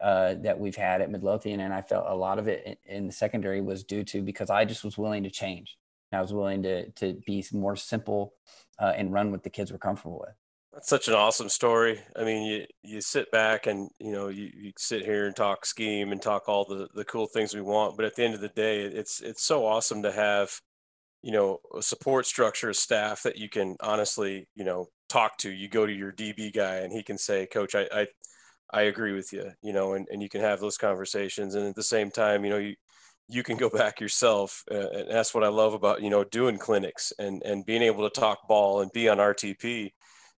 uh, 0.00 0.34
that 0.42 0.58
we've 0.58 0.76
had 0.76 1.00
at 1.00 1.10
Midlothian, 1.10 1.60
and 1.60 1.72
I 1.72 1.82
felt 1.82 2.06
a 2.08 2.14
lot 2.14 2.38
of 2.38 2.48
it 2.48 2.78
in, 2.84 3.06
the 3.06 3.12
secondary 3.12 3.60
was 3.60 3.84
due 3.84 4.04
to 4.04 4.22
because 4.22 4.50
I 4.50 4.64
just 4.64 4.84
was 4.84 4.98
willing 4.98 5.22
to 5.22 5.30
change. 5.30 5.76
I 6.12 6.20
was 6.20 6.32
willing 6.32 6.62
to 6.64 6.90
to 6.90 7.14
be 7.26 7.44
more 7.52 7.76
simple 7.76 8.34
uh, 8.78 8.92
and 8.96 9.12
run 9.12 9.30
what 9.30 9.42
the 9.42 9.50
kids 9.50 9.72
were 9.72 9.78
comfortable 9.78 10.18
with. 10.20 10.34
That's 10.72 10.88
such 10.88 11.08
an 11.08 11.14
awesome 11.14 11.48
story. 11.48 12.00
I 12.14 12.24
mean, 12.24 12.44
you 12.44 12.66
you 12.82 13.00
sit 13.00 13.30
back 13.30 13.66
and 13.66 13.90
you 13.98 14.12
know 14.12 14.28
you, 14.28 14.50
you 14.54 14.72
sit 14.76 15.04
here 15.04 15.26
and 15.26 15.34
talk 15.34 15.64
scheme 15.64 16.12
and 16.12 16.20
talk 16.20 16.48
all 16.48 16.64
the 16.66 16.88
the 16.94 17.04
cool 17.04 17.26
things 17.26 17.54
we 17.54 17.62
want, 17.62 17.96
but 17.96 18.04
at 18.04 18.14
the 18.16 18.24
end 18.24 18.34
of 18.34 18.40
the 18.40 18.48
day, 18.48 18.82
it's 18.82 19.20
it's 19.20 19.42
so 19.42 19.64
awesome 19.64 20.02
to 20.02 20.12
have 20.12 20.60
you 21.22 21.32
know 21.32 21.60
a 21.76 21.82
support 21.82 22.26
structure, 22.26 22.70
a 22.70 22.74
staff 22.74 23.22
that 23.22 23.38
you 23.38 23.48
can 23.48 23.76
honestly 23.80 24.46
you 24.54 24.64
know 24.64 24.88
talk 25.08 25.38
to. 25.38 25.50
You 25.50 25.68
go 25.68 25.86
to 25.86 25.92
your 25.92 26.12
DB 26.12 26.52
guy 26.52 26.76
and 26.76 26.92
he 26.92 27.02
can 27.02 27.18
say, 27.18 27.46
Coach, 27.46 27.74
I 27.74 27.88
I, 27.92 28.06
I 28.72 28.82
agree 28.82 29.12
with 29.12 29.32
you, 29.32 29.50
you 29.62 29.72
know, 29.72 29.94
and, 29.94 30.06
and 30.10 30.22
you 30.22 30.28
can 30.28 30.40
have 30.40 30.60
those 30.60 30.78
conversations, 30.78 31.54
and 31.54 31.66
at 31.66 31.74
the 31.74 31.82
same 31.82 32.10
time, 32.10 32.44
you 32.44 32.50
know, 32.50 32.58
you 32.58 32.74
you 33.28 33.42
can 33.42 33.56
go 33.56 33.68
back 33.82 34.00
yourself 34.00 34.62
uh, 34.70 34.88
and 34.90 35.10
that's 35.10 35.34
what 35.34 35.42
i 35.42 35.48
love 35.48 35.74
about 35.74 36.00
you 36.00 36.10
know 36.10 36.22
doing 36.22 36.56
clinics 36.56 37.12
and 37.18 37.42
and 37.42 37.66
being 37.66 37.82
able 37.82 38.08
to 38.08 38.20
talk 38.20 38.46
ball 38.46 38.82
and 38.82 38.92
be 38.92 39.08
on 39.08 39.18
rtp 39.18 39.90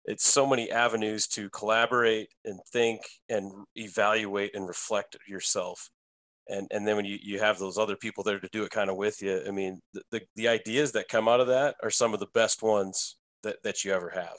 it's 0.08 0.26
so 0.26 0.46
many 0.46 0.70
avenues 0.70 1.26
to 1.26 1.50
collaborate 1.50 2.28
and 2.46 2.58
think 2.72 3.02
and 3.28 3.52
evaluate 3.76 4.54
and 4.54 4.66
reflect 4.66 5.18
yourself. 5.26 5.90
And 6.48 6.66
and 6.70 6.88
then 6.88 6.96
when 6.96 7.04
you, 7.04 7.18
you 7.22 7.38
have 7.40 7.58
those 7.58 7.76
other 7.76 7.94
people 7.94 8.24
there 8.24 8.40
to 8.40 8.48
do 8.50 8.64
it 8.64 8.70
kind 8.70 8.88
of 8.88 8.96
with 8.96 9.20
you 9.20 9.42
i 9.46 9.50
mean 9.50 9.80
the, 9.92 10.02
the, 10.10 10.22
the 10.34 10.48
ideas 10.48 10.92
that 10.92 11.08
come 11.08 11.28
out 11.28 11.40
of 11.40 11.48
that 11.48 11.76
are 11.82 11.90
some 11.90 12.14
of 12.14 12.20
the 12.20 12.32
best 12.32 12.62
ones 12.62 13.18
that, 13.42 13.56
that 13.64 13.84
you 13.84 13.92
ever 13.92 14.08
have 14.08 14.36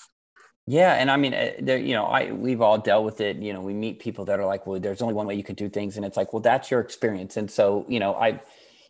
yeah, 0.70 0.94
and 0.94 1.10
I 1.10 1.18
mean, 1.18 1.34
uh, 1.34 1.54
there, 1.60 1.80
you 1.80 1.96
know, 1.96 2.06
I 2.06 2.32
we've 2.32 2.62
all 2.62 2.78
dealt 2.78 3.04
with 3.04 3.22
it. 3.22 3.38
You 3.38 3.54
know, 3.54 3.62
we 3.62 3.74
meet 3.74 3.98
people 4.00 4.24
that 4.26 4.40
are 4.40 4.46
like, 4.46 4.68
"Well, 4.68 4.80
there's 4.80 5.02
only 5.02 5.16
one 5.16 5.26
way 5.26 5.34
you 5.34 5.44
can 5.44 5.56
do 5.56 5.68
things," 5.68 5.98
and 5.98 6.06
it's 6.06 6.16
like, 6.16 6.32
"Well, 6.32 6.42
that's 6.42 6.70
your 6.70 6.80
experience." 6.80 7.38
And 7.38 7.50
so, 7.50 7.86
you 7.90 8.00
know, 8.00 8.14
I, 8.14 8.40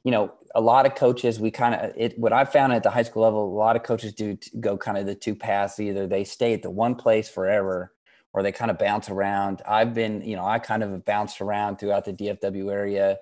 you 0.03 0.11
know, 0.11 0.34
a 0.55 0.59
lot 0.59 0.86
of 0.86 0.95
coaches, 0.95 1.39
we 1.39 1.51
kind 1.51 1.75
of 1.75 1.93
it. 1.95 2.19
What 2.19 2.34
I've 2.34 2.51
found 2.51 2.73
at 2.73 2.84
the 2.84 2.89
high 2.89 3.03
school 3.03 3.23
level, 3.23 3.45
a 3.45 3.55
lot 3.57 3.77
of 3.77 3.84
coaches 3.84 4.13
do 4.13 4.38
go 4.59 4.77
kind 4.77 4.97
of 4.97 5.05
the 5.05 5.15
two 5.15 5.36
paths. 5.36 5.80
Either 5.80 6.05
they 6.05 6.25
stay 6.25 6.53
at 6.53 6.63
the 6.63 6.69
one 6.69 6.95
place 6.95 7.30
forever, 7.30 7.93
or 8.34 8.43
they 8.43 8.51
kind 8.51 8.71
of 8.71 8.77
bounce 8.77 9.09
around. 9.09 9.61
I've 9.65 9.93
been, 9.93 10.21
you 10.21 10.36
know, 10.36 10.45
I 10.45 10.59
kind 10.59 10.84
of 10.84 11.05
bounced 11.05 11.39
around 11.39 11.77
throughout 11.77 12.03
the 12.03 12.11
DFW 12.13 12.69
area, 12.73 13.19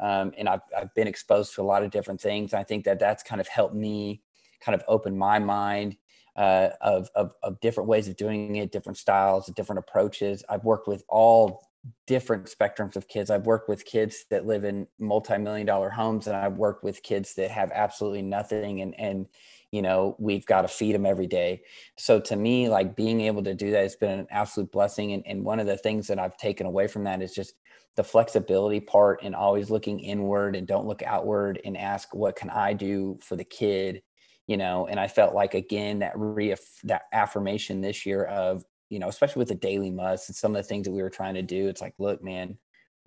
um, 0.00 0.32
and 0.38 0.48
I've 0.48 0.62
I've 0.74 0.94
been 0.94 1.08
exposed 1.08 1.54
to 1.56 1.60
a 1.60 1.64
lot 1.64 1.82
of 1.82 1.90
different 1.90 2.22
things. 2.22 2.54
I 2.54 2.64
think 2.64 2.84
that 2.86 2.98
that's 3.00 3.22
kind 3.22 3.38
of 3.40 3.48
helped 3.48 3.74
me 3.74 4.22
kind 4.60 4.74
of 4.74 4.82
open 4.88 5.18
my 5.18 5.38
mind 5.38 5.96
uh, 6.38 6.70
of, 6.80 7.10
of, 7.14 7.32
of 7.42 7.60
different 7.60 7.88
ways 7.88 8.08
of 8.08 8.16
doing 8.16 8.56
it, 8.56 8.72
different 8.72 8.96
styles, 8.96 9.46
different 9.48 9.80
approaches. 9.80 10.44
I've 10.48 10.64
worked 10.64 10.86
with 10.86 11.02
all 11.08 11.68
different 12.06 12.46
spectrums 12.46 12.96
of 12.96 13.08
kids. 13.08 13.28
I've 13.28 13.46
worked 13.46 13.68
with 13.68 13.84
kids 13.84 14.24
that 14.30 14.46
live 14.46 14.64
in 14.64 14.86
multi-million 14.98 15.66
dollar 15.66 15.90
homes 15.90 16.26
and 16.26 16.36
I've 16.36 16.56
worked 16.56 16.84
with 16.84 17.02
kids 17.02 17.34
that 17.34 17.50
have 17.50 17.70
absolutely 17.72 18.22
nothing 18.22 18.80
and 18.80 18.98
and 18.98 19.26
you 19.70 19.82
know, 19.82 20.16
we've 20.18 20.46
got 20.46 20.62
to 20.62 20.68
feed 20.68 20.94
them 20.94 21.04
every 21.04 21.26
day. 21.26 21.60
So 21.98 22.20
to 22.20 22.36
me, 22.36 22.70
like 22.70 22.96
being 22.96 23.20
able 23.20 23.42
to 23.42 23.54
do 23.54 23.70
that 23.72 23.82
has 23.82 23.96
been 23.96 24.20
an 24.20 24.26
absolute 24.30 24.72
blessing. 24.72 25.12
And, 25.12 25.22
and 25.26 25.44
one 25.44 25.60
of 25.60 25.66
the 25.66 25.76
things 25.76 26.06
that 26.06 26.18
I've 26.18 26.38
taken 26.38 26.66
away 26.66 26.86
from 26.86 27.04
that 27.04 27.20
is 27.20 27.34
just 27.34 27.52
the 27.94 28.02
flexibility 28.02 28.80
part 28.80 29.20
and 29.22 29.34
always 29.34 29.70
looking 29.70 30.00
inward 30.00 30.56
and 30.56 30.66
don't 30.66 30.86
look 30.86 31.02
outward 31.02 31.60
and 31.66 31.76
ask, 31.76 32.14
what 32.14 32.34
can 32.34 32.48
I 32.48 32.72
do 32.72 33.18
for 33.20 33.36
the 33.36 33.44
kid? 33.44 34.00
You 34.48 34.56
know 34.56 34.88
and 34.88 34.98
i 34.98 35.06
felt 35.06 35.34
like 35.34 35.54
again 35.54 36.00
that 36.00 36.12
re 36.16 36.52
that 36.82 37.02
affirmation 37.12 37.80
this 37.80 38.04
year 38.04 38.24
of 38.24 38.64
you 38.90 38.98
know 38.98 39.08
especially 39.08 39.38
with 39.38 39.48
the 39.48 39.54
daily 39.54 39.90
must 39.90 40.28
and 40.28 40.34
some 40.34 40.56
of 40.56 40.62
the 40.62 40.68
things 40.68 40.84
that 40.86 40.92
we 40.92 41.02
were 41.02 41.10
trying 41.10 41.34
to 41.34 41.42
do 41.42 41.68
it's 41.68 41.80
like 41.80 41.94
look 41.98 42.22
man 42.22 42.58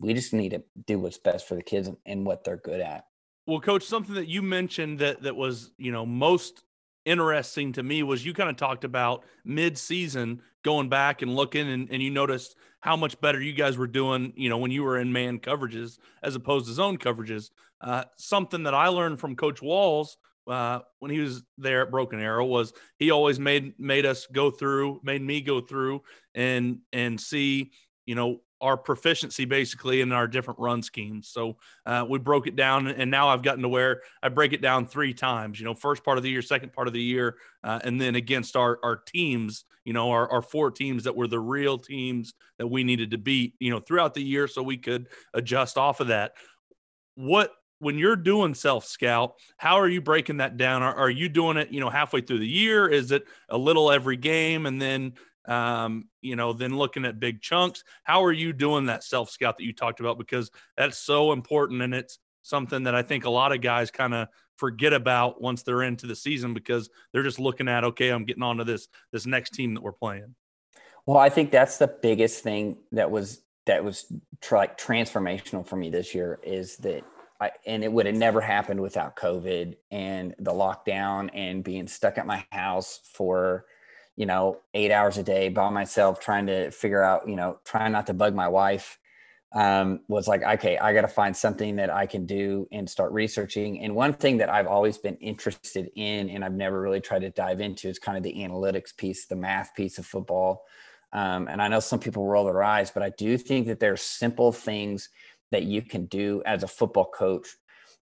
we 0.02 0.14
just 0.14 0.34
need 0.34 0.50
to 0.50 0.64
do 0.88 1.00
what's 1.00 1.20
best 1.20 1.48
for 1.48 1.56
the 1.56 1.62
kids 1.62 1.89
and 2.06 2.26
what 2.26 2.44
they're 2.44 2.58
good 2.58 2.82
at. 2.82 3.06
Well 3.46 3.60
coach 3.60 3.84
something 3.84 4.16
that 4.16 4.28
you 4.28 4.42
mentioned 4.42 5.00
that 5.00 5.22
that 5.24 5.36
was 5.36 5.72
you 5.78 5.92
know 5.92 6.06
most 6.06 6.64
interesting 7.06 7.72
to 7.74 7.84
me 7.84 8.04
was 8.04 8.26
you 8.26 8.34
kind 8.34 8.50
of 8.50 8.58
talked 8.58 8.84
about 8.84 9.24
mid-season 9.44 10.42
going 10.64 10.88
back 10.88 11.24
and 11.24 11.36
looking 11.36 11.68
and, 11.68 11.89
and 11.92 12.02
you 12.02 12.12
noticed 12.12 12.56
how 12.80 12.96
much 12.96 13.20
better 13.22 13.42
you 13.42 13.54
guys 13.54 13.78
were 13.78 13.88
doing 13.88 14.34
you 14.36 14.50
know 14.50 14.58
when 14.58 14.72
you 14.72 14.84
were 14.84 15.00
in 15.00 15.12
man 15.12 15.39
coverages 15.39 15.98
as 16.22 16.36
opposed 16.36 16.68
to 16.68 16.74
zone 16.74 16.98
coverages. 16.98 17.50
Uh, 17.82 18.04
something 18.18 18.62
that 18.64 18.76
i 18.76 18.88
learned 18.88 19.20
from 19.20 19.36
coach 19.36 19.62
walls 19.62 20.18
uh, 20.48 20.80
when 21.00 21.12
he 21.12 21.20
was 21.20 21.44
there 21.58 21.82
at 21.82 21.92
Broken 21.92 22.20
Arrow 22.20 22.46
was 22.46 22.74
he 22.98 23.12
always 23.12 23.39
made 23.39 23.80
made 23.80 24.06
us 24.06 24.28
go 24.28 24.52
through, 24.52 25.00
made 25.04 25.22
me 25.22 25.42
go 25.42 25.62
through 25.62 26.02
and 26.34 26.80
and 26.92 27.20
see, 27.20 27.72
you 28.06 28.16
know, 28.16 28.42
our 28.62 28.78
proficiency 28.78 29.46
basically 29.46 30.02
in 30.02 30.12
our 30.12 30.28
different 30.28 30.60
run 30.60 30.84
schemes. 30.84 31.30
So 31.30 31.58
uh, 31.86 32.06
we 32.08 32.20
broke 32.20 32.48
it 32.48 32.56
down, 32.56 32.88
and 32.88 33.10
now 33.10 33.30
I've 33.30 33.44
gotten 33.44 33.64
to 33.64 33.70
where 33.70 34.02
I 34.22 34.30
break 34.30 34.54
it 34.54 34.62
down 34.62 34.86
three 34.86 35.14
times. 35.14 35.60
You 35.60 35.66
know, 35.66 35.74
first 35.74 36.04
part 36.04 36.18
of 36.18 36.24
the 36.24 36.30
year, 36.30 36.42
second 36.42 36.74
part 36.74 36.88
of 36.88 36.94
the 36.94 37.02
year, 37.02 37.38
uh, 37.64 37.80
and 37.84 38.00
then 38.00 38.16
against 38.16 38.56
our 38.56 38.80
our 38.84 38.98
teams. 38.98 39.66
You 39.84 39.94
know, 39.94 40.12
our, 40.12 40.30
our 40.32 40.42
four 40.44 40.70
teams 40.70 41.06
that 41.06 41.16
were 41.16 41.28
the 41.28 41.39
real 41.39 41.80
teams 41.80 42.36
that 42.60 42.68
we 42.68 42.84
needed 42.84 43.12
to 43.12 43.18
beat. 43.18 43.56
You 43.60 43.72
know, 43.72 43.80
throughout 43.80 44.14
the 44.14 44.24
year, 44.24 44.48
so 44.48 44.62
we 44.62 44.78
could 44.78 45.08
adjust 45.34 45.78
off 45.78 46.00
of 46.00 46.08
that. 46.08 46.34
What 47.16 47.52
when 47.82 47.98
you're 47.98 48.16
doing 48.16 48.54
self 48.54 48.86
scout, 48.86 49.36
how 49.58 49.80
are 49.80 49.88
you 49.88 50.02
breaking 50.02 50.38
that 50.38 50.56
down? 50.56 50.84
Are, 50.84 50.96
are, 50.96 51.10
you 51.10 51.28
doing 51.28 51.58
it, 51.58 51.72
you 51.72 51.80
know, 51.80 51.90
halfway 51.90 52.22
through 52.22 52.40
the 52.40 52.48
year? 52.48 52.88
Is 52.88 53.12
it 53.12 53.26
a 53.50 53.58
little 53.58 53.92
every 53.92 54.18
game 54.18 54.68
and 54.68 54.80
then, 54.82 55.14
um, 55.46 56.08
you 56.22 56.36
know, 56.36 56.54
then 56.54 56.78
looking 56.78 57.06
at 57.06 57.20
big 57.20 57.42
chunks? 57.42 57.84
How 58.04 58.24
are 58.24 58.32
you 58.32 58.54
doing 58.54 58.86
that 58.86 59.04
self 59.04 59.32
scout 59.32 59.58
that 59.58 59.64
you 59.64 59.74
talked 59.74 60.00
about? 60.00 60.20
Because 60.20 60.52
that's 60.78 61.00
so 61.00 61.32
important 61.32 61.82
and 61.82 61.94
it's 61.94 62.20
something 62.44 62.84
that 62.84 62.96
I 62.96 63.02
think 63.02 63.26
a 63.26 63.30
lot 63.30 63.52
of 63.52 63.62
guys 63.62 63.90
kind 63.90 64.14
of 64.14 64.28
forget 64.58 64.94
about 64.94 65.42
once 65.42 65.64
they're 65.64 65.82
into 65.82 66.06
the 66.06 66.16
season 66.16 66.54
because 66.54 66.88
they're 67.12 67.24
just 67.24 67.40
looking 67.40 67.68
at, 67.68 67.84
okay, 67.84 68.10
I'm 68.10 68.26
getting 68.26 68.44
onto 68.44 68.64
this 68.64 68.88
this 69.12 69.26
next 69.26 69.52
team 69.52 69.74
that 69.74 69.82
we're 69.82 69.92
playing. 69.92 70.36
Well, 71.08 71.18
I 71.18 71.30
think 71.30 71.50
that's 71.50 71.80
the 71.80 71.88
biggest 71.88 72.44
thing 72.44 72.78
that 72.92 73.10
was 73.10 73.42
that 73.66 73.84
was 73.84 74.12
like 74.52 74.78
transformational 74.78 75.66
for 75.66 75.76
me 75.76 75.90
this 75.90 76.16
year 76.16 76.40
is 76.44 76.78
that 76.78 77.04
I, 77.42 77.52
and 77.66 77.84
it 77.84 77.92
would 77.92 78.06
have 78.06 78.16
never 78.16 78.39
happened 78.39 78.80
without 78.80 79.16
COVID 79.16 79.76
and 79.89 80.36
the 80.38 80.52
lockdown 80.52 81.32
and 81.34 81.64
being 81.64 81.88
stuck 81.88 82.20
at 82.20 82.28
my 82.28 82.46
house 82.52 83.00
for, 83.04 83.66
you 84.16 84.28
know, 84.28 84.60
eight 84.76 84.92
hours 84.92 85.18
a 85.18 85.24
day 85.24 85.50
by 85.50 85.70
myself, 85.70 86.20
trying 86.20 86.46
to 86.46 86.70
figure 86.70 87.04
out, 87.04 87.28
you 87.28 87.36
know, 87.36 87.58
trying 87.66 87.92
not 87.94 88.06
to 88.08 88.14
bug 88.14 88.36
my 88.36 88.48
wife. 88.48 89.00
Um, 89.54 90.00
was 90.08 90.30
like, 90.30 90.44
okay, 90.44 90.78
I 90.78 90.94
got 90.94 91.02
to 91.02 91.10
find 91.10 91.36
something 91.36 91.76
that 91.76 91.89
I 91.89 92.06
can 92.06 92.26
do 92.26 92.70
and 92.72 92.89
start 92.89 93.12
researching. 93.12 93.82
And 93.82 93.96
one 93.96 94.14
thing 94.14 94.38
that 94.38 94.50
I've 94.50 94.68
always 94.68 94.98
been 94.98 95.18
interested 95.18 95.92
in, 95.96 96.30
and 96.30 96.46
I've 96.46 96.54
never 96.54 96.80
really 96.80 97.02
tried 97.02 97.24
to 97.24 97.32
dive 97.32 97.60
into, 97.60 97.89
is 97.89 98.00
kind 98.00 98.18
of 98.18 98.24
the 98.24 98.36
analytics 98.36 98.96
piece, 98.96 99.26
the 99.26 99.36
math 99.36 99.76
piece 99.76 99.98
of 99.98 100.06
football. 100.06 100.64
Um, 101.12 101.50
and 101.50 101.62
I 101.62 101.68
know 101.68 101.82
some 101.82 102.00
people 102.00 102.26
roll 102.26 102.46
their 102.46 102.64
eyes, 102.64 102.92
but 102.92 103.04
I 103.04 103.10
do 103.10 103.38
think 103.38 103.68
that 103.68 103.82
there's 103.82 104.02
simple 104.02 104.54
things 104.54 105.10
that 105.52 105.64
you 105.64 105.82
can 105.82 106.06
do 106.06 106.41
as 106.45 106.64
a 106.64 106.68
football 106.68 107.06
coach 107.06 107.47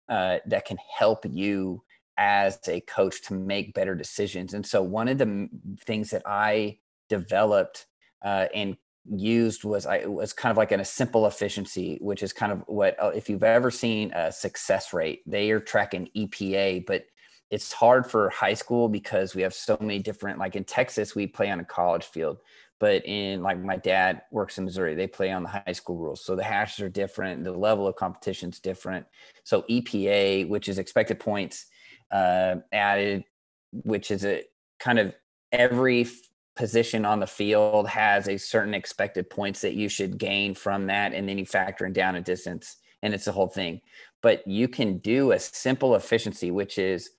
uh, 0.08 0.38
that 0.46 0.64
can 0.64 0.78
help 0.98 1.24
you 1.28 1.82
as 2.16 2.58
a 2.68 2.80
coach 2.80 3.22
to 3.22 3.34
make 3.34 3.74
better 3.74 3.94
decisions. 3.94 4.54
And 4.54 4.64
so 4.66 4.82
one 4.82 5.08
of 5.08 5.18
the 5.18 5.48
things 5.84 6.10
that 6.10 6.22
I 6.26 6.78
developed 7.08 7.86
uh, 8.22 8.46
and 8.54 8.76
used 9.10 9.64
was 9.64 9.86
I 9.86 10.04
was 10.06 10.32
kind 10.32 10.50
of 10.50 10.56
like 10.56 10.72
in 10.72 10.80
a 10.80 10.84
simple 10.84 11.26
efficiency, 11.26 11.98
which 12.00 12.22
is 12.22 12.32
kind 12.32 12.52
of 12.52 12.62
what 12.66 13.02
uh, 13.02 13.08
if 13.08 13.28
you've 13.28 13.42
ever 13.42 13.70
seen 13.70 14.12
a 14.12 14.30
success 14.30 14.92
rate, 14.92 15.22
they 15.26 15.50
are 15.50 15.60
tracking 15.60 16.10
EPA, 16.16 16.86
but 16.86 17.06
it's 17.50 17.72
hard 17.72 18.06
for 18.06 18.30
high 18.30 18.54
school 18.54 18.88
because 18.88 19.34
we 19.34 19.42
have 19.42 19.54
so 19.54 19.76
many 19.80 19.98
different 19.98 20.38
like 20.38 20.56
in 20.56 20.64
Texas 20.64 21.14
we 21.14 21.26
play 21.26 21.50
on 21.50 21.60
a 21.60 21.64
college 21.64 22.04
field 22.04 22.38
but 22.80 23.06
in 23.06 23.42
like 23.42 23.62
my 23.62 23.76
dad 23.76 24.22
works 24.32 24.58
in 24.58 24.64
Missouri, 24.64 24.94
they 24.94 25.06
play 25.06 25.30
on 25.30 25.42
the 25.44 25.50
high 25.50 25.72
school 25.72 25.98
rules. 25.98 26.24
So 26.24 26.34
the 26.34 26.42
hashes 26.42 26.82
are 26.82 26.88
different, 26.88 27.44
the 27.44 27.52
level 27.52 27.86
of 27.86 27.94
competition 27.94 28.48
is 28.48 28.58
different. 28.58 29.06
So 29.44 29.62
EPA, 29.70 30.48
which 30.48 30.68
is 30.68 30.78
expected 30.78 31.20
points 31.20 31.66
uh, 32.10 32.56
added, 32.72 33.24
which 33.70 34.10
is 34.10 34.24
a 34.24 34.44
kind 34.80 34.98
of 34.98 35.14
every 35.52 36.08
position 36.56 37.04
on 37.04 37.20
the 37.20 37.26
field 37.26 37.86
has 37.88 38.28
a 38.28 38.38
certain 38.38 38.74
expected 38.74 39.30
points 39.30 39.60
that 39.60 39.74
you 39.74 39.88
should 39.88 40.18
gain 40.18 40.54
from 40.54 40.86
that, 40.86 41.12
and 41.12 41.28
then 41.28 41.38
you 41.38 41.46
factor 41.46 41.86
in 41.86 41.92
down 41.92 42.16
a 42.16 42.20
distance, 42.20 42.76
and 43.02 43.14
it's 43.14 43.26
the 43.26 43.32
whole 43.32 43.48
thing. 43.48 43.80
But 44.22 44.46
you 44.46 44.68
can 44.68 44.98
do 44.98 45.32
a 45.32 45.38
simple 45.38 45.94
efficiency, 45.94 46.50
which 46.50 46.78
is 46.78 47.10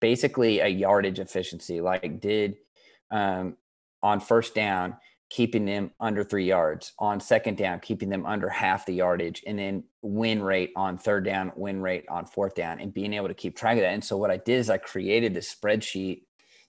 basically 0.00 0.60
a 0.60 0.68
yardage 0.68 1.18
efficiency. 1.18 1.80
Like 1.80 2.20
did 2.20 2.56
um, 3.10 3.56
on 4.04 4.20
first 4.20 4.54
down, 4.54 4.94
keeping 5.30 5.64
them 5.64 5.90
under 5.98 6.22
three 6.22 6.44
yards, 6.44 6.92
on 6.98 7.18
second 7.18 7.56
down, 7.56 7.80
keeping 7.80 8.10
them 8.10 8.26
under 8.26 8.50
half 8.50 8.84
the 8.84 8.92
yardage, 8.92 9.42
and 9.46 9.58
then 9.58 9.82
win 10.02 10.42
rate 10.42 10.70
on 10.76 10.98
third 10.98 11.24
down, 11.24 11.50
win 11.56 11.80
rate 11.80 12.04
on 12.10 12.26
fourth 12.26 12.54
down, 12.54 12.78
and 12.80 12.92
being 12.92 13.14
able 13.14 13.28
to 13.28 13.34
keep 13.34 13.56
track 13.56 13.78
of 13.78 13.82
that. 13.82 13.94
And 13.94 14.04
so 14.04 14.18
what 14.18 14.30
I 14.30 14.36
did 14.36 14.60
is 14.60 14.68
I 14.68 14.76
created 14.76 15.32
this 15.32 15.52
spreadsheet 15.52 16.24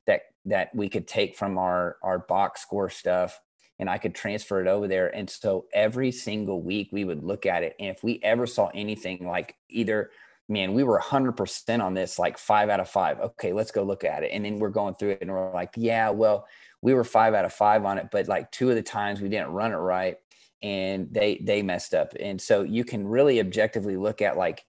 that 0.07 0.21
that 0.45 0.73
we 0.73 0.87
could 0.87 1.07
take 1.07 1.35
from 1.35 1.57
our 1.57 1.97
our 2.01 2.19
box 2.19 2.61
score 2.61 2.89
stuff 2.89 3.39
and 3.77 3.89
I 3.89 3.97
could 3.97 4.15
transfer 4.15 4.61
it 4.61 4.67
over 4.67 4.87
there. 4.87 5.13
And 5.13 5.29
so 5.29 5.65
every 5.73 6.11
single 6.13 6.61
week 6.61 6.89
we 6.93 7.03
would 7.03 7.21
look 7.21 7.45
at 7.45 7.63
it. 7.63 7.75
And 7.77 7.89
if 7.89 8.01
we 8.01 8.21
ever 8.23 8.47
saw 8.47 8.69
anything 8.73 9.27
like 9.27 9.57
either 9.69 10.11
man, 10.47 10.73
we 10.73 10.83
were 10.83 10.99
100% 10.99 11.83
on 11.83 11.93
this, 11.93 12.19
like 12.19 12.37
five 12.37 12.69
out 12.69 12.79
of 12.79 12.89
five. 12.89 13.19
Okay, 13.19 13.51
let's 13.51 13.71
go 13.71 13.83
look 13.83 14.03
at 14.03 14.23
it. 14.23 14.31
And 14.31 14.45
then 14.45 14.57
we're 14.57 14.69
going 14.69 14.93
through 14.95 15.11
it 15.11 15.21
and 15.21 15.31
we're 15.31 15.51
like, 15.53 15.71
yeah, 15.75 16.09
well, 16.09 16.47
we 16.85 16.93
were 16.93 17.03
five 17.03 17.33
out 17.33 17.45
of 17.45 17.51
five 17.51 17.83
on 17.83 17.97
it, 17.97 18.09
but 18.11 18.27
like 18.27 18.51
two 18.51 18.69
of 18.69 18.75
the 18.75 18.83
times 18.83 19.19
we 19.19 19.27
didn't 19.27 19.47
run 19.47 19.71
it 19.71 19.77
right 19.77 20.17
and 20.61 21.11
they 21.11 21.41
they 21.43 21.63
messed 21.63 21.95
up. 21.95 22.13
And 22.19 22.39
so 22.39 22.61
you 22.61 22.85
can 22.85 23.07
really 23.07 23.39
objectively 23.39 23.97
look 23.97 24.21
at 24.21 24.37
like, 24.37 24.63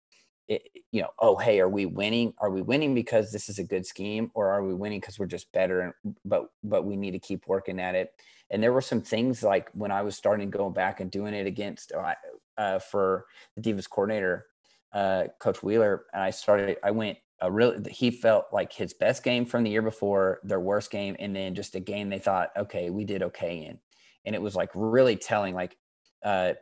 it, 0.48 0.62
you 0.92 1.02
know, 1.02 1.10
oh, 1.18 1.36
hey, 1.36 1.60
are 1.60 1.68
we 1.68 1.84
winning? 1.84 2.32
Are 2.38 2.48
we 2.48 2.62
winning 2.62 2.94
because 2.94 3.32
this 3.32 3.50
is 3.50 3.58
a 3.58 3.64
good 3.64 3.84
scheme 3.84 4.30
or 4.32 4.48
are 4.48 4.64
we 4.64 4.72
winning 4.72 4.98
because 4.98 5.18
we're 5.18 5.26
just 5.26 5.52
better? 5.52 5.94
But, 6.24 6.46
but 6.64 6.86
we 6.86 6.96
need 6.96 7.10
to 7.10 7.18
keep 7.18 7.46
working 7.46 7.78
at 7.78 7.94
it. 7.94 8.14
And 8.48 8.62
there 8.62 8.72
were 8.72 8.80
some 8.80 9.02
things 9.02 9.42
like 9.42 9.68
when 9.74 9.90
I 9.90 10.00
was 10.00 10.16
starting 10.16 10.48
going 10.48 10.72
back 10.72 11.00
and 11.00 11.10
doing 11.10 11.34
it 11.34 11.46
against 11.46 11.92
uh, 11.92 12.14
uh 12.56 12.78
for 12.78 13.26
the 13.56 13.60
Divas 13.60 13.90
coordinator, 13.90 14.46
uh, 14.94 15.24
Coach 15.38 15.62
Wheeler, 15.62 16.06
and 16.14 16.22
I 16.22 16.30
started. 16.30 16.78
I 16.82 16.92
went 16.92 17.18
a 17.40 17.50
really. 17.50 17.90
He 17.90 18.10
felt 18.10 18.46
like 18.52 18.72
his 18.72 18.94
best 18.94 19.22
game 19.22 19.44
from 19.44 19.62
the 19.62 19.70
year 19.70 19.82
before, 19.82 20.40
their 20.42 20.60
worst 20.60 20.90
game, 20.90 21.16
and 21.18 21.34
then 21.34 21.54
just 21.54 21.74
a 21.74 21.80
game 21.80 22.08
they 22.08 22.18
thought, 22.18 22.50
okay, 22.56 22.90
we 22.90 23.04
did 23.04 23.22
okay 23.22 23.64
in, 23.64 23.78
and 24.24 24.34
it 24.34 24.42
was 24.42 24.56
like 24.56 24.70
really 24.74 25.16
telling, 25.16 25.54
like 25.54 25.76
uh, 26.24 26.54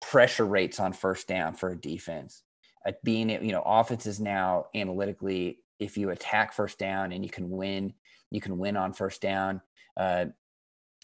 pressure 0.00 0.46
rates 0.46 0.80
on 0.80 0.92
first 0.92 1.28
down 1.28 1.54
for 1.54 1.70
a 1.70 1.80
defense. 1.80 2.42
Uh, 2.86 2.92
being 3.04 3.30
it, 3.30 3.42
you 3.42 3.52
know, 3.52 3.62
offenses 3.64 4.20
now 4.20 4.66
analytically, 4.74 5.58
if 5.78 5.98
you 5.98 6.10
attack 6.10 6.52
first 6.52 6.78
down 6.78 7.12
and 7.12 7.24
you 7.24 7.30
can 7.30 7.50
win, 7.50 7.92
you 8.30 8.40
can 8.40 8.58
win 8.58 8.76
on 8.76 8.92
first 8.92 9.20
down. 9.20 9.60
Uh, 9.96 10.26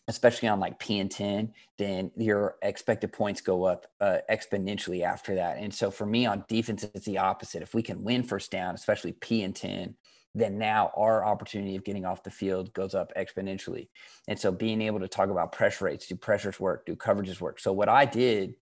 especially 0.08 0.48
on 0.48 0.60
like 0.60 0.78
P 0.78 1.00
and 1.00 1.10
10, 1.10 1.52
then 1.78 2.10
your 2.16 2.56
expected 2.62 3.12
points 3.12 3.40
go 3.40 3.64
up 3.64 3.86
uh, 4.00 4.18
exponentially 4.30 5.02
after 5.02 5.34
that. 5.34 5.58
And 5.58 5.74
so 5.74 5.90
for 5.90 6.06
me 6.06 6.26
on 6.26 6.44
defense, 6.48 6.84
it's 6.94 7.06
the 7.06 7.18
opposite. 7.18 7.62
If 7.62 7.74
we 7.74 7.82
can 7.82 8.04
win 8.04 8.22
first 8.22 8.50
down, 8.50 8.74
especially 8.74 9.12
P 9.12 9.42
and 9.42 9.54
10, 9.54 9.96
then 10.34 10.58
now 10.58 10.92
our 10.96 11.24
opportunity 11.24 11.74
of 11.76 11.84
getting 11.84 12.04
off 12.04 12.22
the 12.22 12.30
field 12.30 12.72
goes 12.72 12.94
up 12.94 13.12
exponentially. 13.16 13.88
And 14.28 14.38
so 14.38 14.52
being 14.52 14.80
able 14.82 15.00
to 15.00 15.08
talk 15.08 15.30
about 15.30 15.52
pressure 15.52 15.86
rates, 15.86 16.06
do 16.06 16.14
pressures 16.14 16.60
work, 16.60 16.86
do 16.86 16.94
coverages 16.94 17.40
work? 17.40 17.58
So 17.58 17.72
what 17.72 17.88
I 17.88 18.04
did 18.04 18.54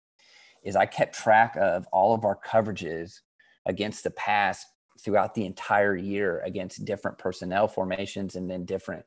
is 0.63 0.77
I 0.77 0.87
kept 0.87 1.15
track 1.15 1.57
of 1.61 1.87
all 1.93 2.15
of 2.15 2.25
our 2.25 2.39
coverages 2.47 3.21
against 3.67 4.05
the 4.05 4.11
pass 4.13 4.65
throughout 5.01 5.35
the 5.35 5.45
entire 5.45 5.97
year 5.97 6.41
against 6.47 6.85
different 6.85 7.19
personnel 7.19 7.69
formations 7.69 8.37
and 8.37 8.49
then 8.49 8.65
different 8.65 9.05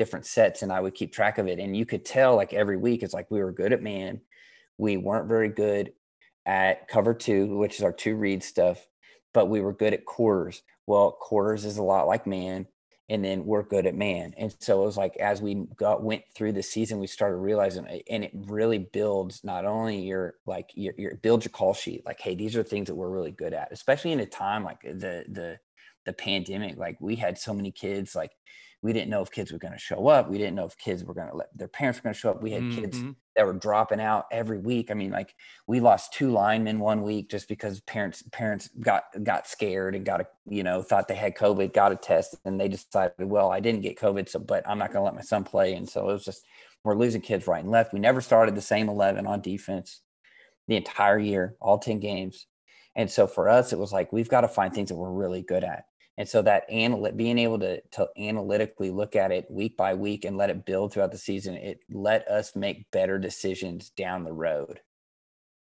different 0.00 0.24
sets 0.24 0.62
and 0.62 0.72
I 0.72 0.80
would 0.80 0.94
keep 0.94 1.12
track 1.12 1.36
of 1.36 1.46
it. 1.46 1.58
And 1.58 1.76
you 1.76 1.84
could 1.84 2.06
tell 2.06 2.34
like 2.34 2.54
every 2.54 2.78
week, 2.78 3.02
it's 3.02 3.12
like 3.12 3.30
we 3.30 3.42
were 3.42 3.52
good 3.52 3.74
at 3.74 3.82
man. 3.82 4.22
We 4.78 4.96
weren't 4.96 5.28
very 5.28 5.50
good 5.50 5.92
at 6.46 6.88
cover 6.88 7.12
two, 7.12 7.58
which 7.58 7.76
is 7.76 7.84
our 7.84 7.92
two 7.92 8.16
read 8.16 8.42
stuff, 8.42 8.86
but 9.34 9.50
we 9.50 9.60
were 9.60 9.74
good 9.74 9.92
at 9.92 10.06
quarters. 10.06 10.62
Well, 10.86 11.12
quarters 11.12 11.66
is 11.66 11.76
a 11.76 11.82
lot 11.82 12.06
like 12.06 12.26
man, 12.26 12.66
and 13.10 13.22
then 13.22 13.44
we're 13.44 13.62
good 13.62 13.84
at 13.84 13.94
man. 13.94 14.32
And 14.38 14.56
so 14.60 14.82
it 14.82 14.86
was 14.86 14.96
like 14.96 15.18
as 15.18 15.42
we 15.42 15.66
got 15.76 16.02
went 16.02 16.22
through 16.34 16.52
the 16.52 16.62
season, 16.62 16.98
we 16.98 17.06
started 17.06 17.36
realizing, 17.36 17.86
and 18.08 18.24
it 18.24 18.32
really 18.34 18.78
builds 18.78 19.44
not 19.44 19.66
only 19.66 20.00
your 20.00 20.36
like 20.46 20.70
your, 20.74 20.94
your 20.96 21.16
build 21.16 21.44
your 21.44 21.52
call 21.52 21.74
sheet, 21.74 22.06
like 22.06 22.20
hey, 22.20 22.34
these 22.34 22.56
are 22.56 22.62
things 22.62 22.86
that 22.86 22.94
we're 22.94 23.10
really 23.10 23.32
good 23.32 23.52
at, 23.52 23.70
especially 23.70 24.12
in 24.12 24.20
a 24.20 24.26
time 24.26 24.64
like 24.64 24.78
uh, 24.88 24.94
the 24.94 25.26
the 25.28 25.58
the 26.06 26.14
pandemic. 26.14 26.78
Like 26.78 26.96
we 27.02 27.16
had 27.16 27.36
so 27.36 27.52
many 27.52 27.70
kids 27.70 28.14
like 28.14 28.32
we 28.82 28.92
didn't 28.94 29.10
know 29.10 29.20
if 29.20 29.30
kids 29.30 29.52
were 29.52 29.58
going 29.58 29.74
to 29.74 29.78
show 29.78 30.08
up. 30.08 30.30
We 30.30 30.38
didn't 30.38 30.54
know 30.54 30.64
if 30.64 30.76
kids 30.78 31.04
were 31.04 31.12
going 31.12 31.28
to 31.28 31.36
let 31.36 31.56
their 31.56 31.68
parents 31.68 31.98
were 31.98 32.04
going 32.04 32.14
to 32.14 32.18
show 32.20 32.30
up. 32.30 32.42
We 32.42 32.52
had 32.52 32.62
mm-hmm. 32.62 32.80
kids 32.80 33.02
that 33.36 33.44
were 33.44 33.52
dropping 33.52 34.00
out 34.00 34.24
every 34.32 34.58
week. 34.58 34.90
I 34.90 34.94
mean, 34.94 35.10
like 35.10 35.34
we 35.66 35.80
lost 35.80 36.14
two 36.14 36.30
linemen 36.30 36.78
one 36.78 37.02
week 37.02 37.30
just 37.30 37.46
because 37.46 37.80
parents 37.80 38.22
parents 38.32 38.70
got 38.80 39.04
got 39.22 39.46
scared 39.46 39.94
and 39.94 40.04
got 40.04 40.22
a 40.22 40.26
you 40.46 40.62
know 40.62 40.82
thought 40.82 41.08
they 41.08 41.14
had 41.14 41.34
COVID, 41.34 41.74
got 41.74 41.92
a 41.92 41.96
test, 41.96 42.36
and 42.44 42.58
they 42.58 42.68
decided, 42.68 43.12
well, 43.18 43.50
I 43.50 43.60
didn't 43.60 43.82
get 43.82 43.98
COVID, 43.98 44.28
so 44.28 44.38
but 44.38 44.66
I'm 44.66 44.78
not 44.78 44.92
going 44.92 45.00
to 45.00 45.04
let 45.04 45.14
my 45.14 45.20
son 45.20 45.44
play. 45.44 45.74
And 45.74 45.88
so 45.88 46.08
it 46.08 46.12
was 46.12 46.24
just 46.24 46.44
we're 46.82 46.96
losing 46.96 47.20
kids 47.20 47.46
right 47.46 47.62
and 47.62 47.70
left. 47.70 47.92
We 47.92 48.00
never 48.00 48.22
started 48.22 48.54
the 48.54 48.62
same 48.62 48.88
eleven 48.88 49.26
on 49.26 49.42
defense 49.42 50.00
the 50.68 50.76
entire 50.76 51.18
year, 51.18 51.54
all 51.60 51.78
ten 51.78 52.00
games. 52.00 52.46
And 52.96 53.10
so 53.10 53.26
for 53.26 53.48
us, 53.48 53.72
it 53.74 53.78
was 53.78 53.92
like 53.92 54.10
we've 54.10 54.30
got 54.30 54.40
to 54.40 54.48
find 54.48 54.72
things 54.72 54.88
that 54.88 54.96
we're 54.96 55.10
really 55.10 55.42
good 55.42 55.64
at 55.64 55.84
and 56.20 56.28
so 56.28 56.42
that 56.42 56.70
analytic, 56.70 57.16
being 57.16 57.38
able 57.38 57.58
to, 57.60 57.80
to 57.92 58.06
analytically 58.18 58.90
look 58.90 59.16
at 59.16 59.32
it 59.32 59.50
week 59.50 59.74
by 59.78 59.94
week 59.94 60.26
and 60.26 60.36
let 60.36 60.50
it 60.50 60.66
build 60.66 60.92
throughout 60.92 61.12
the 61.12 61.16
season, 61.16 61.54
it 61.54 61.80
let 61.90 62.28
us 62.28 62.54
make 62.54 62.90
better 62.90 63.18
decisions 63.18 63.88
down 63.88 64.24
the 64.24 64.32
road. 64.32 64.80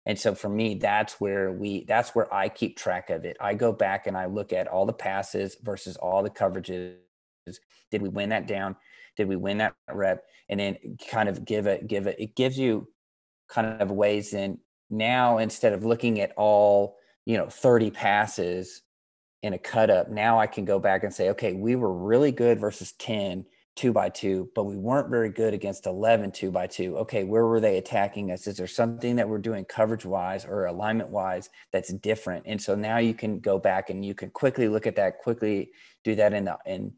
And 0.08 0.18
so 0.18 0.34
for 0.34 0.50
me, 0.50 0.74
that's 0.74 1.22
where 1.22 1.52
we, 1.52 1.84
that's 1.84 2.16
where 2.16 2.34
I 2.34 2.50
keep 2.50 2.80
track 2.80 3.12
of 3.12 3.26
it. 3.26 3.38
I 3.40 3.54
go 3.54 3.72
back 3.72 4.08
and 4.08 4.18
I 4.18 4.26
look 4.26 4.52
at 4.52 4.68
all 4.68 4.88
the 4.88 4.92
passes 4.92 5.56
versus 5.62 5.98
all 5.98 6.24
the 6.24 6.32
coverages. 6.32 6.96
Did 7.92 8.02
we 8.02 8.10
win 8.10 8.30
that 8.30 8.48
down? 8.48 8.76
Did 9.18 9.28
we 9.28 9.36
win 9.36 9.60
that 9.60 9.76
rep? 9.88 10.24
And 10.50 10.60
then 10.60 10.78
kind 11.12 11.30
of 11.30 11.46
give 11.46 11.68
it, 11.68 11.86
give 11.86 12.08
it, 12.08 12.16
it 12.18 12.36
gives 12.36 12.58
you 12.58 12.88
kind 13.50 13.80
of 13.80 13.92
ways 13.92 14.34
in 14.34 14.58
now 14.90 15.38
instead 15.38 15.74
of 15.74 15.86
looking 15.86 16.20
at 16.20 16.34
all, 16.38 16.98
you 17.28 17.38
know, 17.38 17.50
30 17.50 17.92
passes 17.92 18.82
in 19.42 19.54
a 19.54 19.58
cut 19.58 19.90
up, 19.90 20.10
now 20.10 20.40
I 20.40 20.48
can 20.48 20.66
go 20.66 20.80
back 20.80 21.04
and 21.04 21.14
say, 21.14 21.30
okay, 21.30 21.54
we 21.54 21.76
were 21.76 21.94
really 21.94 22.32
good 22.32 22.60
versus 22.60 22.92
10 22.94 23.46
two 23.80 23.94
by 23.94 24.10
two, 24.10 24.50
but 24.56 24.66
we 24.66 24.76
weren't 24.76 25.10
very 25.10 25.30
good 25.30 25.54
against 25.54 25.86
11 25.86 26.32
two 26.32 26.52
by 26.52 26.68
two. 26.68 26.98
Okay, 26.98 27.24
where 27.24 27.46
were 27.46 27.62
they 27.62 27.78
attacking 27.78 28.30
us? 28.30 28.46
Is 28.46 28.58
there 28.58 28.68
something 28.68 29.16
that 29.16 29.30
we're 29.30 29.38
doing 29.38 29.64
coverage 29.64 30.04
wise 30.04 30.44
or 30.44 30.66
alignment 30.66 31.10
wise 31.10 31.50
that's 31.72 31.94
different? 31.94 32.44
And 32.46 32.62
so 32.62 32.76
now 32.76 32.98
you 32.98 33.14
can 33.14 33.40
go 33.40 33.58
back 33.58 33.90
and 33.90 34.04
you 34.04 34.14
can 34.14 34.32
quickly 34.32 34.68
look 34.68 34.86
at 34.86 34.98
that, 34.98 35.20
quickly 35.20 35.72
do 36.04 36.14
that 36.16 36.34
in 36.34 36.44
the 36.44 36.58
in 36.66 36.92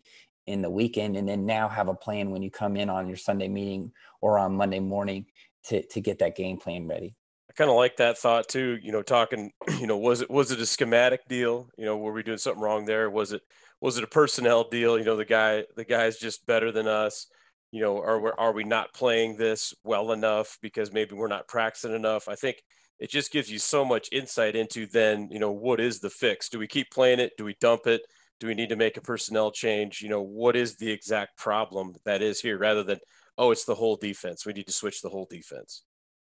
in 0.48 0.64
the 0.64 0.72
weekend, 0.72 1.18
and 1.18 1.30
then 1.30 1.46
now 1.46 1.70
have 1.70 1.88
a 1.88 1.94
plan 1.94 2.32
when 2.32 2.42
you 2.42 2.50
come 2.50 2.76
in 2.76 2.90
on 2.90 3.08
your 3.08 3.18
Sunday 3.18 3.48
meeting 3.48 3.92
or 4.20 4.40
on 4.40 4.56
Monday 4.56 4.80
morning 4.80 5.28
to 5.66 5.86
to 5.86 6.02
get 6.02 6.18
that 6.18 6.36
game 6.36 6.58
plan 6.58 6.88
ready. 6.88 7.16
I 7.52 7.54
kind 7.54 7.70
of 7.70 7.76
like 7.76 7.98
that 7.98 8.18
thought 8.18 8.48
too. 8.48 8.80
You 8.82 8.94
know, 8.94 9.02
talking. 9.02 9.52
You 9.82 9.88
know, 9.88 9.98
was 9.98 10.22
it 10.22 10.30
was 10.30 10.52
it 10.52 10.62
a 10.62 10.66
schematic 10.66 11.28
deal? 11.28 11.68
You 11.78 11.86
know, 11.86 11.98
were 11.98 12.14
we 12.14 12.24
doing 12.24 12.38
something 12.38 12.62
wrong 12.62 12.86
there? 12.86 13.10
Was 13.10 13.34
it 13.34 13.42
was 13.82 13.98
it 13.98 14.04
a 14.04 14.08
personnel 14.08 14.70
deal? 14.70 14.98
You 14.98 15.04
know, 15.04 15.18
the 15.18 15.26
guy 15.26 15.66
the 15.76 15.84
guy's 15.84 16.18
just 16.18 16.46
better 16.46 16.72
than 16.72 16.88
us. 16.88 17.28
You 17.72 17.82
know, 17.82 17.98
are 18.02 18.20
we 18.22 18.32
are 18.38 18.54
we 18.54 18.64
not 18.64 18.94
playing 18.94 19.36
this 19.36 19.74
well 19.84 20.12
enough 20.14 20.60
because 20.62 20.94
maybe 20.94 21.16
we're 21.16 21.28
not 21.28 21.48
practicing 21.48 21.94
enough? 21.96 22.30
I 22.30 22.36
think 22.36 22.58
it 23.00 23.10
just 23.10 23.32
gives 23.34 23.52
you 23.52 23.60
so 23.60 23.84
much 23.84 24.08
insight 24.14 24.56
into 24.56 24.86
then 24.88 25.28
you 25.32 25.40
know 25.40 25.52
what 25.52 25.82
is 25.82 26.00
the 26.00 26.10
fix? 26.10 26.48
Do 26.48 26.60
we 26.60 26.68
keep 26.68 26.90
playing 26.92 27.20
it? 27.20 27.34
Do 27.38 27.44
we 27.46 27.56
dump 27.60 27.86
it? 27.88 28.02
Do 28.40 28.48
we 28.48 28.54
need 28.54 28.70
to 28.70 28.76
make 28.78 28.98
a 28.98 29.02
personnel 29.02 29.52
change? 29.52 30.02
You 30.02 30.10
know, 30.10 30.22
what 30.22 30.56
is 30.56 30.78
the 30.78 30.92
exact 30.92 31.38
problem 31.38 31.96
that 32.06 32.22
is 32.22 32.40
here 32.40 32.58
rather 32.58 32.84
than 32.84 33.00
oh 33.38 33.52
it's 33.52 33.66
the 33.66 33.76
whole 33.76 33.98
defense. 33.98 34.46
We 34.46 34.54
need 34.54 34.68
to 34.68 34.74
switch 34.74 35.02
the 35.02 35.10
whole 35.10 35.28
defense. 35.30 35.84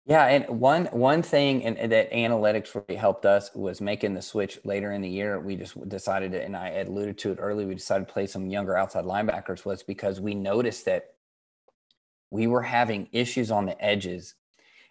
Yeah, 0.05 0.25
and 0.27 0.61
one 0.61 0.87
one 0.87 1.23
thing 1.23 1.65
and, 1.65 1.93
that 1.93 2.11
analytics 2.11 2.75
really 2.75 2.99
helped 2.99 3.25
us 3.25 3.55
was 3.55 3.81
making 3.81 4.15
the 4.15 4.23
switch 4.23 4.59
later 4.65 4.93
in 4.93 5.01
the 5.01 5.09
year. 5.09 5.39
We 5.39 5.55
just 5.57 5.89
decided 5.89 6.33
to, 6.33 6.43
and 6.43 6.57
I 6.57 6.71
alluded 6.71 7.19
to 7.19 7.33
it 7.33 7.39
early. 7.41 7.65
We 7.65 7.75
decided 7.77 8.09
to 8.09 8.13
play 8.13 8.27
some 8.27 8.49
younger 8.49 8.77
outside 8.77 9.05
linebackers 9.05 9.65
was 9.65 9.85
because 9.85 10.21
we 10.21 10.35
noticed 10.35 10.87
that 10.87 11.15
we 12.31 12.49
were 12.49 12.63
having 12.63 13.09
issues 13.13 13.51
on 13.53 13.67
the 13.67 13.81
edges, 13.85 14.35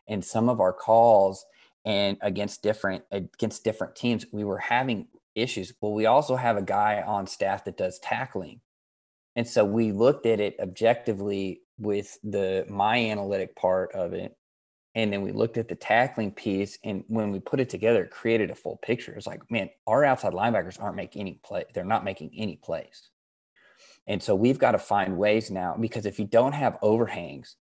and 0.08 0.24
some 0.24 0.48
of 0.48 0.62
our 0.62 0.74
calls 0.74 1.46
and 1.84 2.18
against 2.22 2.64
different 2.64 3.04
against 3.12 3.66
different 3.66 3.96
teams, 3.98 4.26
we 4.32 4.46
were 4.46 4.60
having 4.60 5.08
issues. 5.36 5.74
Well, 5.82 5.94
we 5.94 6.06
also 6.06 6.38
have 6.38 6.56
a 6.56 6.62
guy 6.62 7.02
on 7.02 7.28
staff 7.28 7.66
that 7.66 7.76
does 7.78 8.00
tackling, 8.00 8.62
and 9.36 9.48
so 9.48 9.66
we 9.66 9.92
looked 9.92 10.26
at 10.26 10.40
it 10.40 10.56
objectively 10.62 11.64
with 11.78 12.18
the 12.24 12.66
my 12.70 12.98
analytic 12.98 13.58
part 13.58 13.92
of 13.94 14.14
it 14.14 14.38
and 14.94 15.12
then 15.12 15.22
we 15.22 15.32
looked 15.32 15.58
at 15.58 15.68
the 15.68 15.76
tackling 15.76 16.32
piece, 16.32 16.78
and 16.84 17.04
when 17.08 17.32
we 17.32 17.40
put 17.40 17.60
it 17.60 17.70
together, 17.70 18.04
it 18.04 18.12
created 18.12 18.52
a 18.52 18.56
full 18.56 18.78
picture. 18.78 19.14
It's 19.14 19.28
like, 19.28 19.50
man, 19.50 19.70
our 19.88 20.04
outside 20.04 20.34
linebackers 20.34 20.82
aren't 20.82 20.98
making 20.98 21.22
any 21.22 21.40
play. 21.44 21.64
They're 21.74 21.86
not 21.86 22.04
making 22.04 22.32
any 22.36 22.58
plays. 22.58 23.10
And 24.08 24.22
so 24.22 24.36
we've 24.36 24.60
got 24.60 24.72
to 24.72 24.80
find 24.80 25.18
ways 25.18 25.50
now 25.50 25.78
because 25.80 26.06
if 26.06 26.20
you 26.20 26.26
don't 26.26 26.54
have 26.54 26.78
overhangs, 26.82 27.56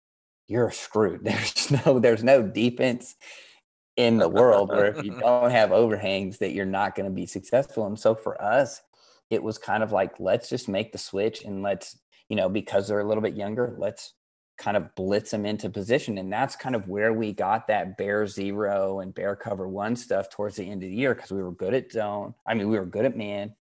you're 0.48 0.70
screwed. 0.72 1.20
There's 1.24 1.70
no 1.70 2.00
there's 2.00 2.24
no 2.24 2.42
defense 2.42 3.14
in 3.96 4.18
the 4.18 4.28
world 4.28 4.70
where 4.70 4.86
if 4.86 5.04
you 5.04 5.12
don't 5.20 5.50
have 5.50 5.70
overhangs 5.70 6.38
that 6.38 6.52
you're 6.52 6.64
not 6.64 6.94
going 6.94 7.08
to 7.08 7.14
be 7.14 7.26
successful. 7.26 7.86
And 7.86 7.98
so 7.98 8.14
for 8.14 8.42
us, 8.42 8.80
it 9.30 9.42
was 9.42 9.58
kind 9.58 9.82
of 9.82 9.92
like 9.92 10.18
let's 10.18 10.48
just 10.48 10.68
make 10.68 10.90
the 10.90 10.98
switch 10.98 11.44
and 11.44 11.62
let's, 11.62 11.98
you 12.28 12.34
know, 12.34 12.48
because 12.48 12.88
they're 12.88 13.00
a 13.00 13.06
little 13.06 13.22
bit 13.22 13.36
younger, 13.36 13.74
let's 13.78 14.14
kind 14.60 14.76
of 14.76 14.94
blitz 14.94 15.30
them 15.30 15.46
into 15.46 15.70
position. 15.70 16.18
And 16.18 16.32
that's 16.32 16.54
kind 16.54 16.76
of 16.76 16.86
where 16.86 17.12
we 17.12 17.32
got 17.32 17.66
that 17.68 17.96
bear 17.96 18.26
zero 18.26 19.00
and 19.00 19.14
bear 19.14 19.34
cover 19.34 19.66
one 19.66 19.96
stuff 19.96 20.28
towards 20.28 20.56
the 20.56 20.64
end 20.64 20.82
of 20.82 20.90
the 20.90 20.94
year 20.94 21.14
because 21.14 21.32
we 21.32 21.42
were 21.42 21.50
good 21.50 21.74
at 21.74 21.90
zone. 21.90 22.34
I 22.46 22.54
mean, 22.54 22.68
we 22.68 22.78
were 22.78 22.86
good 22.86 23.06
at 23.06 23.16
man 23.16 23.54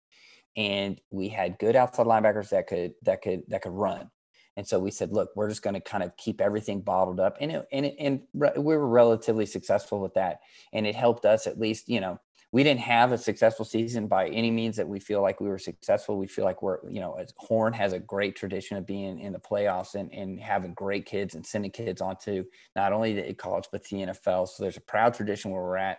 and 0.56 0.98
we 1.10 1.28
had 1.28 1.58
good 1.58 1.76
outside 1.76 2.06
linebackers 2.06 2.48
that 2.48 2.66
could 2.66 2.94
that 3.02 3.20
could 3.20 3.42
that 3.48 3.62
could 3.62 3.72
run. 3.72 4.10
And 4.56 4.66
so 4.66 4.80
we 4.80 4.90
said, 4.90 5.12
look, 5.12 5.28
we're 5.36 5.50
just 5.50 5.60
going 5.60 5.74
to 5.74 5.80
kind 5.80 6.02
of 6.02 6.16
keep 6.16 6.40
everything 6.40 6.80
bottled 6.80 7.20
up. 7.20 7.36
And 7.42 7.52
it, 7.52 7.66
and 7.70 7.84
it, 7.84 7.96
and 7.98 8.22
we 8.32 8.74
were 8.74 8.88
relatively 8.88 9.44
successful 9.44 10.00
with 10.00 10.14
that. 10.14 10.40
And 10.72 10.86
it 10.86 10.94
helped 10.94 11.26
us 11.26 11.46
at 11.46 11.60
least, 11.60 11.90
you 11.90 12.00
know, 12.00 12.18
we 12.56 12.64
didn't 12.64 12.80
have 12.80 13.12
a 13.12 13.18
successful 13.18 13.66
season 13.66 14.06
by 14.06 14.28
any 14.28 14.50
means 14.50 14.76
that 14.76 14.88
we 14.88 14.98
feel 14.98 15.20
like 15.20 15.42
we 15.42 15.48
were 15.50 15.58
successful. 15.58 16.16
We 16.16 16.26
feel 16.26 16.46
like 16.46 16.62
we're, 16.62 16.78
you 16.88 17.00
know, 17.00 17.22
Horn 17.36 17.74
has 17.74 17.92
a 17.92 17.98
great 17.98 18.34
tradition 18.34 18.78
of 18.78 18.86
being 18.86 19.20
in 19.20 19.34
the 19.34 19.38
playoffs 19.38 19.94
and, 19.94 20.10
and 20.10 20.40
having 20.40 20.72
great 20.72 21.04
kids 21.04 21.34
and 21.34 21.44
sending 21.44 21.70
kids 21.70 22.00
onto 22.00 22.46
not 22.74 22.94
only 22.94 23.12
the 23.12 23.34
college, 23.34 23.66
but 23.70 23.84
the 23.84 23.98
NFL. 23.98 24.48
So 24.48 24.62
there's 24.62 24.78
a 24.78 24.80
proud 24.80 25.12
tradition 25.12 25.50
where 25.50 25.60
we're 25.60 25.76
at. 25.76 25.98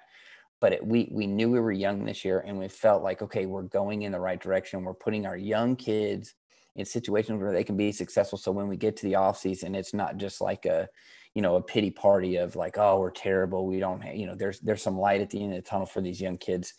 But 0.59 0.73
it, 0.73 0.83
we, 0.83 1.07
we 1.11 1.27
knew 1.27 1.51
we 1.51 1.59
were 1.59 1.71
young 1.71 2.03
this 2.03 2.25
year 2.25 2.39
and 2.39 2.57
we 2.57 2.67
felt 2.69 3.03
like, 3.03 3.21
okay, 3.21 3.45
we're 3.45 3.61
going 3.61 4.01
in 4.01 4.11
the 4.11 4.19
right 4.19 4.41
direction. 4.41 4.83
We're 4.83 4.95
putting 4.95 5.27
our 5.27 5.37
young 5.37 5.75
kids 5.75 6.33
in 6.75 6.85
situations 6.85 7.39
where 7.39 7.53
they 7.53 7.63
can 7.63 7.77
be 7.77 7.91
successful. 7.91 8.39
So 8.39 8.51
when 8.51 8.67
we 8.67 8.77
get 8.77 8.97
to 8.97 9.05
the 9.05 9.13
off 9.13 9.37
season, 9.37 9.75
it's 9.75 9.93
not 9.93 10.17
just 10.17 10.41
like 10.41 10.65
a, 10.65 10.89
you 11.37 11.43
know 11.43 11.55
a 11.55 11.61
pity 11.61 11.91
party 11.91 12.37
of 12.37 12.55
like 12.55 12.79
oh 12.79 12.99
we're 12.99 13.11
terrible. 13.11 13.67
We 13.67 13.77
don't 13.77 14.03
you 14.17 14.25
know 14.25 14.33
there's 14.33 14.59
there's 14.59 14.81
some 14.81 14.97
light 14.97 15.21
at 15.21 15.29
the 15.29 15.43
end 15.43 15.53
of 15.53 15.63
the 15.63 15.69
tunnel 15.69 15.85
for 15.85 16.01
these 16.01 16.19
young 16.19 16.39
kids 16.39 16.73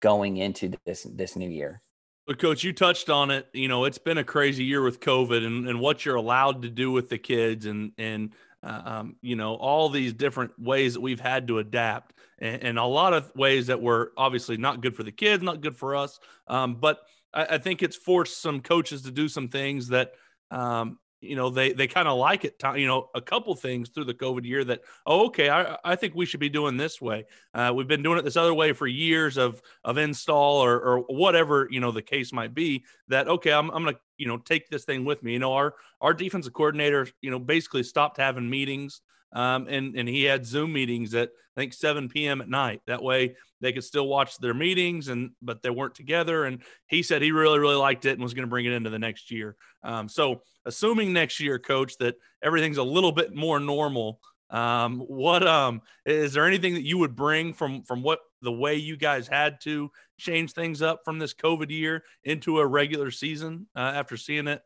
going 0.00 0.36
into 0.36 0.72
this 0.86 1.04
this 1.16 1.34
new 1.34 1.48
year. 1.48 1.82
But 2.24 2.38
coach 2.38 2.62
you 2.62 2.72
touched 2.72 3.10
on 3.10 3.32
it. 3.32 3.48
You 3.52 3.66
know 3.66 3.86
it's 3.86 3.98
been 3.98 4.18
a 4.18 4.22
crazy 4.22 4.62
year 4.62 4.84
with 4.84 5.00
covid 5.00 5.44
and, 5.44 5.68
and 5.68 5.80
what 5.80 6.04
you're 6.04 6.14
allowed 6.14 6.62
to 6.62 6.70
do 6.70 6.92
with 6.92 7.08
the 7.08 7.18
kids 7.18 7.66
and 7.66 7.90
and 7.98 8.34
uh, 8.62 8.82
um, 8.84 9.16
you 9.20 9.34
know 9.34 9.56
all 9.56 9.88
these 9.88 10.12
different 10.12 10.52
ways 10.60 10.94
that 10.94 11.00
we've 11.00 11.18
had 11.18 11.48
to 11.48 11.58
adapt 11.58 12.14
and, 12.38 12.62
and, 12.62 12.78
a 12.78 12.84
lot 12.84 13.14
of 13.14 13.32
ways 13.34 13.66
that 13.66 13.82
were 13.82 14.12
obviously 14.16 14.56
not 14.56 14.80
good 14.80 14.94
for 14.94 15.02
the 15.02 15.10
kids 15.10 15.42
not 15.42 15.60
good 15.60 15.74
for 15.74 15.96
us. 15.96 16.20
Um, 16.46 16.76
but 16.76 17.00
I, 17.32 17.46
I, 17.46 17.58
think 17.58 17.82
it's 17.82 17.96
forced 17.96 18.40
some 18.40 18.60
coaches 18.60 19.02
to 19.02 19.10
do 19.10 19.26
some 19.28 19.48
things 19.48 19.88
that 19.88 20.12
um, 20.52 20.98
you 21.24 21.36
know 21.36 21.50
they 21.50 21.72
they 21.72 21.86
kind 21.86 22.08
of 22.08 22.18
like 22.18 22.44
it 22.44 22.60
you 22.76 22.86
know 22.86 23.08
a 23.14 23.20
couple 23.20 23.54
things 23.54 23.88
through 23.88 24.04
the 24.04 24.14
covid 24.14 24.44
year 24.44 24.64
that 24.64 24.80
oh 25.06 25.26
okay 25.26 25.48
i, 25.48 25.76
I 25.84 25.96
think 25.96 26.14
we 26.14 26.26
should 26.26 26.40
be 26.40 26.48
doing 26.48 26.76
this 26.76 27.00
way. 27.00 27.24
Uh, 27.52 27.72
we've 27.74 27.88
been 27.88 28.02
doing 28.02 28.18
it 28.18 28.24
this 28.24 28.36
other 28.36 28.54
way 28.54 28.72
for 28.72 28.86
years 28.86 29.36
of 29.36 29.60
of 29.84 29.98
install 29.98 30.64
or, 30.64 30.80
or 30.80 30.98
whatever 31.00 31.68
you 31.70 31.80
know 31.80 31.90
the 31.90 32.02
case 32.02 32.32
might 32.32 32.54
be 32.54 32.84
that 33.08 33.28
okay 33.28 33.52
i'm, 33.52 33.70
I'm 33.70 33.84
gonna 33.84 33.98
you 34.16 34.28
know 34.28 34.38
take 34.38 34.68
this 34.68 34.84
thing 34.84 35.04
with 35.04 35.22
me. 35.22 35.32
You 35.32 35.38
know 35.38 35.52
our 35.54 35.74
our 36.00 36.14
defensive 36.14 36.52
coordinator 36.52 37.08
you 37.20 37.30
know 37.30 37.38
basically 37.38 37.82
stopped 37.82 38.16
having 38.16 38.48
meetings 38.48 39.00
um, 39.34 39.66
and 39.68 39.96
and 39.96 40.08
he 40.08 40.24
had 40.24 40.46
Zoom 40.46 40.72
meetings 40.72 41.14
at 41.14 41.30
I 41.56 41.60
think 41.60 41.72
7 41.72 42.08
p.m. 42.08 42.40
at 42.40 42.48
night. 42.48 42.80
That 42.86 43.02
way 43.02 43.36
they 43.60 43.72
could 43.72 43.84
still 43.84 44.08
watch 44.08 44.38
their 44.38 44.54
meetings, 44.54 45.08
and 45.08 45.30
but 45.42 45.62
they 45.62 45.70
weren't 45.70 45.94
together. 45.94 46.44
And 46.44 46.62
he 46.86 47.02
said 47.02 47.22
he 47.22 47.32
really 47.32 47.58
really 47.58 47.76
liked 47.76 48.06
it 48.06 48.12
and 48.12 48.22
was 48.22 48.34
going 48.34 48.46
to 48.46 48.50
bring 48.50 48.66
it 48.66 48.72
into 48.72 48.90
the 48.90 48.98
next 48.98 49.30
year. 49.30 49.56
Um, 49.82 50.08
so 50.08 50.42
assuming 50.64 51.12
next 51.12 51.40
year, 51.40 51.58
coach, 51.58 51.96
that 51.98 52.16
everything's 52.42 52.78
a 52.78 52.82
little 52.82 53.12
bit 53.12 53.34
more 53.34 53.60
normal. 53.60 54.20
Um, 54.50 55.00
what 55.00 55.46
um 55.46 55.82
is 56.06 56.32
there 56.32 56.46
anything 56.46 56.74
that 56.74 56.84
you 56.84 56.98
would 56.98 57.16
bring 57.16 57.52
from 57.52 57.82
from 57.82 58.02
what 58.02 58.20
the 58.42 58.52
way 58.52 58.76
you 58.76 58.96
guys 58.96 59.26
had 59.26 59.60
to 59.62 59.90
change 60.18 60.52
things 60.52 60.82
up 60.82 61.00
from 61.04 61.18
this 61.18 61.34
COVID 61.34 61.70
year 61.70 62.04
into 62.22 62.60
a 62.60 62.66
regular 62.66 63.10
season 63.10 63.66
uh, 63.74 63.80
after 63.80 64.16
seeing 64.16 64.46
it 64.46 64.62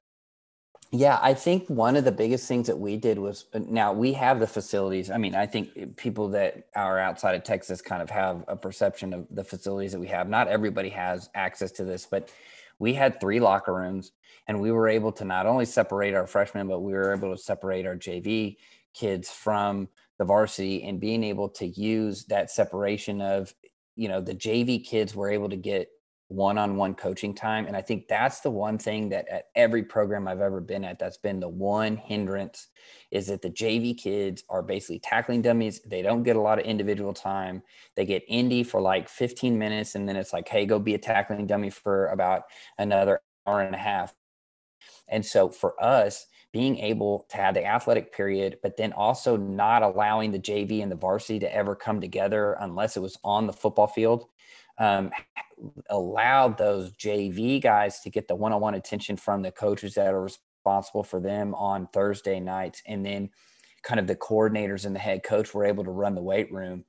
yeah, 0.90 1.18
I 1.20 1.34
think 1.34 1.68
one 1.68 1.96
of 1.96 2.04
the 2.04 2.12
biggest 2.12 2.48
things 2.48 2.66
that 2.66 2.78
we 2.78 2.96
did 2.96 3.18
was 3.18 3.44
uh, 3.52 3.60
now 3.68 3.92
we 3.92 4.12
have 4.14 4.40
the 4.40 4.46
facilities. 4.46 5.10
I 5.10 5.18
mean, 5.18 5.34
I 5.34 5.44
think 5.44 5.96
people 5.96 6.28
that 6.30 6.68
are 6.74 6.98
outside 6.98 7.34
of 7.34 7.44
Texas 7.44 7.82
kind 7.82 8.00
of 8.00 8.08
have 8.08 8.44
a 8.48 8.56
perception 8.56 9.12
of 9.12 9.26
the 9.30 9.44
facilities 9.44 9.92
that 9.92 10.00
we 10.00 10.06
have. 10.08 10.28
Not 10.28 10.48
everybody 10.48 10.88
has 10.90 11.28
access 11.34 11.72
to 11.72 11.84
this, 11.84 12.06
but 12.10 12.30
we 12.78 12.94
had 12.94 13.20
three 13.20 13.38
locker 13.38 13.74
rooms 13.74 14.12
and 14.46 14.60
we 14.60 14.72
were 14.72 14.88
able 14.88 15.12
to 15.12 15.24
not 15.26 15.44
only 15.44 15.66
separate 15.66 16.14
our 16.14 16.26
freshmen, 16.26 16.68
but 16.68 16.80
we 16.80 16.94
were 16.94 17.12
able 17.12 17.36
to 17.36 17.42
separate 17.42 17.86
our 17.86 17.96
JV 17.96 18.56
kids 18.94 19.28
from 19.28 19.88
the 20.18 20.24
varsity 20.24 20.84
and 20.84 21.00
being 21.00 21.22
able 21.22 21.50
to 21.50 21.66
use 21.66 22.24
that 22.24 22.50
separation 22.50 23.20
of, 23.20 23.54
you 23.94 24.08
know, 24.08 24.22
the 24.22 24.34
JV 24.34 24.82
kids 24.82 25.14
were 25.14 25.30
able 25.30 25.50
to 25.50 25.56
get 25.56 25.88
one-on-one 26.28 26.94
coaching 26.94 27.34
time 27.34 27.66
and 27.66 27.74
i 27.74 27.80
think 27.80 28.06
that's 28.06 28.40
the 28.40 28.50
one 28.50 28.76
thing 28.76 29.08
that 29.08 29.26
at 29.28 29.46
every 29.54 29.82
program 29.82 30.28
i've 30.28 30.42
ever 30.42 30.60
been 30.60 30.84
at 30.84 30.98
that's 30.98 31.16
been 31.16 31.40
the 31.40 31.48
one 31.48 31.96
hindrance 31.96 32.68
is 33.10 33.26
that 33.26 33.40
the 33.40 33.50
jv 33.50 33.96
kids 33.96 34.44
are 34.48 34.62
basically 34.62 34.98
tackling 34.98 35.42
dummies. 35.42 35.80
They 35.80 36.02
don't 36.02 36.22
get 36.22 36.36
a 36.36 36.40
lot 36.40 36.58
of 36.58 36.64
individual 36.64 37.12
time. 37.12 37.62
They 37.96 38.04
get 38.04 38.24
indy 38.28 38.62
for 38.62 38.80
like 38.80 39.08
15 39.08 39.58
minutes 39.58 39.94
and 39.94 40.08
then 40.08 40.16
it's 40.16 40.32
like 40.32 40.48
hey 40.48 40.66
go 40.66 40.78
be 40.78 40.94
a 40.94 40.98
tackling 40.98 41.46
dummy 41.46 41.70
for 41.70 42.08
about 42.08 42.44
another 42.78 43.20
hour 43.46 43.60
and 43.60 43.74
a 43.74 43.78
half. 43.78 44.14
And 45.08 45.24
so 45.24 45.48
for 45.48 45.82
us 45.82 46.26
being 46.52 46.78
able 46.78 47.26
to 47.30 47.36
have 47.36 47.54
the 47.54 47.64
athletic 47.64 48.12
period, 48.12 48.58
but 48.62 48.76
then 48.76 48.92
also 48.92 49.36
not 49.36 49.82
allowing 49.82 50.30
the 50.30 50.38
JV 50.38 50.82
and 50.82 50.90
the 50.90 50.96
varsity 50.96 51.38
to 51.40 51.54
ever 51.54 51.74
come 51.74 52.00
together 52.00 52.56
unless 52.60 52.96
it 52.96 53.00
was 53.00 53.18
on 53.22 53.46
the 53.46 53.52
football 53.52 53.86
field 53.86 54.26
um, 54.78 55.10
allowed 55.90 56.58
those 56.58 56.92
JV 56.92 57.60
guys 57.60 58.00
to 58.00 58.10
get 58.10 58.28
the 58.28 58.34
one 58.34 58.52
on 58.52 58.60
one 58.60 58.74
attention 58.74 59.16
from 59.16 59.42
the 59.42 59.50
coaches 59.50 59.94
that 59.94 60.14
are 60.14 60.22
responsible 60.22 61.02
for 61.02 61.20
them 61.20 61.54
on 61.54 61.88
Thursday 61.92 62.40
nights. 62.40 62.82
And 62.86 63.04
then 63.04 63.30
kind 63.82 64.00
of 64.00 64.06
the 64.06 64.16
coordinators 64.16 64.84
and 64.84 64.94
the 64.94 65.00
head 65.00 65.22
coach 65.22 65.54
were 65.54 65.64
able 65.64 65.84
to 65.84 65.90
run 65.90 66.14
the 66.14 66.22
weight 66.22 66.52
room. 66.52 66.84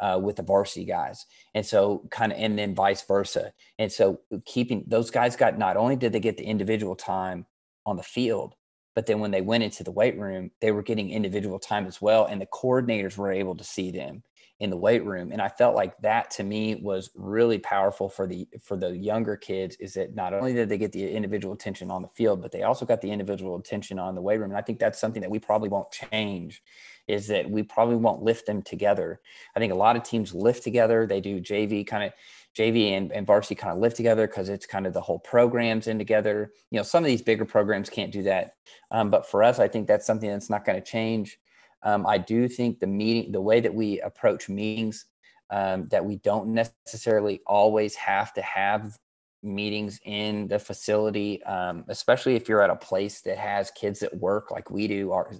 Uh, 0.00 0.18
with 0.18 0.34
the 0.34 0.42
varsity 0.42 0.84
guys. 0.84 1.26
And 1.54 1.64
so, 1.64 2.08
kind 2.10 2.32
of, 2.32 2.38
and 2.38 2.58
then 2.58 2.74
vice 2.74 3.02
versa. 3.06 3.52
And 3.78 3.92
so, 3.92 4.18
keeping 4.44 4.82
those 4.88 5.12
guys 5.12 5.36
got 5.36 5.58
not 5.58 5.76
only 5.76 5.94
did 5.94 6.12
they 6.12 6.18
get 6.18 6.36
the 6.36 6.42
individual 6.42 6.96
time 6.96 7.46
on 7.86 7.96
the 7.96 8.02
field, 8.02 8.56
but 8.96 9.06
then 9.06 9.20
when 9.20 9.30
they 9.30 9.40
went 9.40 9.64
into 9.64 9.84
the 9.84 9.92
weight 9.92 10.18
room, 10.18 10.50
they 10.60 10.72
were 10.72 10.82
getting 10.82 11.10
individual 11.10 11.58
time 11.58 11.86
as 11.86 12.02
well. 12.02 12.26
And 12.26 12.40
the 12.40 12.46
coordinators 12.46 13.16
were 13.16 13.30
able 13.30 13.54
to 13.54 13.62
see 13.64 13.92
them 13.92 14.24
in 14.62 14.70
the 14.70 14.76
weight 14.76 15.04
room 15.04 15.32
and 15.32 15.42
i 15.42 15.48
felt 15.48 15.74
like 15.74 15.98
that 15.98 16.30
to 16.30 16.44
me 16.44 16.76
was 16.76 17.10
really 17.16 17.58
powerful 17.58 18.08
for 18.08 18.28
the 18.28 18.46
for 18.62 18.76
the 18.76 18.96
younger 18.96 19.36
kids 19.36 19.74
is 19.80 19.92
that 19.92 20.14
not 20.14 20.32
only 20.32 20.54
did 20.54 20.68
they 20.68 20.78
get 20.78 20.92
the 20.92 21.10
individual 21.10 21.52
attention 21.52 21.90
on 21.90 22.00
the 22.00 22.08
field 22.14 22.40
but 22.40 22.52
they 22.52 22.62
also 22.62 22.86
got 22.86 23.00
the 23.00 23.10
individual 23.10 23.56
attention 23.56 23.98
on 23.98 24.14
the 24.14 24.22
weight 24.22 24.38
room 24.38 24.52
and 24.52 24.58
i 24.58 24.62
think 24.62 24.78
that's 24.78 25.00
something 25.00 25.20
that 25.20 25.30
we 25.30 25.40
probably 25.40 25.68
won't 25.68 25.90
change 25.90 26.62
is 27.08 27.26
that 27.26 27.50
we 27.50 27.64
probably 27.64 27.96
won't 27.96 28.22
lift 28.22 28.46
them 28.46 28.62
together 28.62 29.20
i 29.56 29.58
think 29.58 29.72
a 29.72 29.76
lot 29.76 29.96
of 29.96 30.04
teams 30.04 30.32
lift 30.32 30.62
together 30.62 31.08
they 31.08 31.20
do 31.20 31.40
jv 31.40 31.84
kind 31.84 32.04
of 32.04 32.12
JV 32.56 32.90
and, 32.90 33.10
and 33.12 33.26
varsity 33.26 33.54
kind 33.54 33.72
of 33.72 33.78
live 33.78 33.94
together 33.94 34.26
because 34.26 34.50
it's 34.50 34.66
kind 34.66 34.86
of 34.86 34.92
the 34.92 35.00
whole 35.00 35.18
programs 35.18 35.86
in 35.86 35.98
together. 35.98 36.52
You 36.70 36.78
know, 36.78 36.82
some 36.82 37.02
of 37.02 37.08
these 37.08 37.22
bigger 37.22 37.46
programs 37.46 37.88
can't 37.88 38.12
do 38.12 38.22
that. 38.24 38.56
Um, 38.90 39.10
but 39.10 39.26
for 39.26 39.42
us, 39.42 39.58
I 39.58 39.68
think 39.68 39.86
that's 39.86 40.06
something 40.06 40.28
that's 40.28 40.50
not 40.50 40.66
going 40.66 40.78
to 40.78 40.84
change. 40.84 41.38
Um, 41.84 42.06
I 42.06 42.18
do 42.18 42.48
think 42.48 42.78
the 42.78 42.86
meeting, 42.86 43.32
the 43.32 43.40
way 43.40 43.60
that 43.60 43.74
we 43.74 44.00
approach 44.00 44.48
meetings, 44.48 45.06
um, 45.50 45.88
that 45.88 46.04
we 46.04 46.16
don't 46.16 46.48
necessarily 46.48 47.40
always 47.46 47.94
have 47.96 48.32
to 48.34 48.42
have 48.42 48.98
meetings 49.42 50.00
in 50.04 50.46
the 50.48 50.58
facility, 50.58 51.42
um, 51.44 51.84
especially 51.88 52.36
if 52.36 52.48
you're 52.48 52.62
at 52.62 52.70
a 52.70 52.76
place 52.76 53.20
that 53.22 53.36
has 53.36 53.70
kids 53.72 53.98
that 54.00 54.16
work 54.16 54.50
like 54.50 54.70
we 54.70 54.86
do. 54.86 55.12
Our, 55.12 55.32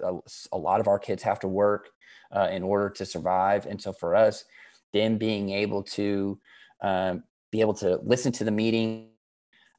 a, 0.53 0.59
lot 0.59 0.81
of 0.81 0.89
our 0.89 0.99
kids 0.99 1.23
have 1.23 1.39
to 1.41 1.49
work 1.49 1.91
uh, 2.35 2.49
in 2.51 2.63
order 2.63 2.91
to 2.91 3.07
survive. 3.07 3.67
And 3.67 3.81
so 3.81 3.93
for 3.93 4.15
us, 4.15 4.45
then 4.93 5.19
being 5.19 5.51
able 5.51 5.83
to 5.85 6.39
um, 6.83 7.23
be 7.51 7.61
able 7.61 7.75
to 7.75 8.01
listen 8.03 8.33
to 8.33 8.45
the 8.45 8.51
meeting 8.51 9.11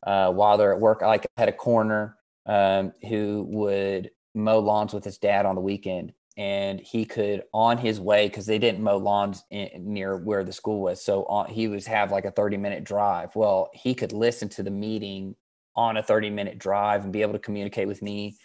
uh, 0.07 0.31
while 0.31 0.57
they're 0.57 0.73
at 0.73 0.79
work, 0.79 1.01
like 1.01 1.25
I 1.37 1.41
had 1.41 1.49
a 1.49 1.53
corner 1.53 2.17
um, 2.45 2.93
who 3.07 3.45
would 3.49 4.11
mow 4.33 4.59
lawns 4.59 4.93
with 4.93 5.03
his 5.03 5.17
dad 5.17 5.45
on 5.45 5.55
the 5.55 5.61
weekend 5.61 6.13
and 6.37 6.79
he 6.79 7.05
could 7.05 7.43
on 7.53 7.77
his 7.77 7.99
way 7.99 8.27
because 8.27 8.45
they 8.45 8.57
didn't 8.57 8.83
mow 8.83 8.97
lawns 8.97 9.43
in, 9.51 9.69
near 9.75 10.17
where 10.17 10.43
the 10.43 10.53
school 10.53 10.81
was 10.81 11.03
so 11.03 11.25
on, 11.25 11.47
he 11.47 11.67
was 11.67 11.85
have 11.85 12.11
like 12.11 12.25
a 12.25 12.31
30 12.31 12.57
minute 12.57 12.83
drive. 12.83 13.35
Well 13.35 13.69
he 13.73 13.93
could 13.93 14.13
listen 14.13 14.49
to 14.49 14.63
the 14.63 14.71
meeting 14.71 15.35
on 15.75 15.97
a 15.97 16.03
30 16.03 16.29
minute 16.31 16.57
drive 16.57 17.03
and 17.03 17.13
be 17.13 17.21
able 17.21 17.33
to 17.33 17.39
communicate 17.39 17.87
with 17.87 18.01
me 18.01 18.37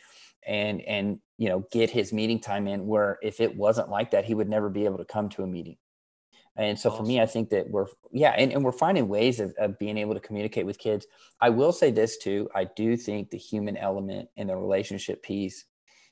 and 0.47 0.83
and 0.83 1.19
you 1.39 1.49
know 1.49 1.67
get 1.73 1.91
his 1.91 2.13
meeting 2.13 2.41
time 2.41 2.69
in 2.69 2.87
where 2.87 3.19
if 3.23 3.41
it 3.41 3.57
wasn't 3.57 3.89
like 3.89 4.11
that 4.11 4.25
he 4.25 4.35
would 4.35 4.49
never 4.49 4.69
be 4.69 4.85
able 4.85 4.99
to 4.99 5.05
come 5.05 5.29
to 5.31 5.43
a 5.43 5.47
meeting. 5.47 5.77
And 6.57 6.77
so 6.79 6.91
awesome. 6.91 7.05
for 7.05 7.09
me 7.09 7.21
i 7.21 7.27
think 7.27 7.49
that 7.51 7.71
we're 7.71 7.87
yeah 8.13 8.31
and, 8.37 8.53
and 8.53 8.63
we're 8.63 8.73
finding 8.73 9.09
ways 9.09 9.41
of, 9.41 9.55
of 9.59 9.79
being 9.79 9.97
able 9.97 10.13
to 10.15 10.21
communicate 10.21 10.67
with 10.67 10.79
kids. 10.79 11.07
I 11.41 11.49
will 11.49 11.73
say 11.73 11.91
this 11.91 12.19
too 12.19 12.51
i 12.55 12.65
do 12.65 12.99
think 12.99 13.31
the 13.31 13.39
human 13.39 13.79
element 13.79 14.29
and 14.37 14.51
the 14.51 14.57
relationship 14.57 15.23
piece 15.23 15.65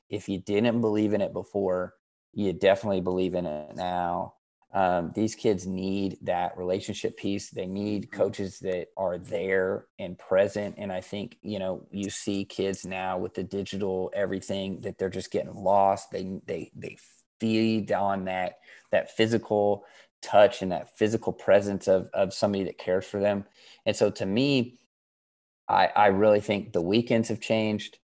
if 0.09 0.28
you 0.28 0.38
didn't 0.38 0.80
believe 0.80 1.12
in 1.12 1.20
it 1.20 1.32
before, 1.32 1.94
you 2.32 2.52
definitely 2.52 3.00
believe 3.00 3.34
in 3.34 3.46
it 3.46 3.76
now. 3.76 4.34
Um, 4.72 5.12
these 5.14 5.34
kids 5.34 5.66
need 5.66 6.18
that 6.22 6.59
relationship 6.59 7.16
piece. 7.16 7.48
They 7.48 7.66
need 7.66 8.11
mm-hmm. 8.11 8.16
coaches 8.20 8.59
that 8.61 8.88
are 8.96 9.16
there 9.16 9.86
and 9.98 10.18
present. 10.18 10.74
And 10.76 10.92
I 10.92 11.00
think, 11.00 11.38
you 11.40 11.59
know, 11.59 11.86
you 11.90 12.11
see 12.11 12.44
kids 12.44 12.84
now 12.84 13.16
with 13.16 13.32
the 13.32 13.42
digital 13.42 14.12
everything 14.14 14.80
that 14.80 14.98
they're 14.98 15.09
just 15.09 15.30
getting 15.30 15.54
lost. 15.54 16.11
They, 16.11 16.40
they, 16.46 16.72
they 16.76 16.98
feed 17.40 17.90
on 17.90 18.26
that, 18.26 18.59
that 18.90 19.16
physical 19.16 19.84
touch 20.20 20.61
and 20.61 20.72
that 20.72 20.98
physical 20.98 21.32
presence 21.32 21.88
of, 21.88 22.11
of 22.12 22.34
somebody 22.34 22.64
that 22.64 22.76
cares 22.76 23.07
for 23.07 23.20
them. 23.20 23.46
And 23.86 23.96
so 23.96 24.11
to 24.11 24.26
me, 24.26 24.78
I, 25.68 25.86
I 25.96 26.07
really 26.09 26.40
think 26.40 26.72
the 26.72 26.82
weekends 26.82 27.28
have 27.28 27.40
changed 27.40 27.98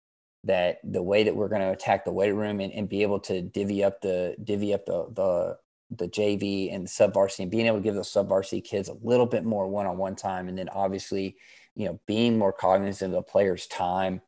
that 0.44 0.78
the 0.84 1.02
way 1.02 1.22
that 1.22 1.34
we're 1.34 1.48
going 1.48 1.62
to 1.62 1.70
attack 1.70 2.04
the 2.04 2.12
weight 2.12 2.32
room 2.32 2.60
and, 2.60 2.72
and 2.72 2.88
be 2.88 3.02
able 3.02 3.20
to 3.20 3.42
divvy 3.42 3.84
up 3.84 4.00
the 4.00 4.36
divvy 4.42 4.74
up 4.74 4.84
the, 4.86 5.06
the 5.12 5.58
the 5.96 6.08
JV 6.08 6.74
and 6.74 6.88
sub 6.88 7.12
varsity 7.12 7.42
and 7.42 7.52
being 7.52 7.66
able 7.66 7.76
to 7.76 7.82
give 7.82 7.94
those 7.94 8.10
sub 8.10 8.28
varsity 8.28 8.60
kids 8.60 8.88
a 8.88 8.96
little 9.02 9.26
bit 9.26 9.44
more 9.44 9.68
one 9.68 9.86
on 9.86 9.98
one 9.98 10.16
time. 10.16 10.48
And 10.48 10.56
then 10.56 10.68
obviously, 10.70 11.36
you 11.74 11.86
know, 11.86 12.00
being 12.06 12.38
more 12.38 12.52
cognizant 12.52 13.12
of 13.12 13.16
the 13.16 13.22
player's 13.22 13.66
time 13.66 14.20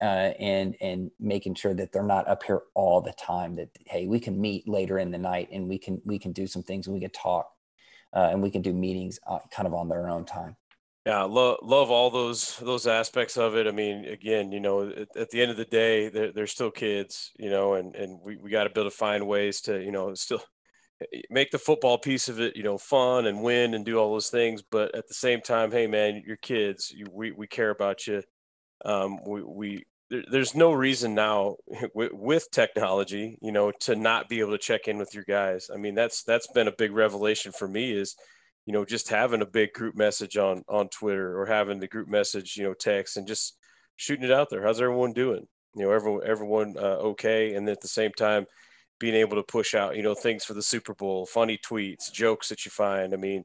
uh, 0.00 0.32
and 0.38 0.76
and 0.80 1.10
making 1.18 1.54
sure 1.54 1.74
that 1.74 1.92
they're 1.92 2.02
not 2.02 2.28
up 2.28 2.42
here 2.42 2.62
all 2.74 3.00
the 3.00 3.12
time. 3.12 3.56
That 3.56 3.68
hey, 3.86 4.06
we 4.06 4.20
can 4.20 4.40
meet 4.40 4.68
later 4.68 4.98
in 4.98 5.10
the 5.10 5.18
night 5.18 5.48
and 5.52 5.68
we 5.68 5.78
can 5.78 6.00
we 6.04 6.18
can 6.18 6.32
do 6.32 6.46
some 6.46 6.62
things 6.62 6.86
and 6.86 6.94
we 6.94 7.00
can 7.00 7.10
talk 7.10 7.50
uh, 8.14 8.28
and 8.30 8.42
we 8.42 8.50
can 8.50 8.62
do 8.62 8.72
meetings 8.72 9.18
uh, 9.26 9.38
kind 9.50 9.66
of 9.66 9.74
on 9.74 9.88
their 9.88 10.08
own 10.08 10.24
time. 10.24 10.56
Yeah, 11.06 11.22
love 11.22 11.58
love 11.62 11.90
all 11.90 12.10
those 12.10 12.56
those 12.58 12.86
aspects 12.86 13.38
of 13.38 13.56
it. 13.56 13.66
I 13.66 13.70
mean, 13.70 14.04
again, 14.04 14.52
you 14.52 14.60
know, 14.60 14.88
at, 14.90 15.16
at 15.16 15.30
the 15.30 15.40
end 15.40 15.50
of 15.50 15.56
the 15.56 15.64
day, 15.64 16.08
they're, 16.10 16.30
they're 16.32 16.46
still 16.46 16.70
kids, 16.70 17.30
you 17.38 17.48
know, 17.50 17.74
and 17.74 17.94
and 17.96 18.20
we, 18.22 18.36
we 18.36 18.50
got 18.50 18.64
to 18.64 18.70
be 18.70 18.80
able 18.80 18.90
to 18.90 18.96
find 18.96 19.26
ways 19.26 19.62
to, 19.62 19.82
you 19.82 19.92
know, 19.92 20.12
still 20.14 20.42
make 21.30 21.50
the 21.50 21.58
football 21.58 21.98
piece 21.98 22.28
of 22.28 22.40
it, 22.40 22.56
you 22.56 22.62
know, 22.62 22.78
fun 22.78 23.26
and 23.26 23.42
win 23.42 23.74
and 23.74 23.84
do 23.86 23.98
all 23.98 24.12
those 24.12 24.30
things. 24.30 24.62
But 24.62 24.94
at 24.94 25.08
the 25.08 25.14
same 25.14 25.40
time, 25.40 25.72
hey 25.72 25.86
man, 25.86 26.22
your 26.26 26.36
kids, 26.36 26.90
you, 26.94 27.06
we 27.12 27.32
we 27.32 27.46
care 27.46 27.70
about 27.70 28.06
you. 28.06 28.22
Um, 28.84 29.18
we 29.26 29.42
we 29.42 29.84
there, 30.10 30.24
there's 30.30 30.54
no 30.54 30.72
reason 30.72 31.14
now 31.14 31.56
with, 31.94 32.12
with 32.12 32.50
technology, 32.50 33.38
you 33.42 33.52
know, 33.52 33.72
to 33.80 33.96
not 33.96 34.28
be 34.28 34.40
able 34.40 34.52
to 34.52 34.58
check 34.58 34.88
in 34.88 34.98
with 34.98 35.14
your 35.14 35.24
guys. 35.28 35.70
I 35.72 35.78
mean, 35.78 35.94
that's 35.94 36.22
that's 36.24 36.48
been 36.52 36.68
a 36.68 36.72
big 36.72 36.92
revelation 36.92 37.52
for 37.52 37.68
me 37.68 37.92
is, 37.92 38.16
you 38.70 38.72
know, 38.72 38.84
just 38.84 39.08
having 39.08 39.42
a 39.42 39.46
big 39.46 39.72
group 39.72 39.96
message 39.96 40.36
on 40.36 40.62
on 40.68 40.88
Twitter 40.90 41.36
or 41.36 41.44
having 41.44 41.80
the 41.80 41.88
group 41.88 42.06
message, 42.06 42.56
you 42.56 42.62
know, 42.62 42.72
text 42.72 43.16
and 43.16 43.26
just 43.26 43.56
shooting 43.96 44.24
it 44.24 44.30
out 44.30 44.48
there. 44.48 44.62
How's 44.62 44.80
everyone 44.80 45.12
doing? 45.12 45.44
You 45.74 45.86
know, 45.86 45.90
everyone 45.90 46.22
everyone 46.24 46.76
uh, 46.78 46.98
okay, 47.10 47.54
and 47.56 47.68
at 47.68 47.80
the 47.80 47.88
same 47.88 48.12
time 48.12 48.46
being 49.00 49.16
able 49.16 49.34
to 49.38 49.42
push 49.42 49.74
out, 49.74 49.96
you 49.96 50.04
know, 50.04 50.14
things 50.14 50.44
for 50.44 50.54
the 50.54 50.62
Super 50.62 50.94
Bowl, 50.94 51.26
funny 51.26 51.58
tweets, 51.58 52.12
jokes 52.12 52.48
that 52.48 52.64
you 52.64 52.70
find. 52.70 53.12
I 53.12 53.16
mean, 53.16 53.42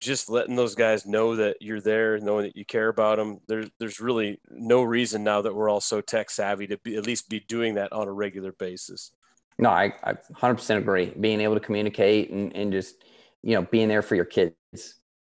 just 0.00 0.30
letting 0.30 0.54
those 0.54 0.76
guys 0.76 1.04
know 1.04 1.34
that 1.34 1.56
you're 1.60 1.80
there, 1.80 2.20
knowing 2.20 2.44
that 2.44 2.56
you 2.56 2.64
care 2.64 2.90
about 2.90 3.18
them. 3.18 3.38
There's 3.48 3.68
there's 3.80 3.98
really 3.98 4.40
no 4.48 4.84
reason 4.84 5.24
now 5.24 5.42
that 5.42 5.52
we're 5.52 5.68
all 5.68 5.80
so 5.80 6.00
tech 6.00 6.30
savvy 6.30 6.68
to 6.68 6.78
be 6.78 6.94
at 6.94 7.06
least 7.06 7.28
be 7.28 7.40
doing 7.40 7.74
that 7.74 7.92
on 7.92 8.06
a 8.06 8.12
regular 8.12 8.52
basis. 8.52 9.10
No, 9.58 9.70
I, 9.70 9.94
I 10.04 10.12
100% 10.12 10.78
agree. 10.78 11.06
Being 11.06 11.40
able 11.40 11.54
to 11.54 11.60
communicate 11.60 12.30
and, 12.30 12.54
and 12.54 12.70
just, 12.70 13.02
you 13.42 13.54
know, 13.54 13.62
being 13.62 13.88
there 13.88 14.02
for 14.02 14.14
your 14.14 14.24
kids, 14.24 14.54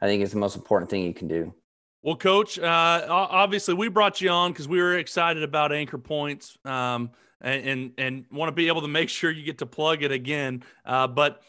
I 0.00 0.06
think 0.06 0.22
is 0.22 0.32
the 0.32 0.38
most 0.38 0.56
important 0.56 0.90
thing 0.90 1.04
you 1.04 1.14
can 1.14 1.28
do. 1.28 1.54
Well, 2.02 2.16
Coach, 2.16 2.58
uh, 2.58 3.06
obviously 3.08 3.74
we 3.74 3.88
brought 3.88 4.20
you 4.20 4.28
on 4.28 4.52
because 4.52 4.68
we 4.68 4.80
were 4.80 4.98
excited 4.98 5.42
about 5.42 5.72
Anchor 5.72 5.98
Points. 5.98 6.58
Um, 6.64 7.10
and 7.40 7.66
and, 7.66 7.92
and 7.98 8.24
want 8.32 8.48
to 8.48 8.52
be 8.52 8.68
able 8.68 8.80
to 8.80 8.88
make 8.88 9.08
sure 9.08 9.30
you 9.30 9.44
get 9.44 9.58
to 9.58 9.66
plug 9.66 10.02
it 10.02 10.10
again. 10.10 10.64
Uh, 10.84 11.06
but 11.06 11.42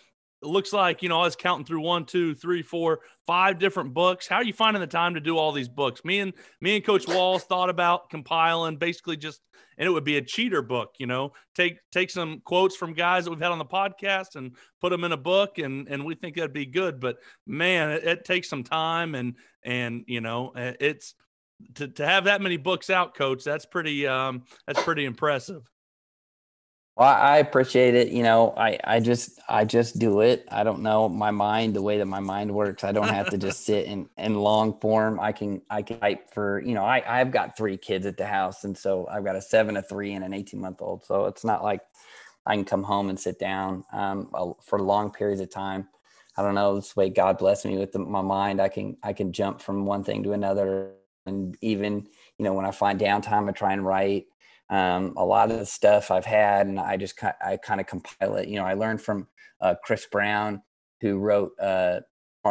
it 0.45 0.49
looks 0.49 0.71
like 0.71 1.01
you 1.01 1.09
know 1.09 1.19
I 1.19 1.25
was 1.25 1.35
counting 1.35 1.65
through 1.65 1.81
one, 1.81 2.05
two, 2.05 2.35
three, 2.35 2.61
four, 2.61 2.99
five 3.25 3.59
different 3.59 3.93
books. 3.93 4.27
How 4.27 4.37
are 4.37 4.43
you 4.43 4.53
finding 4.53 4.79
the 4.79 4.87
time 4.87 5.15
to 5.15 5.19
do 5.19 5.37
all 5.37 5.51
these 5.51 5.67
books? 5.67 6.05
Me 6.05 6.19
and 6.19 6.33
me 6.61 6.75
and 6.75 6.85
Coach 6.85 7.07
Walls 7.07 7.43
thought 7.43 7.69
about 7.69 8.09
compiling 8.09 8.77
basically 8.77 9.17
just, 9.17 9.41
and 9.77 9.87
it 9.87 9.91
would 9.91 10.03
be 10.03 10.17
a 10.17 10.21
cheater 10.21 10.61
book. 10.61 10.95
You 10.99 11.07
know, 11.07 11.33
take 11.55 11.79
take 11.91 12.11
some 12.11 12.41
quotes 12.45 12.75
from 12.75 12.93
guys 12.93 13.25
that 13.25 13.31
we've 13.31 13.41
had 13.41 13.51
on 13.51 13.57
the 13.57 13.65
podcast 13.65 14.35
and 14.35 14.55
put 14.79 14.91
them 14.91 15.03
in 15.03 15.11
a 15.11 15.17
book, 15.17 15.57
and 15.57 15.87
and 15.87 16.05
we 16.05 16.15
think 16.15 16.35
that'd 16.35 16.53
be 16.53 16.67
good. 16.67 16.99
But 16.99 17.17
man, 17.47 17.89
it, 17.89 18.03
it 18.03 18.25
takes 18.25 18.47
some 18.47 18.63
time, 18.63 19.15
and 19.15 19.35
and 19.63 20.03
you 20.07 20.21
know, 20.21 20.53
it's 20.55 21.15
to 21.75 21.87
to 21.87 22.05
have 22.05 22.25
that 22.25 22.41
many 22.41 22.57
books 22.57 22.89
out, 22.89 23.15
Coach. 23.15 23.43
That's 23.43 23.65
pretty 23.65 24.05
um 24.05 24.43
that's 24.67 24.83
pretty 24.83 25.05
impressive. 25.05 25.69
Well, 26.97 27.09
I 27.13 27.39
appreciate 27.39 27.93
it. 27.93 28.09
You 28.09 28.23
know, 28.23 28.53
I, 28.55 28.79
I 28.85 28.99
just 29.01 29.39
I 29.49 29.65
just 29.65 29.99
do 29.99 30.21
it. 30.21 30.47
I 30.49 30.63
don't 30.63 30.81
know 30.81 31.09
my 31.09 31.29
mind 31.31 31.75
the 31.75 31.81
way 31.81 31.97
that 31.97 32.05
my 32.05 32.21
mind 32.21 32.53
works. 32.53 32.85
I 32.85 32.93
don't 32.93 33.09
have 33.09 33.29
to 33.31 33.37
just 33.37 33.65
sit 33.65 33.85
in, 33.85 34.07
in 34.17 34.35
long 34.39 34.79
form. 34.79 35.19
I 35.19 35.33
can 35.33 35.61
I 35.69 35.81
can 35.81 35.99
type 35.99 36.29
for 36.33 36.61
you 36.61 36.73
know 36.73 36.85
I 36.85 37.03
I've 37.05 37.31
got 37.31 37.57
three 37.57 37.75
kids 37.75 38.05
at 38.05 38.15
the 38.15 38.25
house, 38.25 38.63
and 38.63 38.77
so 38.77 39.07
I've 39.11 39.25
got 39.25 39.35
a 39.35 39.41
seven, 39.41 39.75
a 39.75 39.81
three, 39.81 40.13
and 40.13 40.23
an 40.23 40.33
eighteen 40.33 40.61
month 40.61 40.81
old. 40.81 41.03
So 41.03 41.25
it's 41.25 41.43
not 41.43 41.63
like 41.65 41.81
I 42.45 42.55
can 42.55 42.63
come 42.63 42.83
home 42.83 43.09
and 43.09 43.19
sit 43.19 43.39
down 43.39 43.83
um, 43.91 44.29
for 44.63 44.79
long 44.79 45.11
periods 45.11 45.41
of 45.41 45.49
time. 45.49 45.89
I 46.37 46.43
don't 46.43 46.55
know. 46.55 46.75
This 46.75 46.95
way 46.95 47.09
God 47.09 47.37
bless 47.37 47.65
me 47.65 47.77
with 47.77 47.91
the, 47.91 47.99
my 47.99 48.21
mind. 48.21 48.61
I 48.61 48.69
can 48.69 48.95
I 49.03 49.11
can 49.11 49.33
jump 49.33 49.61
from 49.61 49.85
one 49.85 50.05
thing 50.05 50.23
to 50.23 50.31
another, 50.31 50.93
and 51.25 51.57
even 51.59 52.07
you 52.37 52.45
know 52.45 52.53
when 52.53 52.65
I 52.65 52.71
find 52.71 52.97
downtime, 52.97 53.49
I 53.49 53.51
try 53.51 53.73
and 53.73 53.85
write 53.85 54.27
um, 54.69 55.13
a 55.17 55.25
lot 55.25 55.51
of 55.51 55.59
the 55.59 55.65
stuff 55.65 56.11
I've 56.11 56.25
had, 56.25 56.67
and 56.67 56.79
I 56.79 56.97
just 56.97 57.21
I 57.23 57.57
kind 57.57 57.79
of 57.79 57.87
compile 57.87 58.35
it. 58.37 58.47
You 58.47 58.57
know, 58.57 58.65
I 58.65 58.73
learned 58.73 59.01
from 59.01 59.27
uh, 59.61 59.75
Chris 59.83 60.05
Brown, 60.11 60.61
who 61.01 61.19
wrote 61.19 61.51
uh, 61.59 61.99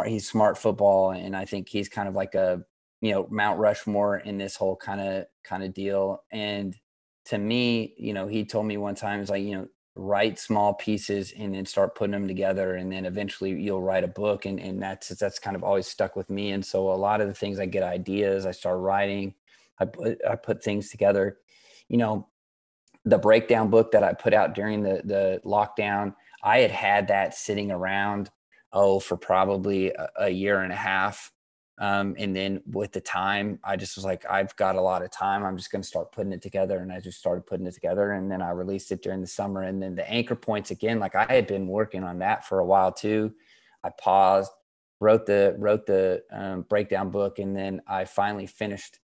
he's 0.05 0.27
smart 0.27 0.57
football, 0.57 1.11
and 1.11 1.35
I 1.35 1.45
think 1.45 1.69
he's 1.69 1.89
kind 1.89 2.07
of 2.07 2.15
like 2.15 2.35
a 2.35 2.63
you 3.01 3.11
know 3.11 3.27
Mount 3.29 3.59
Rushmore 3.59 4.17
in 4.17 4.37
this 4.37 4.55
whole 4.55 4.75
kind 4.75 5.01
of 5.01 5.25
kind 5.43 5.63
of 5.63 5.73
deal. 5.73 6.23
And 6.31 6.75
to 7.25 7.37
me, 7.37 7.93
you 7.97 8.13
know, 8.13 8.27
he 8.27 8.45
told 8.45 8.65
me 8.65 8.77
one 8.77 8.95
time, 8.95 9.19
he's 9.19 9.29
like, 9.29 9.43
you 9.43 9.55
know, 9.55 9.67
write 9.95 10.37
small 10.39 10.73
pieces 10.73 11.33
and 11.37 11.55
then 11.55 11.65
start 11.65 11.95
putting 11.95 12.11
them 12.11 12.27
together, 12.27 12.75
and 12.75 12.91
then 12.91 13.05
eventually 13.05 13.51
you'll 13.61 13.81
write 13.81 14.05
a 14.05 14.07
book. 14.07 14.45
And 14.45 14.59
and 14.59 14.81
that's 14.81 15.09
that's 15.09 15.39
kind 15.39 15.55
of 15.55 15.63
always 15.63 15.87
stuck 15.87 16.15
with 16.15 16.29
me. 16.29 16.51
And 16.51 16.65
so 16.65 16.91
a 16.91 16.95
lot 16.95 17.19
of 17.19 17.27
the 17.27 17.33
things 17.33 17.59
I 17.59 17.65
get 17.65 17.83
ideas, 17.83 18.45
I 18.45 18.51
start 18.51 18.79
writing. 18.79 19.35
I 19.79 19.85
put 19.85 20.19
I 20.29 20.35
put 20.35 20.63
things 20.63 20.89
together 20.89 21.39
you 21.89 21.97
know, 21.97 22.27
the 23.05 23.17
breakdown 23.17 23.69
book 23.69 23.91
that 23.91 24.03
I 24.03 24.13
put 24.13 24.33
out 24.33 24.55
during 24.55 24.81
the 24.81 25.01
the 25.03 25.41
lockdown, 25.45 26.15
I 26.43 26.59
had 26.59 26.71
had 26.71 27.07
that 27.09 27.35
sitting 27.35 27.71
around 27.71 28.29
oh 28.73 28.99
for 28.99 29.17
probably 29.17 29.91
a, 29.91 30.09
a 30.21 30.29
year 30.29 30.61
and 30.61 30.73
a 30.73 30.75
half. 30.75 31.31
Um, 31.77 32.15
and 32.17 32.33
then 32.33 32.61
with 32.71 32.93
the 32.93 33.01
time, 33.01 33.59
I 33.63 33.75
just 33.75 33.97
was 33.97 34.05
like, 34.05 34.25
I've 34.29 34.55
got 34.55 34.77
a 34.77 34.81
lot 34.81 35.03
of 35.03 35.11
time. 35.11 35.43
I'm 35.43 35.57
just 35.57 35.71
going 35.71 35.81
to 35.81 35.87
start 35.87 36.13
putting 36.13 36.31
it 36.31 36.41
together. 36.41 36.77
And 36.77 36.89
I 36.89 37.01
just 37.01 37.19
started 37.19 37.45
putting 37.45 37.67
it 37.67 37.73
together. 37.73 38.13
And 38.13 38.31
then 38.31 38.41
I 38.41 38.51
released 38.51 38.93
it 38.93 39.01
during 39.01 39.19
the 39.19 39.27
summer. 39.27 39.63
And 39.63 39.81
then 39.81 39.93
the 39.93 40.09
anchor 40.09 40.35
points 40.35 40.71
again, 40.71 40.99
like 40.99 41.15
I 41.15 41.25
had 41.25 41.47
been 41.47 41.67
working 41.67 42.03
on 42.03 42.19
that 42.19 42.47
for 42.47 42.59
a 42.59 42.65
while 42.65 42.93
too. 42.93 43.33
I 43.83 43.89
paused, 43.89 44.51
wrote 45.01 45.25
the 45.25 45.55
wrote 45.59 45.85
the 45.85 46.23
um, 46.31 46.61
breakdown 46.63 47.11
book, 47.11 47.39
and 47.39 47.55
then 47.55 47.81
I 47.87 48.05
finally 48.05 48.47
finished 48.47 48.99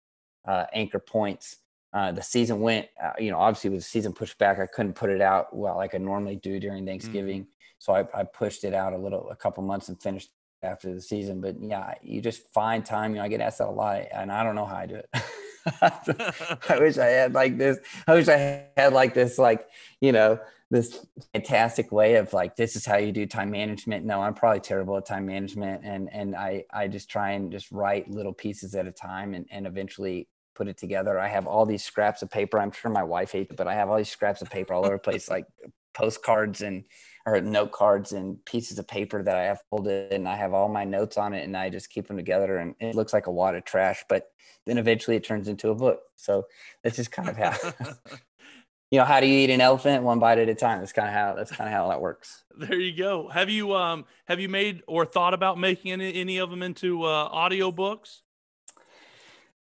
uh, 0.48 0.66
anchor 0.74 1.00
points 1.00 1.58
uh, 1.94 2.12
the 2.12 2.22
season 2.22 2.62
went, 2.62 2.88
uh, 3.04 3.12
you 3.20 3.32
know, 3.32 3.40
obviously 3.40 3.70
with 3.70 3.80
the 3.80 3.86
season 3.86 4.14
pushed 4.14 4.38
back, 4.38 4.60
I 4.60 4.66
couldn't 4.66 4.94
put 4.94 5.10
it 5.10 5.22
out 5.22 5.56
well 5.56 5.76
like 5.76 5.94
I 5.94 5.98
normally 5.98 6.38
do 6.38 6.60
during 6.60 6.86
Thanksgiving. 6.86 7.42
Mm-hmm. 7.42 7.50
So 7.80 7.94
I, 7.94 8.06
I, 8.14 8.24
pushed 8.24 8.64
it 8.64 8.76
out 8.76 8.94
a 8.94 8.98
little, 8.98 9.30
a 9.32 9.36
couple 9.36 9.64
months 9.64 9.90
and 9.90 10.00
finished 10.00 10.30
after 10.64 10.94
the 10.94 11.02
season. 11.02 11.42
But 11.42 11.56
yeah, 11.60 11.96
you 12.02 12.22
just 12.22 12.54
find 12.54 12.86
time. 12.86 13.12
You 13.12 13.18
know, 13.18 13.24
I 13.24 13.28
get 13.28 13.42
asked 13.42 13.58
that 13.58 13.68
a 13.68 13.72
lot, 13.72 14.04
and 14.14 14.32
I 14.32 14.44
don't 14.44 14.56
know 14.56 14.66
how 14.66 14.76
I 14.76 14.86
do 14.86 14.96
it. 14.96 15.10
I 16.70 16.80
wish 16.80 16.98
I 16.98 17.06
had 17.06 17.34
like 17.34 17.58
this. 17.58 17.80
I 18.08 18.14
wish 18.14 18.28
I 18.28 18.66
had 18.78 18.94
like 18.94 19.14
this, 19.14 19.38
like 19.38 19.68
you 20.00 20.12
know, 20.12 20.40
this 20.70 21.06
fantastic 21.34 21.92
way 21.92 22.16
of 22.16 22.34
like 22.34 22.56
this 22.56 22.76
is 22.76 22.86
how 22.86 22.98
you 22.98 23.12
do 23.12 23.26
time 23.26 23.52
management. 23.52 24.06
No, 24.06 24.22
I'm 24.22 24.34
probably 24.34 24.62
terrible 24.62 24.98
at 24.98 25.06
time 25.06 25.26
management, 25.26 25.84
and 25.84 26.10
and 26.12 26.36
I 26.36 26.66
I 26.72 26.88
just 26.88 27.10
try 27.10 27.32
and 27.32 27.52
just 27.52 27.72
write 27.72 28.10
little 28.10 28.34
pieces 28.34 28.74
at 28.76 28.88
a 28.88 28.92
time, 28.92 29.34
and 29.34 29.46
and 29.52 29.68
eventually 29.68 30.28
put 30.62 30.68
it 30.68 30.78
together. 30.78 31.20
I 31.20 31.28
have 31.28 31.48
all 31.48 31.66
these 31.66 31.84
scraps 31.84 32.22
of 32.22 32.30
paper. 32.30 32.60
I'm 32.60 32.72
sure 32.72 32.92
my 32.92 33.02
wife 33.02 33.32
hates 33.32 33.50
it, 33.50 33.58
but 33.58 33.68
I 33.68 33.74
have 33.74 33.90
all 33.90 33.98
these 33.98 34.12
scraps 34.12 34.44
of 34.44 34.50
paper 34.52 34.76
all 34.76 34.86
over 34.86 34.94
the 34.94 35.00
place, 35.00 35.28
like 35.28 35.48
postcards 35.96 36.62
and 36.62 36.84
or 37.26 37.42
note 37.42 37.72
cards 37.72 38.12
and 38.12 38.44
pieces 38.46 38.78
of 38.78 38.88
paper 38.88 39.24
that 39.24 39.36
I 39.36 39.46
have 39.46 39.60
folded 39.72 40.14
and 40.14 40.28
I 40.28 40.36
have 40.36 40.54
all 40.54 40.70
my 40.70 40.84
notes 40.84 41.18
on 41.18 41.34
it 41.34 41.46
and 41.46 41.58
I 41.58 41.70
just 41.72 41.90
keep 41.90 42.08
them 42.08 42.18
together 42.18 42.58
and 42.58 42.76
it 42.80 42.94
looks 42.94 43.12
like 43.12 43.26
a 43.26 43.32
wad 43.32 43.56
of 43.56 43.66
trash, 43.66 44.04
but 44.08 44.28
then 44.68 44.78
eventually 44.78 45.18
it 45.18 45.24
turns 45.24 45.48
into 45.48 45.70
a 45.70 45.76
book. 45.76 46.02
So 46.16 46.46
that's 46.84 46.96
just 46.96 47.12
kind 47.12 47.30
of 47.30 47.38
how 47.38 47.54
you 48.92 49.00
know, 49.00 49.06
how 49.06 49.20
do 49.20 49.26
you 49.26 49.40
eat 49.40 49.50
an 49.50 49.62
elephant 49.62 50.04
one 50.04 50.20
bite 50.20 50.38
at 50.38 50.48
a 50.48 50.54
time? 50.54 50.80
That's 50.80 50.94
kind 50.94 51.08
of 51.08 51.16
how 51.16 51.34
that's 51.34 51.52
kind 51.52 51.68
of 51.68 51.74
how 51.74 51.90
that 51.90 52.02
works. 52.02 52.44
There 52.56 52.80
you 52.80 52.96
go. 52.96 53.30
Have 53.30 53.50
you 53.50 53.74
um 53.74 54.06
have 54.26 54.40
you 54.40 54.50
made 54.50 54.84
or 54.86 55.08
thought 55.08 55.34
about 55.34 55.58
making 55.58 55.92
any, 55.92 56.14
any 56.14 56.38
of 56.38 56.52
them 56.52 56.62
into 56.62 57.04
uh, 57.04 57.30
audio 57.32 57.72
books? 57.72 58.22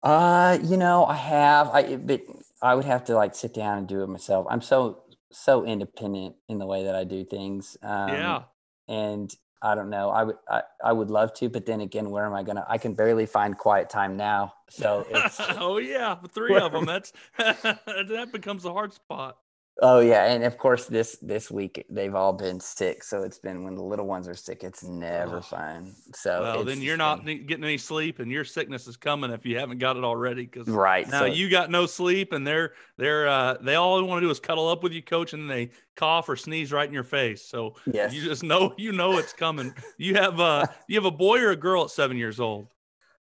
Uh, 0.03 0.59
you 0.63 0.77
know, 0.77 1.05
I 1.05 1.15
have. 1.15 1.69
I 1.69 1.97
but 1.97 2.23
I 2.63 2.75
would 2.75 2.85
have 2.85 3.05
to 3.05 3.15
like 3.15 3.35
sit 3.35 3.55
down 3.55 3.79
and 3.79 3.87
do 3.87 4.03
it 4.03 4.09
myself. 4.09 4.47
I'm 4.49 4.63
so 4.63 5.03
so 5.31 5.65
independent 5.65 6.37
in 6.49 6.59
the 6.59 6.67
way 6.67 6.85
that 6.85 6.95
I 6.95 7.05
do 7.05 7.25
things. 7.25 7.77
Um, 7.83 8.09
yeah. 8.09 8.43
And 8.89 9.35
I 9.63 9.75
don't 9.75 9.91
know. 9.91 10.11
I 10.11 10.25
would 10.25 10.37
I, 10.49 10.63
I 10.83 10.93
would 10.93 11.11
love 11.11 11.35
to, 11.35 11.49
but 11.49 11.67
then 11.67 11.81
again, 11.81 12.11
where 12.11 12.25
am 12.25 12.33
I 12.33 12.43
gonna? 12.43 12.65
I 12.69 12.79
can 12.79 12.95
barely 12.95 13.27
find 13.27 13.57
quiet 13.57 13.91
time 13.91 14.17
now. 14.17 14.55
So 14.71 15.07
it's, 15.11 15.39
oh 15.41 15.79
yeah, 15.79 16.17
three 16.31 16.57
of 16.57 16.73
them. 16.73 16.85
That's 16.87 17.13
that 17.37 18.29
becomes 18.33 18.65
a 18.65 18.73
hard 18.73 18.93
spot. 18.95 19.37
Oh 19.83 20.01
yeah, 20.01 20.26
and 20.26 20.45
of 20.45 20.59
course 20.59 20.87
this 20.87 21.16
this 21.22 21.51
week 21.51 21.87
they've 21.89 22.14
all 22.14 22.33
been 22.35 22.61
sick, 22.61 23.03
so 23.03 23.22
it's 23.22 23.39
been 23.39 23.64
when 23.64 23.76
the 23.76 23.83
little 23.83 24.07
ones 24.07 24.28
are 24.28 24.35
sick, 24.35 24.62
it's 24.62 24.83
never 24.85 25.39
Oh. 25.39 25.41
fun. 25.41 25.95
So 26.14 26.43
Well, 26.43 26.64
then 26.64 26.83
you're 26.83 26.97
not 26.97 27.24
getting 27.24 27.64
any 27.64 27.78
sleep, 27.78 28.18
and 28.18 28.31
your 28.31 28.45
sickness 28.45 28.87
is 28.87 28.97
coming 28.97 29.31
if 29.31 29.45
you 29.47 29.59
haven't 29.59 29.78
got 29.78 29.97
it 29.97 30.05
already. 30.05 30.45
Because 30.45 30.68
right. 30.68 31.07
now 31.07 31.20
so 31.20 31.24
you 31.24 31.49
got 31.51 31.70
no 31.70 31.87
sleep, 31.87 32.33
and 32.33 32.47
they're 32.47 32.74
they're 32.99 33.26
uh, 33.28 33.55
they 33.62 33.74
all 33.74 34.03
want 34.05 34.20
to 34.22 34.26
do 34.26 34.31
is 34.31 34.41
cuddle 34.41 34.68
up 34.68 34.83
with 34.83 34.93
you, 34.93 35.03
coach, 35.03 35.33
and 35.33 35.51
they 35.51 35.70
cough 35.97 36.28
or 36.28 36.37
sneeze 36.37 36.72
right 36.72 36.87
in 36.89 36.95
your 36.95 37.05
face. 37.05 37.45
So 37.47 37.76
yes, 37.87 38.12
you 38.12 38.22
just 38.22 38.43
know 38.45 38.74
you 38.76 38.93
know 38.93 39.18
it's 39.18 39.33
coming. 39.33 39.74
You 39.99 40.14
have 40.16 40.41
uh 40.41 40.66
you 40.89 40.97
have 40.97 41.07
a 41.07 41.11
boy 41.16 41.41
or 41.41 41.51
a 41.51 41.57
girl 41.57 41.85
at 41.85 41.91
seven 41.91 42.16
years 42.16 42.39
old. 42.41 42.72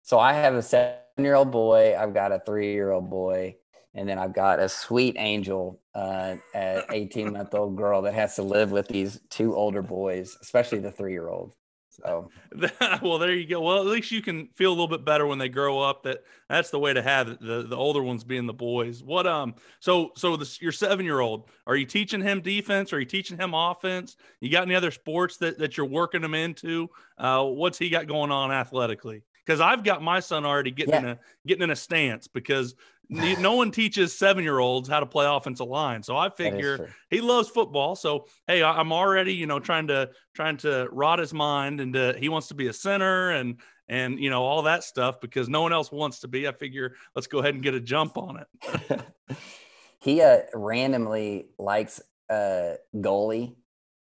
so 0.02 0.18
I 0.18 0.32
have 0.34 0.54
a 0.54 0.62
seven 0.62 0.98
year 1.18 1.34
old 1.34 1.50
boy, 1.50 1.96
I've 1.96 2.14
got 2.14 2.32
a 2.32 2.40
three 2.40 2.72
year 2.72 2.90
old 2.90 3.10
boy, 3.10 3.56
and 3.94 4.08
then 4.08 4.18
I've 4.18 4.34
got 4.34 4.58
a 4.58 4.68
sweet 4.68 5.16
angel, 5.18 5.80
uh, 5.94 6.36
an 6.54 6.82
eighteen 6.90 7.32
month 7.32 7.54
old 7.54 7.76
girl 7.76 8.02
that 8.02 8.14
has 8.14 8.36
to 8.36 8.42
live 8.42 8.72
with 8.72 8.88
these 8.88 9.20
two 9.30 9.54
older 9.54 9.82
boys, 9.82 10.36
especially 10.40 10.78
the 10.78 10.90
three 10.90 11.12
year 11.12 11.28
old. 11.28 11.54
So 12.02 12.30
well, 13.02 13.18
there 13.18 13.32
you 13.32 13.46
go. 13.46 13.60
Well, 13.60 13.78
at 13.78 13.86
least 13.86 14.10
you 14.10 14.20
can 14.20 14.48
feel 14.54 14.70
a 14.70 14.74
little 14.74 14.88
bit 14.88 15.04
better 15.04 15.26
when 15.26 15.38
they 15.38 15.48
grow 15.48 15.80
up. 15.80 16.02
That 16.02 16.24
that's 16.48 16.70
the 16.70 16.78
way 16.78 16.92
to 16.92 17.02
have 17.02 17.28
it. 17.28 17.40
The 17.40 17.62
the 17.62 17.76
older 17.76 18.02
ones 18.02 18.24
being 18.24 18.46
the 18.46 18.52
boys. 18.52 19.02
What 19.02 19.26
um 19.26 19.54
so 19.80 20.10
so 20.16 20.36
this 20.36 20.60
your 20.60 20.72
seven 20.72 21.04
year 21.04 21.20
old 21.20 21.48
are 21.66 21.76
you 21.76 21.86
teaching 21.86 22.20
him 22.20 22.40
defense? 22.40 22.92
Are 22.92 22.98
you 22.98 23.06
teaching 23.06 23.38
him 23.38 23.54
offense? 23.54 24.16
You 24.40 24.50
got 24.50 24.64
any 24.64 24.74
other 24.74 24.90
sports 24.90 25.36
that 25.38 25.58
that 25.58 25.76
you're 25.76 25.86
working 25.86 26.24
him 26.24 26.34
into? 26.34 26.90
Uh, 27.16 27.44
what's 27.44 27.78
he 27.78 27.88
got 27.90 28.08
going 28.08 28.32
on 28.32 28.50
athletically? 28.50 29.22
Because 29.44 29.60
I've 29.60 29.84
got 29.84 30.02
my 30.02 30.20
son 30.20 30.44
already 30.44 30.70
getting 30.70 30.94
in 30.94 31.04
a 31.04 31.18
getting 31.46 31.62
in 31.62 31.70
a 31.70 31.76
stance 31.76 32.26
because 32.26 32.74
no 33.08 33.54
one 33.54 33.70
teaches 33.70 34.16
seven 34.16 34.42
year 34.44 34.58
olds 34.58 34.88
how 34.88 35.00
to 35.00 35.06
play 35.06 35.26
offensive 35.26 35.66
line. 35.68 36.02
So 36.02 36.16
I 36.16 36.30
figure 36.30 36.90
he 37.10 37.20
loves 37.20 37.48
football. 37.48 37.94
So 37.96 38.26
hey, 38.46 38.62
I- 38.62 38.78
I'm 38.78 38.92
already 38.92 39.34
you 39.34 39.46
know 39.46 39.60
trying 39.60 39.86
to 39.88 40.10
trying 40.34 40.56
to 40.58 40.88
rot 40.90 41.18
his 41.18 41.32
mind 41.34 41.80
and 41.80 41.96
uh, 41.96 42.14
he 42.14 42.28
wants 42.28 42.48
to 42.48 42.54
be 42.54 42.68
a 42.68 42.72
center 42.72 43.30
and 43.30 43.60
and 43.88 44.18
you 44.18 44.30
know 44.30 44.42
all 44.42 44.62
that 44.62 44.82
stuff 44.84 45.20
because 45.20 45.48
no 45.48 45.60
one 45.62 45.72
else 45.72 45.92
wants 45.92 46.20
to 46.20 46.28
be. 46.28 46.48
I 46.48 46.52
figure 46.52 46.94
let's 47.14 47.26
go 47.26 47.38
ahead 47.40 47.54
and 47.54 47.62
get 47.62 47.74
a 47.74 47.80
jump 47.80 48.16
on 48.16 48.38
it. 48.40 49.00
he 50.00 50.20
uh, 50.22 50.38
randomly 50.54 51.46
likes 51.58 52.00
uh, 52.30 52.74
goalie. 52.94 53.54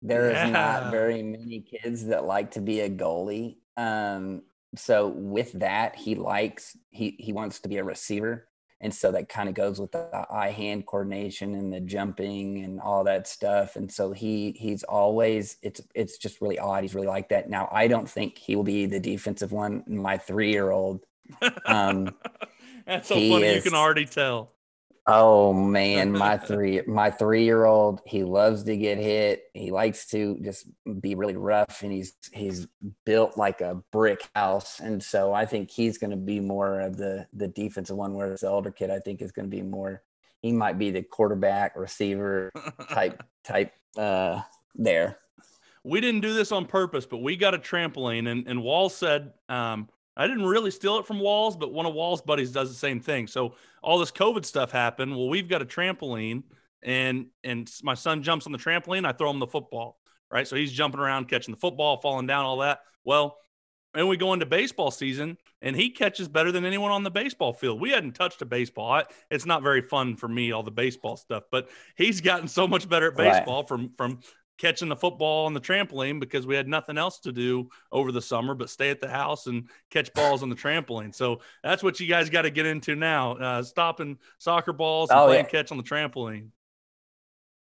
There 0.01 0.29
is 0.29 0.35
Yeah. 0.37 0.49
not 0.49 0.91
very 0.91 1.23
many 1.23 1.61
kids 1.61 2.05
that 2.07 2.25
like 2.25 2.51
to 2.51 2.61
be 2.61 2.81
a 2.81 2.89
goalie. 2.89 3.57
Um, 3.75 4.43
so 4.75 5.07
with 5.07 5.51
that, 5.53 5.95
he 5.95 6.15
likes 6.15 6.77
he 6.91 7.15
he 7.19 7.33
wants 7.33 7.61
to 7.61 7.69
be 7.69 7.77
a 7.77 7.83
receiver, 7.83 8.47
and 8.85 8.93
so 8.93 9.11
that 9.11 9.27
kind 9.27 9.49
of 9.49 9.55
goes 9.55 9.79
with 9.79 9.91
the 9.91 10.25
eye 10.29 10.51
hand 10.51 10.85
coordination 10.85 11.55
and 11.55 11.73
the 11.73 11.81
jumping 11.81 12.63
and 12.63 12.79
all 12.79 13.03
that 13.03 13.27
stuff. 13.27 13.75
And 13.75 13.91
so 13.91 14.11
he 14.11 14.51
he's 14.57 14.83
always 14.83 15.57
it's 15.61 15.81
it's 15.93 16.17
just 16.17 16.39
really 16.39 16.59
odd. 16.59 16.83
He's 16.83 16.95
really 16.95 17.07
like 17.07 17.29
that. 17.29 17.49
Now 17.49 17.67
I 17.71 17.87
don't 17.87 18.09
think 18.09 18.37
he 18.37 18.55
will 18.55 18.63
be 18.63 18.85
the 18.85 18.99
defensive 18.99 19.51
one. 19.51 19.83
My 19.87 20.17
three 20.17 20.51
year 20.51 20.71
old 20.71 21.03
Um, 21.65 22.15
That's 22.85 23.07
so 23.07 23.15
funny. 23.15 23.55
You 23.55 23.61
can 23.61 23.73
already 23.73 24.05
tell. 24.05 24.51
Oh 25.07 25.53
man, 25.53 26.11
my 26.11 26.37
three 26.49 26.81
my 26.87 27.11
three 27.11 27.43
year 27.43 27.65
old, 27.65 28.01
he 28.05 28.23
loves 28.23 28.63
to 28.63 28.75
get 28.75 28.97
hit. 28.97 29.43
He 29.53 29.71
likes 29.71 30.07
to 30.07 30.37
just 30.41 30.67
be 30.99 31.15
really 31.15 31.35
rough 31.35 31.83
and 31.83 31.91
he's 31.91 32.13
he's 32.31 32.67
built 33.05 33.37
like 33.37 33.61
a 33.61 33.81
brick 33.91 34.27
house. 34.35 34.79
And 34.79 35.01
so 35.01 35.33
I 35.33 35.45
think 35.45 35.69
he's 35.69 35.97
gonna 35.97 36.17
be 36.17 36.39
more 36.39 36.79
of 36.79 36.97
the 36.97 37.27
the 37.33 37.47
defensive 37.47 37.97
one, 37.97 38.13
whereas 38.13 38.41
the 38.41 38.49
older 38.49 38.71
kid 38.71 38.89
I 38.89 38.99
think 38.99 39.21
is 39.21 39.31
gonna 39.31 39.47
be 39.47 39.61
more 39.61 40.01
he 40.45 40.51
might 40.51 40.77
be 40.77 40.91
the 40.91 41.01
quarterback 41.01 41.75
receiver 41.75 42.51
type 42.91 43.23
type 43.43 43.73
uh 43.97 44.41
there. 44.75 45.17
we 45.83 45.99
didn't 45.99 46.21
do 46.21 46.33
this 46.33 46.51
on 46.51 46.65
purpose, 46.67 47.07
but 47.07 47.17
we 47.17 47.35
got 47.35 47.55
a 47.55 47.57
trampoline, 47.57 48.29
and 48.29 48.47
and 48.47 48.61
Walls 48.61 48.95
said, 48.95 49.33
um, 49.49 49.89
I 50.17 50.27
didn't 50.27 50.45
really 50.45 50.71
steal 50.71 50.97
it 50.97 51.05
from 51.05 51.19
Walls, 51.19 51.57
but 51.57 51.73
one 51.73 51.85
of 51.85 51.93
Walls' 51.93 52.21
buddies 52.21 52.51
does 52.51 52.69
the 52.69 52.75
same 52.75 52.99
thing. 52.99 53.27
So 53.27 53.55
all 53.83 53.99
this 53.99 54.11
COVID 54.11 54.45
stuff 54.45 54.71
happened. 54.71 55.11
Well, 55.15 55.27
we've 55.29 55.49
got 55.49 55.61
a 55.61 55.65
trampoline, 55.65 56.43
and 56.81 57.27
and 57.43 57.69
my 57.83 57.93
son 57.95 58.23
jumps 58.23 58.45
on 58.45 58.51
the 58.51 58.57
trampoline. 58.57 59.05
I 59.05 59.11
throw 59.11 59.29
him 59.29 59.39
the 59.39 59.47
football, 59.47 59.99
right? 60.31 60.47
So 60.47 60.55
he's 60.55 60.71
jumping 60.71 60.99
around, 61.01 61.27
catching 61.27 61.53
the 61.53 61.59
football, 61.59 61.97
falling 61.97 62.27
down, 62.27 62.45
all 62.45 62.57
that. 62.59 62.79
Well, 63.03 63.37
and 63.93 64.07
we 64.09 64.17
go 64.17 64.33
into 64.33 64.45
baseball 64.45 64.91
season, 64.91 65.37
and 65.61 65.75
he 65.75 65.89
catches 65.89 66.27
better 66.27 66.51
than 66.51 66.65
anyone 66.65 66.91
on 66.91 67.03
the 67.03 67.11
baseball 67.11 67.53
field. 67.53 67.79
We 67.79 67.91
hadn't 67.91 68.13
touched 68.13 68.41
a 68.41 68.45
baseball. 68.45 68.91
I, 68.91 69.03
it's 69.31 69.45
not 69.45 69.63
very 69.63 69.81
fun 69.81 70.15
for 70.17 70.27
me, 70.27 70.51
all 70.51 70.63
the 70.63 70.71
baseball 70.71 71.15
stuff, 71.17 71.43
but 71.51 71.69
he's 71.95 72.19
gotten 72.21 72.47
so 72.47 72.67
much 72.67 72.89
better 72.89 73.11
at 73.11 73.17
Right. 73.17 73.33
baseball 73.33 73.63
from 73.65 73.91
from 73.97 74.19
catching 74.57 74.87
the 74.89 74.95
football 74.95 75.45
on 75.45 75.53
the 75.53 75.59
trampoline 75.59 76.19
because 76.19 76.47
we 76.47 76.55
had 76.55 76.67
nothing 76.67 76.97
else 76.97 77.19
to 77.19 77.31
do 77.31 77.69
over 77.91 78.11
the 78.11 78.21
summer 78.21 78.53
but 78.53 78.69
stay 78.69 78.89
at 78.89 79.01
the 79.01 79.07
house 79.09 79.47
and 79.47 79.67
catch 79.89 80.13
balls 80.13 80.43
on 80.43 80.49
the 80.49 80.55
trampoline. 80.55 81.13
So 81.13 81.41
that's 81.63 81.83
what 81.83 81.99
you 81.99 82.07
guys 82.07 82.29
got 82.29 82.43
to 82.43 82.49
get 82.49 82.65
into 82.65 82.95
now. 82.95 83.33
Uh, 83.33 83.63
stopping 83.63 84.17
soccer 84.37 84.73
balls 84.73 85.09
and 85.09 85.19
Oh, 85.19 85.25
playing 85.27 85.45
yeah. 85.45 85.49
catch 85.51 85.71
on 85.71 85.77
the 85.77 85.83
trampoline. 85.83 86.49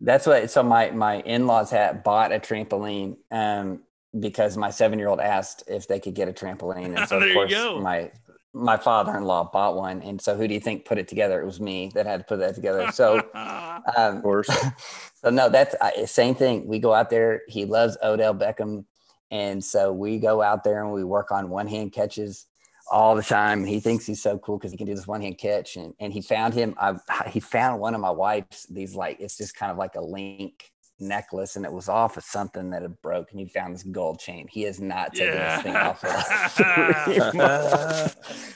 That's 0.02 0.28
what. 0.28 0.52
So 0.52 0.62
my 0.62 0.92
my 0.92 1.22
in 1.22 1.48
laws 1.48 1.72
had 1.72 2.04
bought 2.04 2.32
a 2.32 2.40
trampoline 2.40 3.18
um, 3.32 3.82
because 4.20 4.58
my 4.58 4.70
seven 4.70 5.00
year 5.00 5.08
old 5.08 5.20
asked 5.22 5.64
if 5.68 5.88
they 5.88 6.00
could 6.00 6.14
get 6.14 6.28
a 6.28 6.34
trampoline, 6.34 6.98
and 6.98 7.08
so 7.08 7.18
of 7.22 7.34
course 7.34 7.52
my 7.82 8.12
my 8.56 8.78
father 8.78 9.16
in 9.18 9.26
law 9.26 9.43
bought 9.43 9.76
one. 9.76 10.01
And 10.01 10.20
so 10.22 10.36
who 10.36 10.47
do 10.47 10.53
you 10.53 10.62
think 10.62 10.86
put 10.86 10.97
it 10.97 11.10
together? 11.10 11.41
It 11.41 11.45
was 11.45 11.60
me 11.60 11.91
that 11.93 12.06
had 12.06 12.22
to 12.22 12.26
put 12.26 12.39
that 12.39 12.56
together. 12.56 12.89
So 12.91 13.18
um, 13.36 14.18
Of 14.18 14.24
course. 14.24 14.49
so 15.16 15.30
no, 15.30 15.49
that's 15.49 15.76
uh, 15.76 16.06
same 16.06 16.36
thing. 16.36 16.66
We 16.66 16.80
go 16.80 16.93
out 16.93 17.10
there. 17.10 17.41
He 17.47 17.66
loves 17.66 17.97
Odell 18.01 18.34
Beckham, 18.34 18.86
and 19.30 19.64
so 19.64 19.91
we 19.91 20.20
go 20.20 20.41
out 20.41 20.64
there 20.64 20.82
and 20.84 20.93
we 20.93 21.03
work 21.03 21.32
on 21.32 21.49
one 21.49 21.68
hand 21.68 21.91
catches 21.91 22.45
all 22.89 23.16
the 23.16 23.24
time. 23.24 23.66
He 23.66 23.80
thinks 23.80 24.06
he's 24.06 24.22
so 24.22 24.38
cool 24.38 24.58
because 24.58 24.72
he 24.72 24.78
can 24.78 24.88
do 24.88 24.95
this 24.95 25.08
one 25.08 25.22
hand 25.22 25.38
catch, 25.38 25.76
and 25.76 25.93
and 25.99 26.14
he 26.14 26.22
found 26.22 26.53
him. 26.53 26.76
I 26.80 26.95
he 27.28 27.41
found 27.41 27.82
one 27.82 27.93
of 27.93 27.99
my 28.01 28.12
wife's 28.12 28.66
these 28.68 28.95
like 28.95 29.20
it's 29.20 29.38
just 29.38 29.56
kind 29.56 29.72
of 29.72 29.78
like 29.78 29.95
a 29.95 30.01
link 30.01 30.72
necklace, 31.00 31.56
and 31.56 31.66
it 31.66 31.72
was 31.72 31.89
off 31.89 32.18
of 32.18 32.24
something 32.24 32.70
that 32.70 32.82
had 32.82 33.02
broke, 33.02 33.32
and 33.32 33.39
he 33.39 33.46
found 33.48 33.74
this 33.74 33.84
gold 33.84 34.20
chain. 34.20 34.48
He 34.50 34.64
has 34.64 34.80
not 34.80 35.14
taken 35.14 35.36
this 35.36 35.62
thing 35.62 35.76
off. 35.76 36.00
For 36.02 36.08
like 36.08 36.52
three 37.04 37.20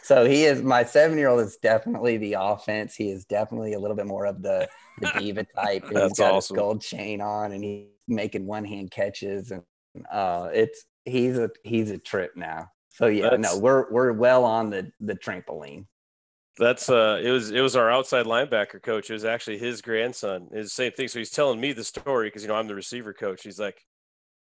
so 0.04 0.26
he 0.26 0.46
is 0.46 0.62
my 0.64 0.84
seven 0.84 1.18
year 1.18 1.30
old 1.30 1.42
is 1.42 1.58
definitely 1.58 2.18
the 2.18 2.36
offense. 2.40 2.96
He 2.96 3.10
is 3.10 3.26
definitely 3.26 3.74
a 3.74 3.80
little 3.80 3.96
bit 3.96 4.08
more 4.08 4.26
of 4.26 4.42
the 4.42 4.68
the 5.00 5.12
diva 5.20 5.46
type. 5.56 5.84
That's 5.92 6.10
he's 6.10 6.18
got 6.18 6.34
awesome. 6.34 6.56
his 6.56 6.60
gold 6.60 6.82
chain 6.82 7.22
on 7.22 7.52
and 7.52 7.64
he's 7.64 7.88
making 8.08 8.46
one 8.46 8.66
hand 8.66 8.92
catches 8.92 9.52
and 9.52 9.64
uh 10.12 10.50
it's 10.54 10.86
he's 11.06 11.38
a 11.38 11.50
he's 11.64 11.92
a 11.92 11.98
trip 11.98 12.36
now. 12.36 12.70
So 12.90 13.08
yeah, 13.08 13.30
That's- 13.30 13.54
no, 13.54 13.60
we're 13.60 13.92
we're 13.92 14.14
well 14.14 14.44
on 14.46 14.70
the 14.70 14.92
the 15.00 15.16
trampoline. 15.16 15.86
That's 16.60 16.90
uh 16.90 17.22
it 17.24 17.32
was 17.32 17.52
it 17.52 17.62
was 17.62 17.76
our 17.78 17.90
outside 17.90 18.26
linebacker 18.26 18.84
coach. 18.84 19.10
It 19.10 19.14
was 19.14 19.26
actually 19.26 19.60
his 19.60 19.82
grandson. 19.82 20.50
The 20.52 20.68
same 20.68 20.92
thing. 20.92 21.08
So 21.08 21.20
he's 21.20 21.32
telling 21.32 21.62
me 21.62 21.72
the 21.74 21.86
story 21.86 22.28
because 22.28 22.42
you 22.44 22.50
know 22.50 22.56
I'm 22.56 22.68
the 22.68 22.76
receiver 22.76 23.14
coach. 23.14 23.44
He's 23.44 23.60
like, 23.60 23.86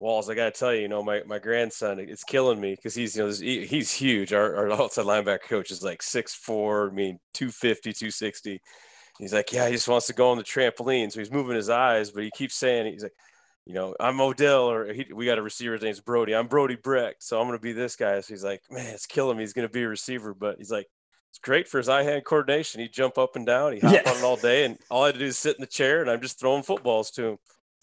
Walls, 0.00 0.30
I 0.30 0.34
gotta 0.34 0.50
tell 0.52 0.74
you, 0.74 0.82
you 0.82 0.88
know, 0.88 1.02
my, 1.02 1.22
my 1.26 1.38
grandson, 1.40 2.00
it's 2.00 2.24
killing 2.24 2.60
me 2.60 2.74
because 2.76 2.94
he's 2.96 3.16
you 3.16 3.24
know 3.26 3.32
he- 3.32 3.66
he's 3.66 3.92
huge. 3.92 4.32
Our, 4.32 4.56
our 4.56 4.72
outside 4.72 5.06
linebacker 5.06 5.42
coach 5.48 5.70
is 5.72 5.82
like 5.84 6.02
6'4, 6.02 6.90
I 6.90 6.94
mean 6.94 7.20
250, 7.34 7.92
260. 7.92 8.60
He's 9.20 9.34
like, 9.34 9.52
Yeah, 9.52 9.66
he 9.68 9.74
just 9.74 9.88
wants 9.88 10.06
to 10.08 10.14
go 10.14 10.30
on 10.30 10.38
the 10.38 10.44
trampoline. 10.44 11.12
So 11.12 11.20
he's 11.20 11.32
moving 11.32 11.56
his 11.56 11.70
eyes, 11.70 12.10
but 12.12 12.24
he 12.24 12.30
keeps 12.32 12.56
saying 12.56 12.92
he's 12.92 13.04
like, 13.04 13.14
you 13.66 13.74
know, 13.74 13.94
I'm 14.00 14.20
Odell, 14.20 14.70
or 14.70 14.92
he, 14.92 15.06
we 15.14 15.26
got 15.26 15.38
a 15.38 15.42
receiver. 15.42 15.74
His 15.74 15.82
name's 15.82 16.00
Brody. 16.00 16.34
I'm 16.34 16.48
Brody 16.48 16.76
Brecht, 16.76 17.22
so 17.22 17.40
I'm 17.40 17.46
gonna 17.48 17.58
be 17.60 17.72
this 17.72 17.96
guy. 17.96 18.20
So 18.22 18.34
he's 18.34 18.44
like, 18.44 18.62
man, 18.70 18.94
it's 18.94 19.06
killing 19.06 19.36
me. 19.36 19.42
He's 19.44 19.52
gonna 19.52 19.68
be 19.68 19.82
a 19.84 19.88
receiver, 19.88 20.34
but 20.34 20.56
he's 20.58 20.70
like, 20.70 20.86
it's 21.39 21.45
great 21.45 21.68
for 21.68 21.78
his 21.78 21.89
eye-hand 21.89 22.24
coordination. 22.24 22.80
He'd 22.80 22.93
jump 22.93 23.16
up 23.16 23.36
and 23.36 23.47
down. 23.47 23.74
He 23.74 23.78
hop 23.80 23.93
Yeah. 23.93 24.11
on 24.11 24.16
it 24.16 24.24
all 24.24 24.36
day, 24.36 24.64
and 24.64 24.76
all 24.91 25.05
I 25.05 25.07
had 25.07 25.14
to 25.14 25.20
do 25.20 25.26
is 25.26 25.39
sit 25.39 25.55
in 25.57 25.61
the 25.61 25.66
chair, 25.68 26.01
and 26.01 26.11
I'm 26.11 26.20
just 26.20 26.41
throwing 26.41 26.64
footballs 26.64 27.11
to 27.12 27.24
him. 27.26 27.39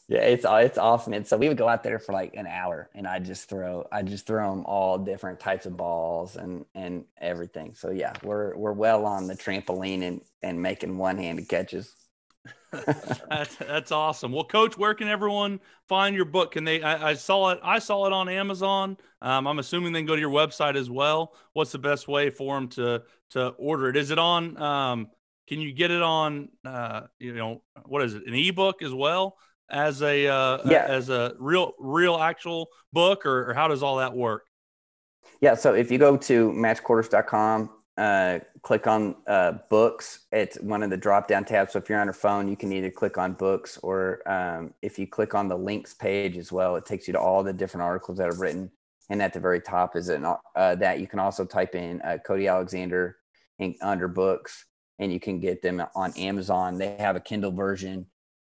Yeah, 0.07 0.19
it's 0.19 0.45
it's 0.47 0.77
awesome. 0.77 1.13
And 1.13 1.25
so 1.25 1.35
we 1.35 1.47
would 1.47 1.57
go 1.57 1.67
out 1.67 1.81
there 1.81 1.97
for 1.97 2.13
like 2.13 2.35
an 2.35 2.45
hour 2.45 2.91
and 2.93 3.07
I 3.07 3.17
just 3.17 3.49
throw 3.49 3.87
I 3.91 4.03
just 4.03 4.27
throw 4.27 4.51
them 4.51 4.63
all 4.67 4.99
different 4.99 5.39
types 5.39 5.65
of 5.65 5.75
balls 5.77 6.35
and 6.35 6.63
and 6.75 7.05
everything. 7.19 7.73
So 7.73 7.89
yeah, 7.89 8.13
we're 8.21 8.55
we're 8.55 8.71
well 8.73 9.07
on 9.07 9.25
the 9.25 9.33
trampoline 9.33 10.03
and 10.03 10.21
and 10.43 10.61
making 10.61 10.99
one 10.99 11.17
handed 11.17 11.49
catches. 11.49 11.95
That's 13.29 13.55
that's 13.55 13.91
awesome. 13.91 14.31
Well, 14.31 14.43
Coach, 14.43 14.77
where 14.77 14.93
can 14.93 15.07
everyone 15.07 15.59
find 15.87 16.15
your 16.15 16.25
book? 16.25 16.51
Can 16.51 16.65
they? 16.65 16.83
I, 16.83 17.11
I 17.11 17.13
saw 17.13 17.49
it. 17.51 17.59
I 17.63 17.79
saw 17.79 18.05
it 18.05 18.13
on 18.13 18.27
Amazon. 18.29 18.97
Um, 19.21 19.47
I'm 19.47 19.59
assuming 19.59 19.93
they 19.93 19.99
can 19.99 20.07
go 20.07 20.15
to 20.15 20.19
your 20.21 20.29
website 20.29 20.75
as 20.75 20.89
well. 20.89 21.33
What's 21.53 21.71
the 21.71 21.79
best 21.79 22.07
way 22.07 22.29
for 22.29 22.53
them 22.55 22.67
to 22.69 23.01
to 23.31 23.47
order 23.49 23.89
it? 23.89 23.97
Is 23.97 24.11
it 24.11 24.19
on? 24.19 24.61
Um, 24.61 25.07
can 25.47 25.59
you 25.59 25.71
get 25.73 25.91
it 25.91 26.01
on? 26.01 26.49
Uh, 26.63 27.01
you 27.19 27.33
know, 27.33 27.61
what 27.85 28.01
is 28.03 28.13
it? 28.13 28.23
An 28.27 28.33
ebook 28.33 28.81
as 28.81 28.93
well 28.93 29.37
as 29.69 30.01
a 30.01 30.27
uh, 30.27 30.59
Yeah. 30.65 30.85
as 30.87 31.09
a 31.09 31.33
real 31.39 31.73
real 31.79 32.17
actual 32.17 32.67
book, 32.93 33.25
or, 33.25 33.51
or 33.51 33.53
how 33.53 33.67
does 33.67 33.83
all 33.83 33.97
that 33.97 34.15
work? 34.15 34.43
Yeah, 35.41 35.55
so 35.55 35.73
if 35.73 35.91
you 35.91 35.97
go 35.97 36.17
to 36.17 36.51
matchquarters.com 36.51 37.69
uh, 37.97 38.39
click 38.61 38.87
on 38.87 39.15
uh, 39.27 39.53
books. 39.69 40.25
It's 40.31 40.59
one 40.59 40.83
of 40.83 40.89
the 40.89 40.97
drop 40.97 41.27
down 41.27 41.45
tabs. 41.45 41.73
So 41.73 41.79
if 41.79 41.87
you're 41.87 41.99
on 41.99 42.07
your 42.07 42.13
phone, 42.13 42.47
you 42.47 42.57
can 42.57 42.73
either 42.73 42.91
click 42.91 43.17
on 43.17 43.33
books 43.33 43.77
or 43.81 44.21
um, 44.29 44.73
if 44.81 44.99
you 44.99 45.07
click 45.07 45.33
on 45.33 45.47
the 45.47 45.57
links 45.57 45.93
page 45.93 46.37
as 46.37 46.51
well, 46.51 46.75
it 46.75 46.85
takes 46.85 47.07
you 47.07 47.13
to 47.13 47.19
all 47.19 47.41
the 47.43 47.53
different 47.53 47.83
articles 47.83 48.17
that 48.17 48.27
are 48.27 48.35
written. 48.37 48.69
And 49.09 49.21
at 49.21 49.33
the 49.33 49.39
very 49.39 49.61
top 49.61 49.95
is 49.95 50.09
an, 50.09 50.25
uh, 50.25 50.75
that 50.75 50.99
you 50.99 51.07
can 51.07 51.19
also 51.19 51.45
type 51.45 51.75
in 51.75 52.01
uh, 52.01 52.17
Cody 52.25 52.47
Alexander 52.47 53.17
under 53.81 54.07
books 54.07 54.65
and 54.99 55.11
you 55.11 55.19
can 55.19 55.39
get 55.39 55.61
them 55.61 55.83
on 55.95 56.13
Amazon. 56.17 56.77
They 56.77 56.95
have 56.97 57.15
a 57.15 57.19
Kindle 57.19 57.51
version 57.51 58.07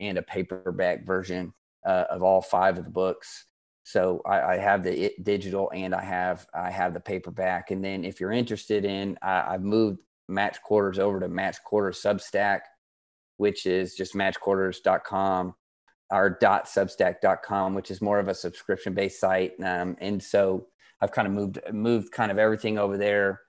and 0.01 0.19
a 0.19 0.23
paperback 0.23 1.05
version 1.05 1.53
uh, 1.85 2.05
of 2.11 2.23
all 2.23 2.41
five 2.41 2.79
of 2.79 2.85
the 2.85 2.91
books. 2.91 3.47
So 3.83 4.23
I, 4.27 4.55
I 4.55 4.57
have 4.59 4.83
the 4.83 5.13
digital 5.23 5.71
and 5.75 5.95
I 5.95 6.03
have 6.03 6.47
I 6.55 6.71
have 6.71 6.95
the 6.95 7.01
paperback. 7.01 7.71
And 7.71 7.83
then 7.85 8.05
if 8.05 8.21
you're 8.21 8.33
interested 8.33 8.85
in, 8.85 9.19
I, 9.23 9.55
I've 9.55 9.63
moved 9.63 10.01
match 10.29 10.61
quarters 10.63 10.99
over 10.99 11.19
to 11.21 11.29
match 11.29 11.63
quarters 11.65 12.01
Substack, 12.03 12.61
which 13.39 13.67
is 13.67 13.95
just 13.95 14.15
matchquarters.com 14.15 15.55
or 16.11 16.39
dot 16.41 16.67
substack.com, 16.67 17.75
which 17.75 17.91
is 17.91 18.01
more 18.01 18.19
of 18.19 18.29
a 18.29 18.35
subscription 18.35 18.95
based 18.95 19.21
site. 19.21 19.53
Um, 19.63 19.97
and 20.01 20.23
so 20.23 20.67
I've 21.01 21.13
kind 21.13 21.29
of 21.29 21.35
moved 21.35 21.61
moved 21.73 22.13
kind 22.13 22.31
of 22.31 22.39
everything 22.39 22.79
over 22.79 22.97
there. 22.97 23.41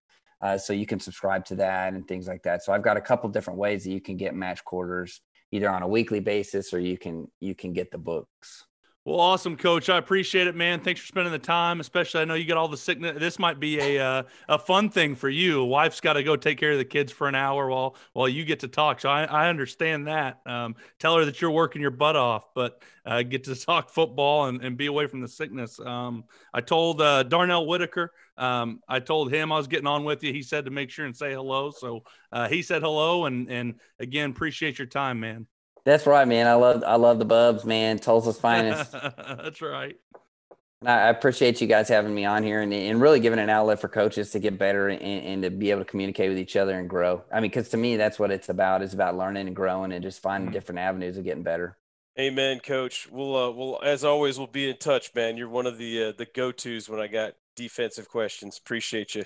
Uh, 0.41 0.57
so 0.57 0.71
you 0.71 0.85
can 0.85 0.99
subscribe 0.99 1.43
to 1.45 1.55
that 1.55 1.93
and 1.93 2.07
things 2.07 2.27
like 2.27 2.43
that. 2.43 2.63
So 2.63 2.71
I've 2.71 2.83
got 2.83 2.95
a 2.95 3.01
couple 3.01 3.29
different 3.29 3.59
ways 3.59 3.83
that 3.83 3.91
you 3.91 3.99
can 3.99 4.15
get 4.15 4.33
match 4.33 4.63
quarters 4.63 5.21
either 5.51 5.69
on 5.69 5.81
a 5.81 5.87
weekly 5.87 6.19
basis 6.19 6.73
or 6.73 6.79
you 6.79 6.97
can 6.97 7.29
you 7.39 7.55
can 7.55 7.73
get 7.73 7.91
the 7.91 7.97
books. 7.97 8.65
Well, 9.09 9.21
awesome, 9.21 9.57
Coach. 9.57 9.89
I 9.89 9.97
appreciate 9.97 10.45
it, 10.45 10.55
man. 10.55 10.81
Thanks 10.81 11.01
for 11.01 11.07
spending 11.07 11.31
the 11.31 11.39
time. 11.39 11.79
Especially, 11.79 12.21
I 12.21 12.25
know 12.25 12.35
you 12.35 12.45
got 12.45 12.57
all 12.57 12.67
the 12.67 12.77
sickness. 12.77 13.17
This 13.17 13.39
might 13.39 13.59
be 13.59 13.79
a 13.79 14.05
uh, 14.05 14.23
a 14.47 14.59
fun 14.59 14.91
thing 14.91 15.15
for 15.15 15.29
you. 15.29 15.63
Wife's 15.63 15.99
got 15.99 16.13
to 16.13 16.21
go 16.21 16.35
take 16.35 16.59
care 16.59 16.73
of 16.73 16.77
the 16.77 16.85
kids 16.85 17.11
for 17.11 17.27
an 17.27 17.33
hour 17.33 17.69
while 17.69 17.95
while 18.13 18.29
you 18.29 18.45
get 18.45 18.59
to 18.59 18.67
talk. 18.67 18.99
So 18.99 19.09
I, 19.09 19.23
I 19.23 19.49
understand 19.49 20.05
that. 20.05 20.41
Um, 20.45 20.75
tell 20.99 21.17
her 21.17 21.25
that 21.25 21.41
you're 21.41 21.49
working 21.49 21.81
your 21.81 21.89
butt 21.89 22.15
off, 22.17 22.53
but 22.53 22.83
uh, 23.03 23.23
get 23.23 23.45
to 23.45 23.55
talk 23.65 23.89
football 23.89 24.45
and, 24.45 24.63
and 24.63 24.77
be 24.77 24.85
away 24.85 25.07
from 25.07 25.21
the 25.21 25.27
sickness. 25.27 25.79
Um, 25.79 26.25
I 26.53 26.61
told 26.61 27.01
uh, 27.01 27.23
Darnell 27.23 27.65
Whitaker. 27.65 28.11
Um, 28.37 28.79
I 28.87 28.99
told 28.99 29.33
him 29.33 29.51
I 29.51 29.57
was 29.57 29.65
getting 29.65 29.87
on 29.87 30.03
with 30.03 30.23
you. 30.23 30.31
He 30.31 30.43
said 30.43 30.65
to 30.65 30.71
make 30.71 30.91
sure 30.91 31.07
and 31.07 31.17
say 31.17 31.33
hello. 31.33 31.71
So 31.71 32.03
uh, 32.31 32.47
he 32.47 32.61
said 32.61 32.83
hello, 32.83 33.25
and 33.25 33.49
and 33.49 33.79
again 33.99 34.29
appreciate 34.29 34.77
your 34.77 34.85
time, 34.85 35.19
man. 35.19 35.47
That's 35.85 36.05
right, 36.05 36.27
man. 36.27 36.47
I 36.47 36.53
love 36.53 36.83
I 36.85 36.95
love 36.95 37.19
the 37.19 37.25
Bubs, 37.25 37.65
man. 37.65 37.99
Tulsa's 37.99 38.39
finest. 38.39 38.91
That's 38.91 39.61
right. 39.61 39.97
I 40.85 41.09
appreciate 41.09 41.59
you 41.59 41.67
guys 41.67 41.89
having 41.89 42.15
me 42.15 42.23
on 42.23 42.41
here 42.41 42.61
and, 42.61 42.73
and 42.73 43.01
really 43.01 43.19
giving 43.19 43.39
an 43.39 43.49
outlet 43.49 43.81
for 43.81 43.89
coaches 43.89 44.31
to 44.31 44.39
get 44.39 44.57
better 44.57 44.87
and, 44.87 45.01
and 45.01 45.43
to 45.43 45.49
be 45.49 45.71
able 45.71 45.81
to 45.81 45.85
communicate 45.85 46.29
with 46.29 46.37
each 46.37 46.55
other 46.55 46.79
and 46.79 46.89
grow. 46.89 47.21
I 47.33 47.41
mean, 47.41 47.51
because 47.51 47.67
to 47.69 47.77
me, 47.77 47.97
that's 47.97 48.17
what 48.17 48.31
it's 48.31 48.47
about. 48.47 48.81
It's 48.81 48.93
about 48.93 49.17
learning 49.17 49.47
and 49.47 49.55
growing 49.55 49.91
and 49.91 50.01
just 50.01 50.21
finding 50.21 50.47
mm-hmm. 50.47 50.53
different 50.53 50.79
avenues 50.79 51.17
of 51.17 51.25
getting 51.25 51.43
better. 51.43 51.77
Amen, 52.17 52.61
Coach. 52.61 53.09
We'll, 53.11 53.35
uh, 53.35 53.51
we'll 53.51 53.79
as 53.83 54.05
always, 54.05 54.37
we'll 54.37 54.47
be 54.47 54.69
in 54.69 54.77
touch, 54.77 55.13
man. 55.13 55.35
You're 55.35 55.49
one 55.49 55.67
of 55.67 55.77
the 55.77 56.05
uh, 56.05 56.11
the 56.17 56.25
go 56.25 56.51
tos 56.51 56.87
when 56.87 57.01
I 57.01 57.07
got 57.07 57.33
defensive 57.55 58.07
questions. 58.07 58.57
Appreciate 58.57 59.15
you. 59.15 59.25